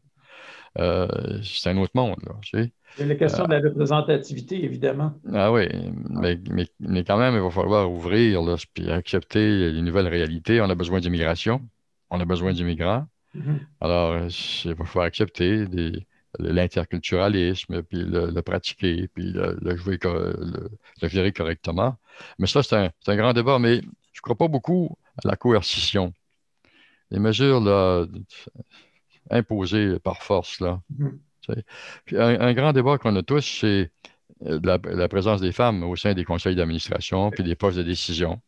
Euh, 0.79 1.07
c'est 1.43 1.69
un 1.69 1.77
autre 1.77 1.91
monde. 1.95 2.17
Là, 2.25 2.33
tu 2.41 2.71
sais. 2.97 3.05
la 3.05 3.15
question 3.15 3.45
de 3.45 3.51
la 3.51 3.59
représentativité, 3.59 4.63
évidemment. 4.63 5.13
Ah 5.31 5.51
oui, 5.51 5.67
mais, 6.09 6.39
mais, 6.79 7.03
quand 7.03 7.17
même, 7.17 7.35
il 7.35 7.41
va 7.41 7.49
falloir 7.49 7.91
ouvrir 7.91 8.41
et 8.77 8.91
accepter 8.91 9.71
les 9.71 9.81
nouvelles 9.81 10.07
réalités. 10.07 10.61
On 10.61 10.69
a 10.69 10.75
besoin 10.75 10.99
d'immigration, 10.99 11.61
on 12.09 12.19
a 12.19 12.25
besoin 12.25 12.53
d'immigrants. 12.53 13.05
Mm-hmm. 13.35 13.59
Alors, 13.81 14.17
il 14.65 14.73
va 14.73 14.85
falloir 14.85 15.05
accepter 15.05 15.65
l'interculturalisme, 16.39 17.83
puis 17.83 18.03
le, 18.03 18.41
pratiquer, 18.41 19.07
puis 19.13 19.31
le, 19.31 19.75
jouer, 19.75 19.99
le, 20.03 20.69
le, 21.01 21.07
gérer 21.07 21.31
correctement. 21.31 21.97
Mais 22.39 22.47
ça, 22.47 22.63
c'est 22.63 22.75
un, 22.75 23.15
grand 23.15 23.33
débat, 23.33 23.59
mais 23.59 23.75
je 23.77 24.19
ne 24.19 24.21
crois 24.21 24.35
pas 24.35 24.47
beaucoup 24.47 24.97
à 25.23 25.27
la 25.27 25.35
coercition. 25.35 26.13
Les 27.11 27.19
mesures 27.19 27.61
là, 27.61 28.05
imposées 29.29 29.99
par 29.99 30.23
force. 30.23 30.59
Là. 30.59 30.81
Mm-hmm. 30.99 32.15
un, 32.17 32.53
grand 32.53 32.73
débat 32.73 32.97
qu'on 32.97 33.15
a 33.15 33.23
tous, 33.23 33.59
c'est 33.61 33.91
la, 34.41 35.07
présence 35.07 35.41
des 35.41 35.51
femmes 35.51 35.83
au 35.83 35.95
sein 35.95 36.13
des 36.13 36.25
conseils 36.25 36.55
d'administration 36.55 37.31
puis 37.31 37.43
des 37.43 37.55
postes 37.55 37.77
de 37.77 37.83
décision. 37.83 38.41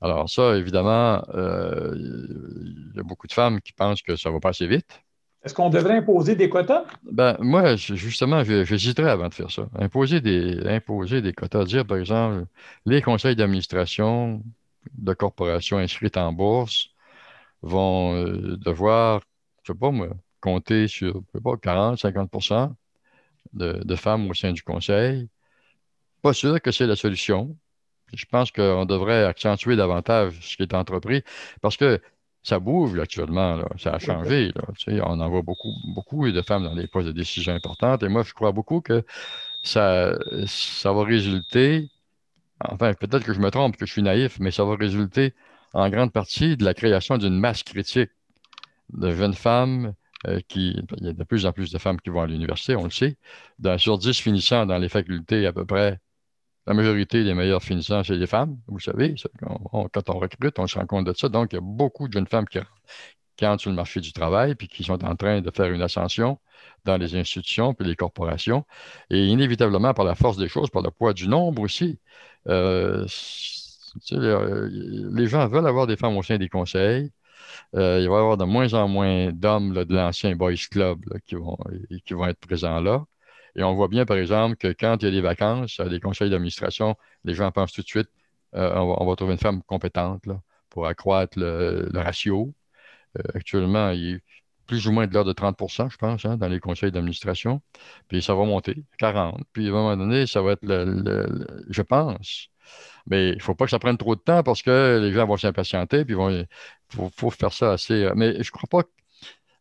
Alors 0.00 0.28
ça, 0.28 0.56
évidemment, 0.56 1.22
euh, 1.34 1.94
il 1.96 2.92
y 2.94 3.00
a 3.00 3.02
beaucoup 3.02 3.26
de 3.26 3.32
femmes 3.32 3.60
qui 3.60 3.72
pensent 3.72 4.02
que 4.02 4.16
ça 4.16 4.30
va 4.30 4.40
passer 4.40 4.66
vite. 4.66 5.02
Est-ce 5.46 5.54
qu'on 5.54 5.70
devrait 5.70 5.96
imposer 5.96 6.34
des 6.34 6.48
quotas? 6.48 6.84
Ben, 7.04 7.36
moi, 7.38 7.76
justement, 7.76 8.42
j'hésiterais 8.42 9.10
avant 9.10 9.28
de 9.28 9.34
faire 9.34 9.50
ça. 9.50 9.68
Imposer 9.78 10.20
des, 10.20 10.58
imposer 10.66 11.22
des 11.22 11.32
quotas, 11.32 11.64
dire, 11.64 11.86
par 11.86 11.98
exemple, 11.98 12.46
les 12.84 13.00
conseils 13.00 13.36
d'administration 13.36 14.42
de 14.98 15.14
corporations 15.14 15.78
inscrites 15.78 16.16
en 16.16 16.32
bourse 16.32 16.88
vont 17.62 18.16
euh, 18.16 18.56
devoir, 18.56 19.20
je 19.66 19.72
ne 19.72 19.76
sais 19.76 19.80
pas 19.80 19.90
moi, 19.90 20.08
compter 20.40 20.86
sur, 20.88 21.22
je 21.34 21.38
sais 21.38 21.42
pas, 21.42 21.56
40, 21.56 21.98
50% 21.98 22.74
de, 23.52 23.96
femmes 23.96 24.30
au 24.30 24.34
sein 24.34 24.52
du 24.52 24.62
conseil. 24.62 25.28
Pas 26.22 26.32
sûr 26.32 26.60
que 26.60 26.70
c'est 26.70 26.86
la 26.86 26.96
solution. 26.96 27.56
Je 28.14 28.24
pense 28.26 28.52
qu'on 28.52 28.84
devrait 28.84 29.24
accentuer 29.24 29.76
davantage 29.76 30.38
ce 30.40 30.56
qui 30.56 30.62
est 30.62 30.74
entrepris 30.74 31.22
parce 31.60 31.76
que 31.76 32.00
ça 32.44 32.60
bouge 32.60 32.96
actuellement, 32.98 33.60
ça 33.76 33.94
a 33.94 33.98
changé. 33.98 34.52
on 34.88 35.20
en 35.20 35.28
voit 35.28 35.42
beaucoup, 35.42 35.72
beaucoup 35.94 36.30
de 36.30 36.42
femmes 36.42 36.64
dans 36.64 36.74
les 36.74 36.86
postes 36.86 37.08
de 37.08 37.12
décision 37.12 37.52
importantes 37.54 38.04
et 38.04 38.08
moi, 38.08 38.22
je 38.22 38.32
crois 38.32 38.52
beaucoup 38.52 38.80
que 38.80 39.04
ça, 39.64 40.16
ça 40.46 40.92
va 40.92 41.02
résulter, 41.02 41.90
enfin, 42.60 42.94
peut-être 42.94 43.24
que 43.24 43.34
je 43.34 43.40
me 43.40 43.50
trompe, 43.50 43.76
que 43.76 43.86
je 43.86 43.92
suis 43.92 44.02
naïf, 44.02 44.38
mais 44.38 44.52
ça 44.52 44.64
va 44.64 44.76
résulter 44.76 45.34
en 45.72 45.90
grande 45.90 46.12
partie 46.12 46.56
de 46.56 46.64
la 46.64 46.74
création 46.74 47.18
d'une 47.18 47.38
masse 47.38 47.64
critique 47.64 48.10
de 48.90 49.12
jeunes 49.12 49.34
femmes 49.34 49.94
euh, 50.26 50.40
qui, 50.48 50.76
il 50.98 51.06
y 51.06 51.08
a 51.08 51.12
de 51.12 51.24
plus 51.24 51.46
en 51.46 51.52
plus 51.52 51.72
de 51.72 51.78
femmes 51.78 52.00
qui 52.00 52.10
vont 52.10 52.22
à 52.22 52.26
l'université, 52.26 52.76
on 52.76 52.84
le 52.84 52.90
sait. 52.90 53.16
Dans, 53.58 53.78
sur 53.78 53.98
10 53.98 54.18
finissants 54.18 54.66
dans 54.66 54.78
les 54.78 54.88
facultés, 54.88 55.46
à 55.46 55.52
peu 55.52 55.64
près, 55.66 56.00
la 56.66 56.74
majorité 56.74 57.24
des 57.24 57.34
meilleurs 57.34 57.62
finissants, 57.62 58.02
c'est 58.04 58.18
des 58.18 58.26
femmes, 58.26 58.58
vous 58.68 58.80
savez. 58.80 59.14
quand 59.40 60.10
on 60.10 60.18
recrute, 60.18 60.58
on 60.58 60.66
se 60.66 60.78
rend 60.78 60.86
compte 60.86 61.06
de 61.06 61.12
ça. 61.14 61.28
Donc, 61.28 61.52
il 61.52 61.56
y 61.56 61.58
a 61.58 61.62
beaucoup 61.62 62.08
de 62.08 62.12
jeunes 62.12 62.26
femmes 62.26 62.46
qui, 62.46 62.58
qui 63.36 63.46
entrent 63.46 63.62
sur 63.62 63.70
le 63.70 63.76
marché 63.76 64.00
du 64.00 64.12
travail 64.12 64.54
puis 64.54 64.68
qui 64.68 64.84
sont 64.84 65.04
en 65.04 65.16
train 65.16 65.40
de 65.40 65.50
faire 65.50 65.70
une 65.72 65.82
ascension 65.82 66.38
dans 66.84 66.96
les 66.96 67.14
institutions 67.16 67.74
puis 67.74 67.86
les 67.86 67.96
corporations. 67.96 68.64
Et 69.10 69.26
inévitablement, 69.26 69.94
par 69.94 70.04
la 70.04 70.14
force 70.14 70.36
des 70.38 70.48
choses, 70.48 70.70
par 70.70 70.82
le 70.82 70.90
poids 70.90 71.12
du 71.12 71.28
nombre 71.28 71.62
aussi, 71.62 71.98
euh, 72.48 73.06
les 74.10 75.26
gens 75.26 75.48
veulent 75.48 75.66
avoir 75.66 75.86
des 75.86 75.96
femmes 75.96 76.16
au 76.16 76.22
sein 76.22 76.38
des 76.38 76.48
conseils. 76.48 77.12
Euh, 77.74 78.00
il 78.00 78.08
va 78.08 78.16
y 78.16 78.18
avoir 78.18 78.36
de 78.36 78.44
moins 78.44 78.72
en 78.74 78.88
moins 78.88 79.32
d'hommes 79.32 79.74
de 79.74 79.94
l'ancien 79.94 80.36
Boys 80.36 80.54
Club 80.70 81.00
qui, 81.26 81.34
vont, 81.34 81.58
qui 82.04 82.14
vont 82.14 82.26
être 82.26 82.40
présents 82.40 82.80
là. 82.80 83.04
Et 83.56 83.62
on 83.62 83.74
voit 83.74 83.88
bien, 83.88 84.04
par 84.04 84.18
exemple, 84.18 84.56
que 84.56 84.68
quand 84.68 85.02
il 85.02 85.06
y 85.06 85.08
a 85.08 85.10
des 85.10 85.20
vacances, 85.22 85.80
des 85.80 86.00
conseils 86.00 86.30
d'administration, 86.30 86.96
les 87.24 87.34
gens 87.34 87.50
pensent 87.52 87.72
tout 87.72 87.82
de 87.82 87.86
suite 87.86 88.10
euh, 88.54 88.74
on, 88.74 89.06
va, 89.06 89.16
trouver 89.16 89.32
une 89.32 89.38
femme 89.38 89.62
compétente 89.62 90.24
pour 90.70 90.86
accroître 90.86 91.38
le, 91.38 91.88
ratio. 91.94 92.54
Euh, 93.18 93.22
actuellement, 93.34 93.90
il 93.90 94.16
est 94.16 94.20
plus 94.66 94.88
ou 94.88 94.92
moins 94.92 95.06
de 95.06 95.14
l'ordre 95.14 95.32
de 95.32 95.38
30% 95.38 95.90
je 95.90 95.96
pense, 95.96 96.24
hein, 96.24 96.36
dans 96.36 96.48
les 96.48 96.60
conseils 96.60 96.92
d'administration. 96.92 97.62
Puis 98.08 98.22
ça 98.22 98.34
va 98.34 98.44
monter, 98.44 98.84
40. 98.98 99.42
Puis 99.52 99.66
à 99.66 99.70
un 99.70 99.72
moment 99.72 99.96
donné, 99.96 100.26
ça 100.26 100.42
va 100.42 100.52
être 100.52 100.64
le 100.64 101.46
je 101.68 101.82
pense, 101.82 102.48
mais 103.06 103.30
il 103.30 103.36
ne 103.36 103.42
faut 103.42 103.54
pas 103.54 103.64
que 103.64 103.70
ça 103.70 103.78
prenne 103.78 103.96
trop 103.96 104.16
de 104.16 104.20
temps 104.20 104.42
parce 104.42 104.62
que 104.62 104.98
les 105.00 105.12
gens 105.12 105.26
vont 105.26 105.36
s'impatienter, 105.36 106.04
puis 106.04 106.14
il 106.14 106.46
faut, 106.90 107.30
faire 107.30 107.52
ça 107.52 107.72
assez. 107.72 108.04
Euh, 108.04 108.12
mais 108.16 108.32
je 108.34 108.38
ne 108.38 108.50
crois 108.50 108.82
pas. 108.82 108.88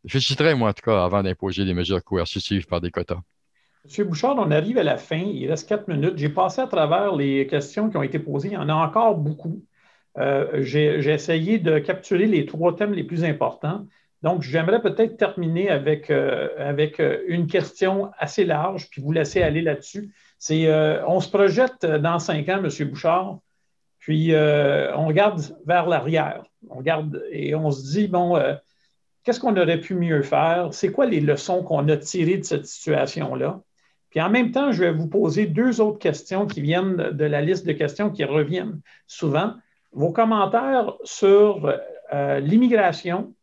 Je 0.04 0.20
citerai, 0.20 0.56
moi, 0.56 0.70
en 0.70 0.74
tout 0.74 0.84
cas, 0.84 1.04
avant 1.04 1.24
d'imposer 1.24 1.66
des 1.66 1.74
mesures 1.74 2.04
coercitives 2.04 2.68
par 2.68 2.82
des 2.82 2.92
quotas. 2.92 3.22
Monsieur 3.84 4.04
Bouchard, 4.04 4.36
on 4.38 4.52
arrive 4.52 4.78
à 4.78 4.84
la 4.84 4.98
fin. 4.98 5.18
Il 5.18 5.48
reste 5.50 5.70
quatre 5.70 5.88
minutes. 5.88 6.18
J'ai 6.18 6.30
passé 6.30 6.62
à 6.62 6.68
travers 6.68 7.16
les 7.16 7.46
questions 7.48 7.90
qui 7.90 7.98
ont 7.98 8.04
été 8.04 8.18
posées. 8.20 8.50
Il 8.50 8.54
y 8.54 8.58
en 8.58 8.70
a 8.70 8.74
encore 8.74 9.16
beaucoup. 9.16 9.64
Euh, 10.18 10.62
j'ai 10.62 11.08
essayé 11.08 11.60
de 11.60 11.78
capturer 11.80 12.26
les 12.26 12.46
trois 12.46 12.76
thèmes 12.76 12.94
les 12.94 13.04
plus 13.04 13.24
importants. 13.24 13.86
Donc, 14.24 14.42
j'aimerais 14.42 14.82
peut-être 14.82 15.18
terminer 15.18 15.70
avec, 15.70 16.10
euh, 16.10 16.50
avec 16.58 17.02
une 17.28 17.46
question 17.46 18.12
assez 18.18 18.44
large, 18.44 18.90
puis 18.90 19.02
vous 19.02 19.12
laisser 19.12 19.44
aller 19.44 19.62
là-dessus. 19.62 20.12
Euh, 20.52 21.02
on 21.08 21.20
se 21.20 21.30
projette 21.30 21.86
dans 21.86 22.20
cinq 22.20 22.50
ans, 22.50 22.64
M. 22.64 22.88
Bouchard, 22.90 23.40
puis 24.00 24.34
euh, 24.34 24.96
on 24.96 25.08
regarde 25.08 25.42
vers 25.66 25.88
l'arrière. 25.88 26.44
On 26.70 26.76
regarde 26.76 27.24
et 27.32 27.56
on 27.56 27.72
se 27.72 27.92
dit, 27.92 28.08
bon, 28.08 28.36
euh, 28.36 28.54
qu'est-ce 29.24 29.40
qu'on 29.40 29.58
aurait 29.58 29.80
pu 29.80 29.96
mieux 29.96 30.22
faire? 30.22 30.70
C'est 30.72 30.92
quoi 30.92 31.06
les 31.06 31.22
leçons 31.22 31.64
qu'on 31.64 31.88
a 31.90 31.98
tirées 31.98 32.38
de 32.38 32.44
cette 32.44 32.68
situation-là? 32.68 33.62
Puis 34.10 34.22
en 34.22 34.30
même 34.30 34.52
temps, 34.52 34.72
je 34.72 34.84
vais 34.84 34.92
vous 34.92 35.08
poser 35.08 35.46
deux 35.46 35.82
autres 35.82 36.00
questions 36.00 36.46
qui 36.46 36.62
viennent 36.62 36.96
de 36.96 37.26
la 37.26 37.42
liste 37.42 37.66
de 37.66 37.74
questions 37.74 38.10
qui 38.10 38.24
reviennent 38.24 38.80
souvent. 39.08 39.54
Vos 39.92 40.12
commentaires 40.12 40.94
sur 41.04 41.74
l'immigration 42.14 43.34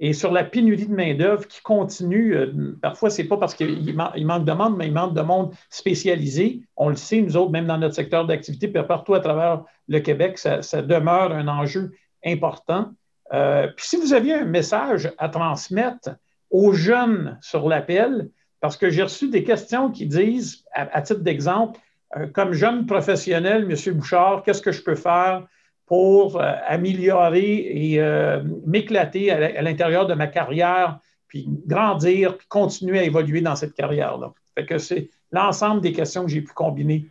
et 0.00 0.12
sur 0.12 0.30
la 0.30 0.44
pénurie 0.44 0.86
de 0.86 0.94
main-d'œuvre 0.94 1.46
qui 1.48 1.60
continue, 1.60 2.36
euh, 2.36 2.76
parfois, 2.80 3.10
ce 3.10 3.20
n'est 3.20 3.28
pas 3.28 3.36
parce 3.36 3.54
qu'il 3.54 3.94
manque 3.96 4.44
de 4.44 4.52
monde, 4.52 4.76
mais 4.76 4.86
il 4.86 4.92
manque 4.92 5.14
de 5.14 5.22
monde 5.22 5.52
spécialisé. 5.70 6.60
On 6.76 6.88
le 6.88 6.94
sait, 6.94 7.20
nous 7.20 7.36
autres, 7.36 7.50
même 7.50 7.66
dans 7.66 7.78
notre 7.78 7.96
secteur 7.96 8.24
d'activité, 8.24 8.68
puis 8.68 8.82
partout 8.84 9.14
à 9.14 9.20
travers 9.20 9.64
le 9.88 9.98
Québec, 9.98 10.38
ça, 10.38 10.60
demeure 10.82 11.32
un 11.32 11.48
enjeu 11.48 11.92
important. 12.24 12.92
Euh, 13.32 13.66
puis 13.76 13.86
si 13.86 13.96
vous 13.96 14.14
aviez 14.14 14.34
un 14.34 14.44
message 14.44 15.12
à 15.18 15.28
transmettre 15.28 16.10
aux 16.50 16.72
jeunes 16.72 17.36
sur 17.40 17.68
l'appel, 17.68 18.30
parce 18.60 18.76
que 18.76 18.90
j'ai 18.90 19.02
reçu 19.02 19.28
des 19.28 19.42
questions 19.42 19.90
qui 19.90 20.06
disent, 20.06 20.64
à, 20.72 21.02
titre 21.02 21.20
d'exemple, 21.20 21.78
euh, 22.16 22.28
comme 22.28 22.52
jeune 22.52 22.86
professionnel, 22.86 23.68
M. 23.68 23.94
Bouchard, 23.94 24.42
qu'est-ce 24.44 24.62
que 24.62 24.72
je 24.72 24.82
peux 24.82 24.94
faire 24.94 25.44
pour 25.88 26.38
euh, 26.38 26.52
améliorer 26.66 27.94
et 27.94 28.00
euh, 28.00 28.42
m'éclater 28.66 29.30
à 29.30 29.62
l'intérieur 29.62 30.06
de 30.06 30.14
ma 30.14 30.26
carrière, 30.26 31.00
puis 31.26 31.48
grandir, 31.66 32.36
puis 32.36 32.46
continuer 32.46 32.98
à 32.98 33.04
évoluer 33.04 33.40
dans 33.40 33.56
cette 33.56 33.74
carrière-là. 33.74 34.32
C'est 34.78 35.08
l'ensemble 35.32 35.80
des 35.80 35.92
questions 35.92 36.24
que 36.24 36.30
j'ai 36.30 36.42
pu 36.42 36.52
combiner. 36.52 37.06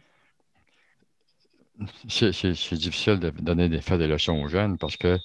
C'est 2.08 2.74
difficile 2.74 3.20
de 3.20 3.30
donner 3.32 3.68
des, 3.68 3.82
faire 3.82 3.98
des 3.98 4.08
leçons 4.08 4.44
aux 4.44 4.48
jeunes 4.48 4.78
parce 4.78 4.96
que 4.96 5.18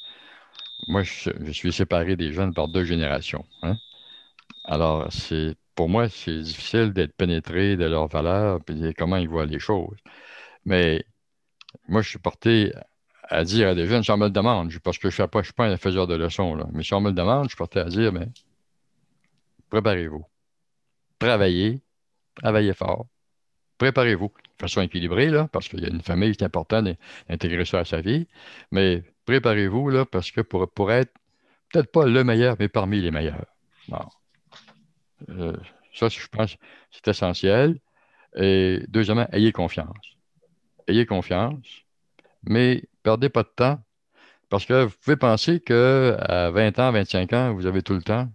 moi, 0.88 1.02
je, 1.02 1.30
suis 1.52 1.72
séparé 1.72 2.16
des 2.16 2.32
jeunes 2.32 2.54
par 2.54 2.68
deux 2.68 2.84
générations. 2.84 3.44
Hein. 3.62 3.76
Alors, 4.64 5.12
c'est 5.12 5.54
pour 5.74 5.88
moi, 5.88 6.08
c'est 6.08 6.40
difficile 6.40 6.92
d'être 6.92 7.14
pénétré 7.14 7.76
de 7.76 7.84
leurs 7.84 8.08
valeurs 8.08 8.60
et 8.68 8.92
comment 8.94 9.16
ils 9.16 9.28
voient 9.28 9.46
les 9.46 9.58
choses. 9.60 9.96
Mais 10.64 11.04
moi, 11.88 12.02
je 12.02 12.10
suis 12.10 12.18
porté 12.18 12.72
à 13.22 13.44
dire 13.44 13.68
à 13.68 13.74
des 13.74 13.86
jeunes, 13.86 14.02
si 14.02 14.10
on 14.10 14.16
me 14.16 14.26
le 14.26 14.30
demande, 14.30 14.72
parce 14.82 14.98
que 14.98 15.10
je 15.10 15.22
ne 15.22 15.42
suis 15.42 15.52
pas 15.52 15.66
un 15.66 15.76
faiseur 15.76 16.06
de 16.06 16.14
leçons, 16.14 16.54
là, 16.54 16.66
mais 16.72 16.82
si 16.82 16.94
on 16.94 17.00
me 17.00 17.10
le 17.10 17.14
demande, 17.14 17.48
je 17.50 17.56
porté 17.56 17.80
à 17.80 17.84
dire, 17.84 18.12
mais 18.12 18.28
préparez-vous. 19.70 20.24
Travaillez, 21.18 21.80
travaillez 22.34 22.74
fort. 22.74 23.06
Préparez-vous 23.78 24.28
de 24.28 24.60
façon 24.60 24.80
équilibrée, 24.82 25.30
là, 25.30 25.48
parce 25.52 25.68
qu'il 25.68 25.80
y 25.80 25.86
a 25.86 25.88
une 25.88 26.02
famille, 26.02 26.34
c'est 26.38 26.44
important 26.44 26.82
d'intégrer 26.82 27.64
ça 27.64 27.80
à 27.80 27.84
sa 27.84 28.00
vie, 28.00 28.26
mais 28.70 29.02
préparez-vous 29.24 29.88
là, 29.88 30.04
parce 30.04 30.30
que 30.30 30.40
pour, 30.40 30.70
pour 30.70 30.92
être 30.92 31.12
peut-être 31.72 31.90
pas 31.90 32.06
le 32.06 32.22
meilleur, 32.24 32.56
mais 32.58 32.68
parmi 32.68 33.00
les 33.00 33.10
meilleurs. 33.10 33.46
Euh, 35.30 35.56
ça, 35.94 36.08
je 36.08 36.26
pense, 36.28 36.56
c'est 36.90 37.08
essentiel. 37.08 37.78
Et 38.36 38.82
deuxièmement, 38.88 39.26
ayez 39.32 39.52
confiance. 39.52 40.16
Ayez 40.88 41.06
confiance, 41.06 41.66
mais 42.44 42.84
perdez 43.02 43.28
pas 43.28 43.42
de 43.42 43.50
temps. 43.54 43.78
Parce 44.48 44.66
que 44.66 44.84
vous 44.84 44.94
pouvez 45.02 45.16
penser 45.16 45.60
qu'à 45.60 46.50
20 46.50 46.78
ans, 46.78 46.92
25 46.92 47.32
ans, 47.32 47.54
vous 47.54 47.66
avez 47.66 47.82
tout 47.82 47.94
le 47.94 48.02
temps. 48.02 48.28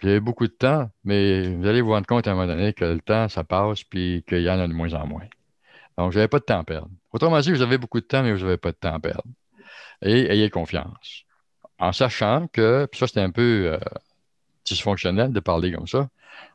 Vous 0.00 0.08
avez 0.08 0.20
beaucoup 0.20 0.46
de 0.46 0.52
temps, 0.52 0.88
mais 1.04 1.54
vous 1.54 1.66
allez 1.66 1.82
vous 1.82 1.90
rendre 1.90 2.06
compte 2.06 2.26
à 2.26 2.30
un 2.30 2.34
moment 2.34 2.46
donné 2.46 2.72
que 2.72 2.86
le 2.86 3.00
temps, 3.00 3.28
ça 3.28 3.44
passe, 3.44 3.84
puis 3.84 4.24
qu'il 4.26 4.40
y 4.40 4.48
en 4.50 4.58
a 4.58 4.66
de 4.66 4.72
moins 4.72 4.94
en 4.94 5.06
moins. 5.06 5.26
Donc, 5.98 6.12
vous 6.12 6.16
n'avez 6.16 6.28
pas 6.28 6.38
de 6.38 6.44
temps 6.44 6.60
à 6.60 6.64
perdre. 6.64 6.88
Autrement 7.12 7.38
dit, 7.40 7.50
vous 7.50 7.60
avez 7.60 7.76
beaucoup 7.76 8.00
de 8.00 8.06
temps, 8.06 8.22
mais 8.22 8.32
vous 8.32 8.42
n'avez 8.42 8.56
pas 8.56 8.72
de 8.72 8.76
temps 8.76 8.94
à 8.94 9.00
perdre. 9.00 9.24
Et 10.00 10.32
ayez 10.32 10.48
confiance. 10.48 11.24
En 11.78 11.92
sachant 11.92 12.46
que, 12.46 12.86
puis 12.90 12.98
ça, 12.98 13.06
c'est 13.06 13.20
un 13.20 13.30
peu 13.30 13.72
euh, 13.74 13.78
dysfonctionnel 14.64 15.32
de 15.32 15.40
parler 15.40 15.72
comme 15.72 15.86
ça, 15.86 16.08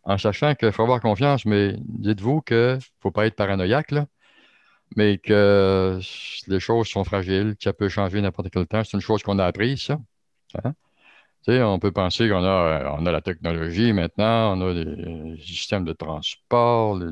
en 0.03 0.17
sachant 0.17 0.55
qu'il 0.55 0.71
faut 0.71 0.81
avoir 0.81 0.99
confiance, 0.99 1.45
mais 1.45 1.75
dites-vous 1.77 2.41
qu'il 2.41 2.57
ne 2.57 2.79
faut 3.01 3.11
pas 3.11 3.27
être 3.27 3.35
paranoïaque, 3.35 3.91
là 3.91 4.07
mais 4.95 5.17
que 5.17 5.99
les 6.47 6.59
choses 6.59 6.87
sont 6.87 7.03
fragiles, 7.03 7.55
que 7.55 7.63
ça 7.63 7.73
peut 7.73 7.89
changer 7.89 8.21
n'importe 8.21 8.49
quel 8.51 8.67
temps. 8.67 8.83
C'est 8.83 8.97
une 8.97 9.01
chose 9.01 9.23
qu'on 9.23 9.39
a 9.39 9.45
appris, 9.45 9.77
ça. 9.77 9.99
Hein? 10.63 10.73
on 11.47 11.79
peut 11.79 11.91
penser 11.91 12.27
qu'on 12.29 12.43
a, 12.43 12.95
on 12.97 13.05
a 13.05 13.11
la 13.11 13.21
technologie 13.21 13.93
maintenant, 13.93 14.57
on 14.57 14.69
a 14.69 14.73
des 14.73 15.37
systèmes 15.41 15.85
de 15.85 15.93
transport, 15.93 16.97
les, 16.97 17.11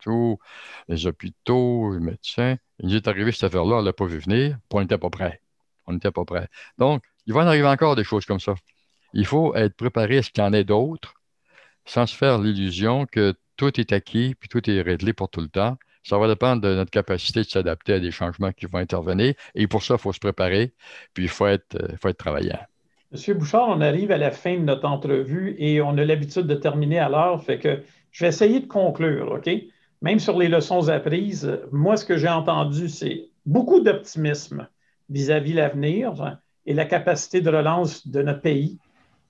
tout, 0.00 0.38
les 0.88 1.06
hôpitaux, 1.06 1.92
les 1.92 2.00
médecins. 2.00 2.56
Il 2.78 2.94
est 2.94 3.08
arrivé 3.08 3.32
cette 3.32 3.44
affaire-là, 3.44 3.76
on 3.76 3.80
ne 3.80 3.86
l'a 3.86 3.92
pas 3.92 4.06
vu 4.06 4.18
venir, 4.18 4.56
puis 4.68 4.78
on 4.78 4.80
n'était 4.80 4.98
pas 4.98 5.10
prêt. 5.10 5.40
On 5.86 5.92
n'était 5.92 6.10
pas 6.10 6.24
prêt. 6.24 6.48
Donc, 6.78 7.04
il 7.26 7.34
va 7.34 7.42
en 7.42 7.46
arriver 7.46 7.68
encore 7.68 7.96
des 7.96 8.04
choses 8.04 8.24
comme 8.24 8.40
ça. 8.40 8.54
Il 9.12 9.26
faut 9.26 9.54
être 9.54 9.76
préparé 9.76 10.18
à 10.18 10.22
ce 10.22 10.30
qu'il 10.30 10.42
y 10.42 10.46
en 10.46 10.52
ait 10.52 10.64
d'autres, 10.64 11.14
sans 11.84 12.06
se 12.06 12.16
faire 12.16 12.38
l'illusion 12.38 13.06
que 13.06 13.34
tout 13.56 13.78
est 13.80 13.92
acquis, 13.92 14.34
puis 14.34 14.48
tout 14.48 14.68
est 14.70 14.80
réglé 14.82 15.12
pour 15.12 15.28
tout 15.28 15.40
le 15.40 15.48
temps. 15.48 15.76
Ça 16.02 16.18
va 16.18 16.28
dépendre 16.28 16.62
de 16.62 16.74
notre 16.74 16.90
capacité 16.90 17.40
de 17.40 17.48
s'adapter 17.48 17.94
à 17.94 18.00
des 18.00 18.10
changements 18.10 18.52
qui 18.52 18.66
vont 18.66 18.78
intervenir. 18.78 19.34
Et 19.54 19.66
pour 19.66 19.82
ça, 19.82 19.94
il 19.94 20.00
faut 20.00 20.12
se 20.12 20.18
préparer, 20.18 20.74
puis 21.14 21.24
il 21.24 21.28
faut 21.30 21.46
être, 21.46 21.76
euh, 21.76 21.96
faut 22.00 22.08
être 22.08 22.18
travaillant. 22.18 22.58
Monsieur 23.12 23.34
Bouchard, 23.34 23.68
on 23.68 23.80
arrive 23.80 24.10
à 24.10 24.16
la 24.16 24.30
fin 24.30 24.54
de 24.54 24.64
notre 24.64 24.86
entrevue 24.86 25.54
et 25.58 25.82
on 25.82 25.98
a 25.98 26.04
l'habitude 26.04 26.46
de 26.46 26.54
terminer 26.54 26.98
à 26.98 27.08
l'heure, 27.08 27.42
fait 27.44 27.58
que 27.58 27.82
je 28.10 28.24
vais 28.24 28.28
essayer 28.28 28.60
de 28.60 28.66
conclure, 28.66 29.32
OK? 29.32 29.50
Même 30.00 30.18
sur 30.18 30.38
les 30.38 30.48
leçons 30.48 30.88
apprises, 30.88 31.60
moi, 31.70 31.96
ce 31.96 32.04
que 32.04 32.16
j'ai 32.16 32.28
entendu, 32.28 32.88
c'est 32.88 33.28
beaucoup 33.46 33.80
d'optimisme 33.80 34.66
vis-à-vis 35.10 35.52
l'avenir 35.52 36.38
et 36.66 36.74
la 36.74 36.84
capacité 36.84 37.40
de 37.40 37.50
relance 37.50 38.06
de 38.06 38.22
notre 38.22 38.40
pays. 38.40 38.78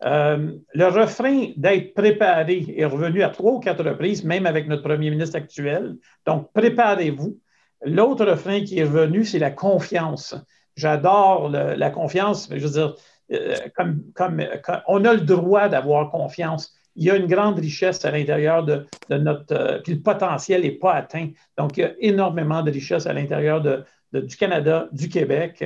Euh, 0.04 0.52
le 0.74 0.86
refrain 0.86 1.50
d'être 1.56 1.94
préparé 1.94 2.64
est 2.76 2.84
revenu 2.84 3.22
à 3.22 3.28
trois 3.28 3.52
ou 3.52 3.60
quatre 3.60 3.84
reprises, 3.84 4.24
même 4.24 4.46
avec 4.46 4.66
notre 4.66 4.82
premier 4.82 5.10
ministre 5.10 5.36
actuel. 5.36 5.96
Donc, 6.26 6.52
préparez-vous. 6.52 7.38
L'autre 7.84 8.24
refrain 8.26 8.62
qui 8.62 8.78
est 8.78 8.84
revenu, 8.84 9.24
c'est 9.24 9.38
la 9.38 9.50
confiance. 9.50 10.34
J'adore 10.76 11.50
la 11.50 11.90
confiance. 11.90 12.48
Je 12.50 12.66
veux 12.66 12.72
dire, 12.72 12.94
euh, 13.32 13.56
comme, 13.76 14.46
on 14.88 15.04
a 15.04 15.14
le 15.14 15.20
droit 15.20 15.68
d'avoir 15.68 16.10
confiance. 16.10 16.74
Il 16.94 17.04
y 17.04 17.10
a 17.10 17.16
une 17.16 17.26
grande 17.26 17.58
richesse 17.58 18.04
à 18.04 18.10
l'intérieur 18.10 18.64
de, 18.64 18.86
notre. 19.10 19.54
Euh, 19.54 19.78
puis 19.82 19.94
le 19.94 20.00
potentiel 20.00 20.62
n'est 20.62 20.72
pas 20.72 20.94
atteint. 20.94 21.28
Donc, 21.56 21.76
il 21.76 21.80
y 21.80 21.84
a 21.84 21.92
énormément 22.00 22.62
de 22.62 22.70
richesse 22.70 23.06
à 23.06 23.12
l'intérieur 23.12 23.62
du 24.12 24.36
Canada, 24.36 24.88
du 24.92 25.08
Québec. 25.08 25.64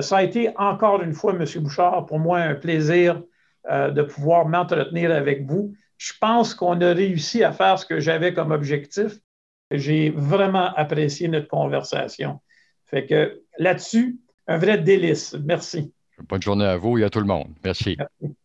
ça 0.00 0.16
a 0.16 0.22
été 0.22 0.50
encore 0.56 1.02
une 1.02 1.12
fois, 1.12 1.34
M. 1.34 1.44
Bouchard, 1.62 2.06
pour 2.06 2.18
moi, 2.18 2.38
un 2.38 2.54
plaisir 2.54 3.20
euh, 3.70 3.90
de 3.90 4.02
pouvoir 4.02 4.46
m'entretenir 4.46 5.10
avec 5.10 5.46
vous. 5.46 5.74
Je 5.96 6.12
pense 6.20 6.54
qu'on 6.54 6.80
a 6.80 6.92
réussi 6.92 7.42
à 7.42 7.52
faire 7.52 7.78
ce 7.78 7.86
que 7.86 8.00
j'avais 8.00 8.34
comme 8.34 8.50
objectif. 8.50 9.12
J'ai 9.70 10.10
vraiment 10.10 10.74
apprécié 10.74 11.28
notre 11.28 11.48
conversation. 11.48 12.40
Fait 12.84 13.06
que 13.06 13.40
là-dessus, 13.58 14.18
un 14.46 14.58
vrai 14.58 14.78
délice. 14.78 15.34
Merci. 15.44 15.92
Bonne 16.28 16.42
journée 16.42 16.66
à 16.66 16.76
vous 16.76 16.98
et 16.98 17.04
à 17.04 17.10
tout 17.10 17.20
le 17.20 17.26
monde. 17.26 17.48
Merci. 17.64 17.96
Merci. 17.98 18.36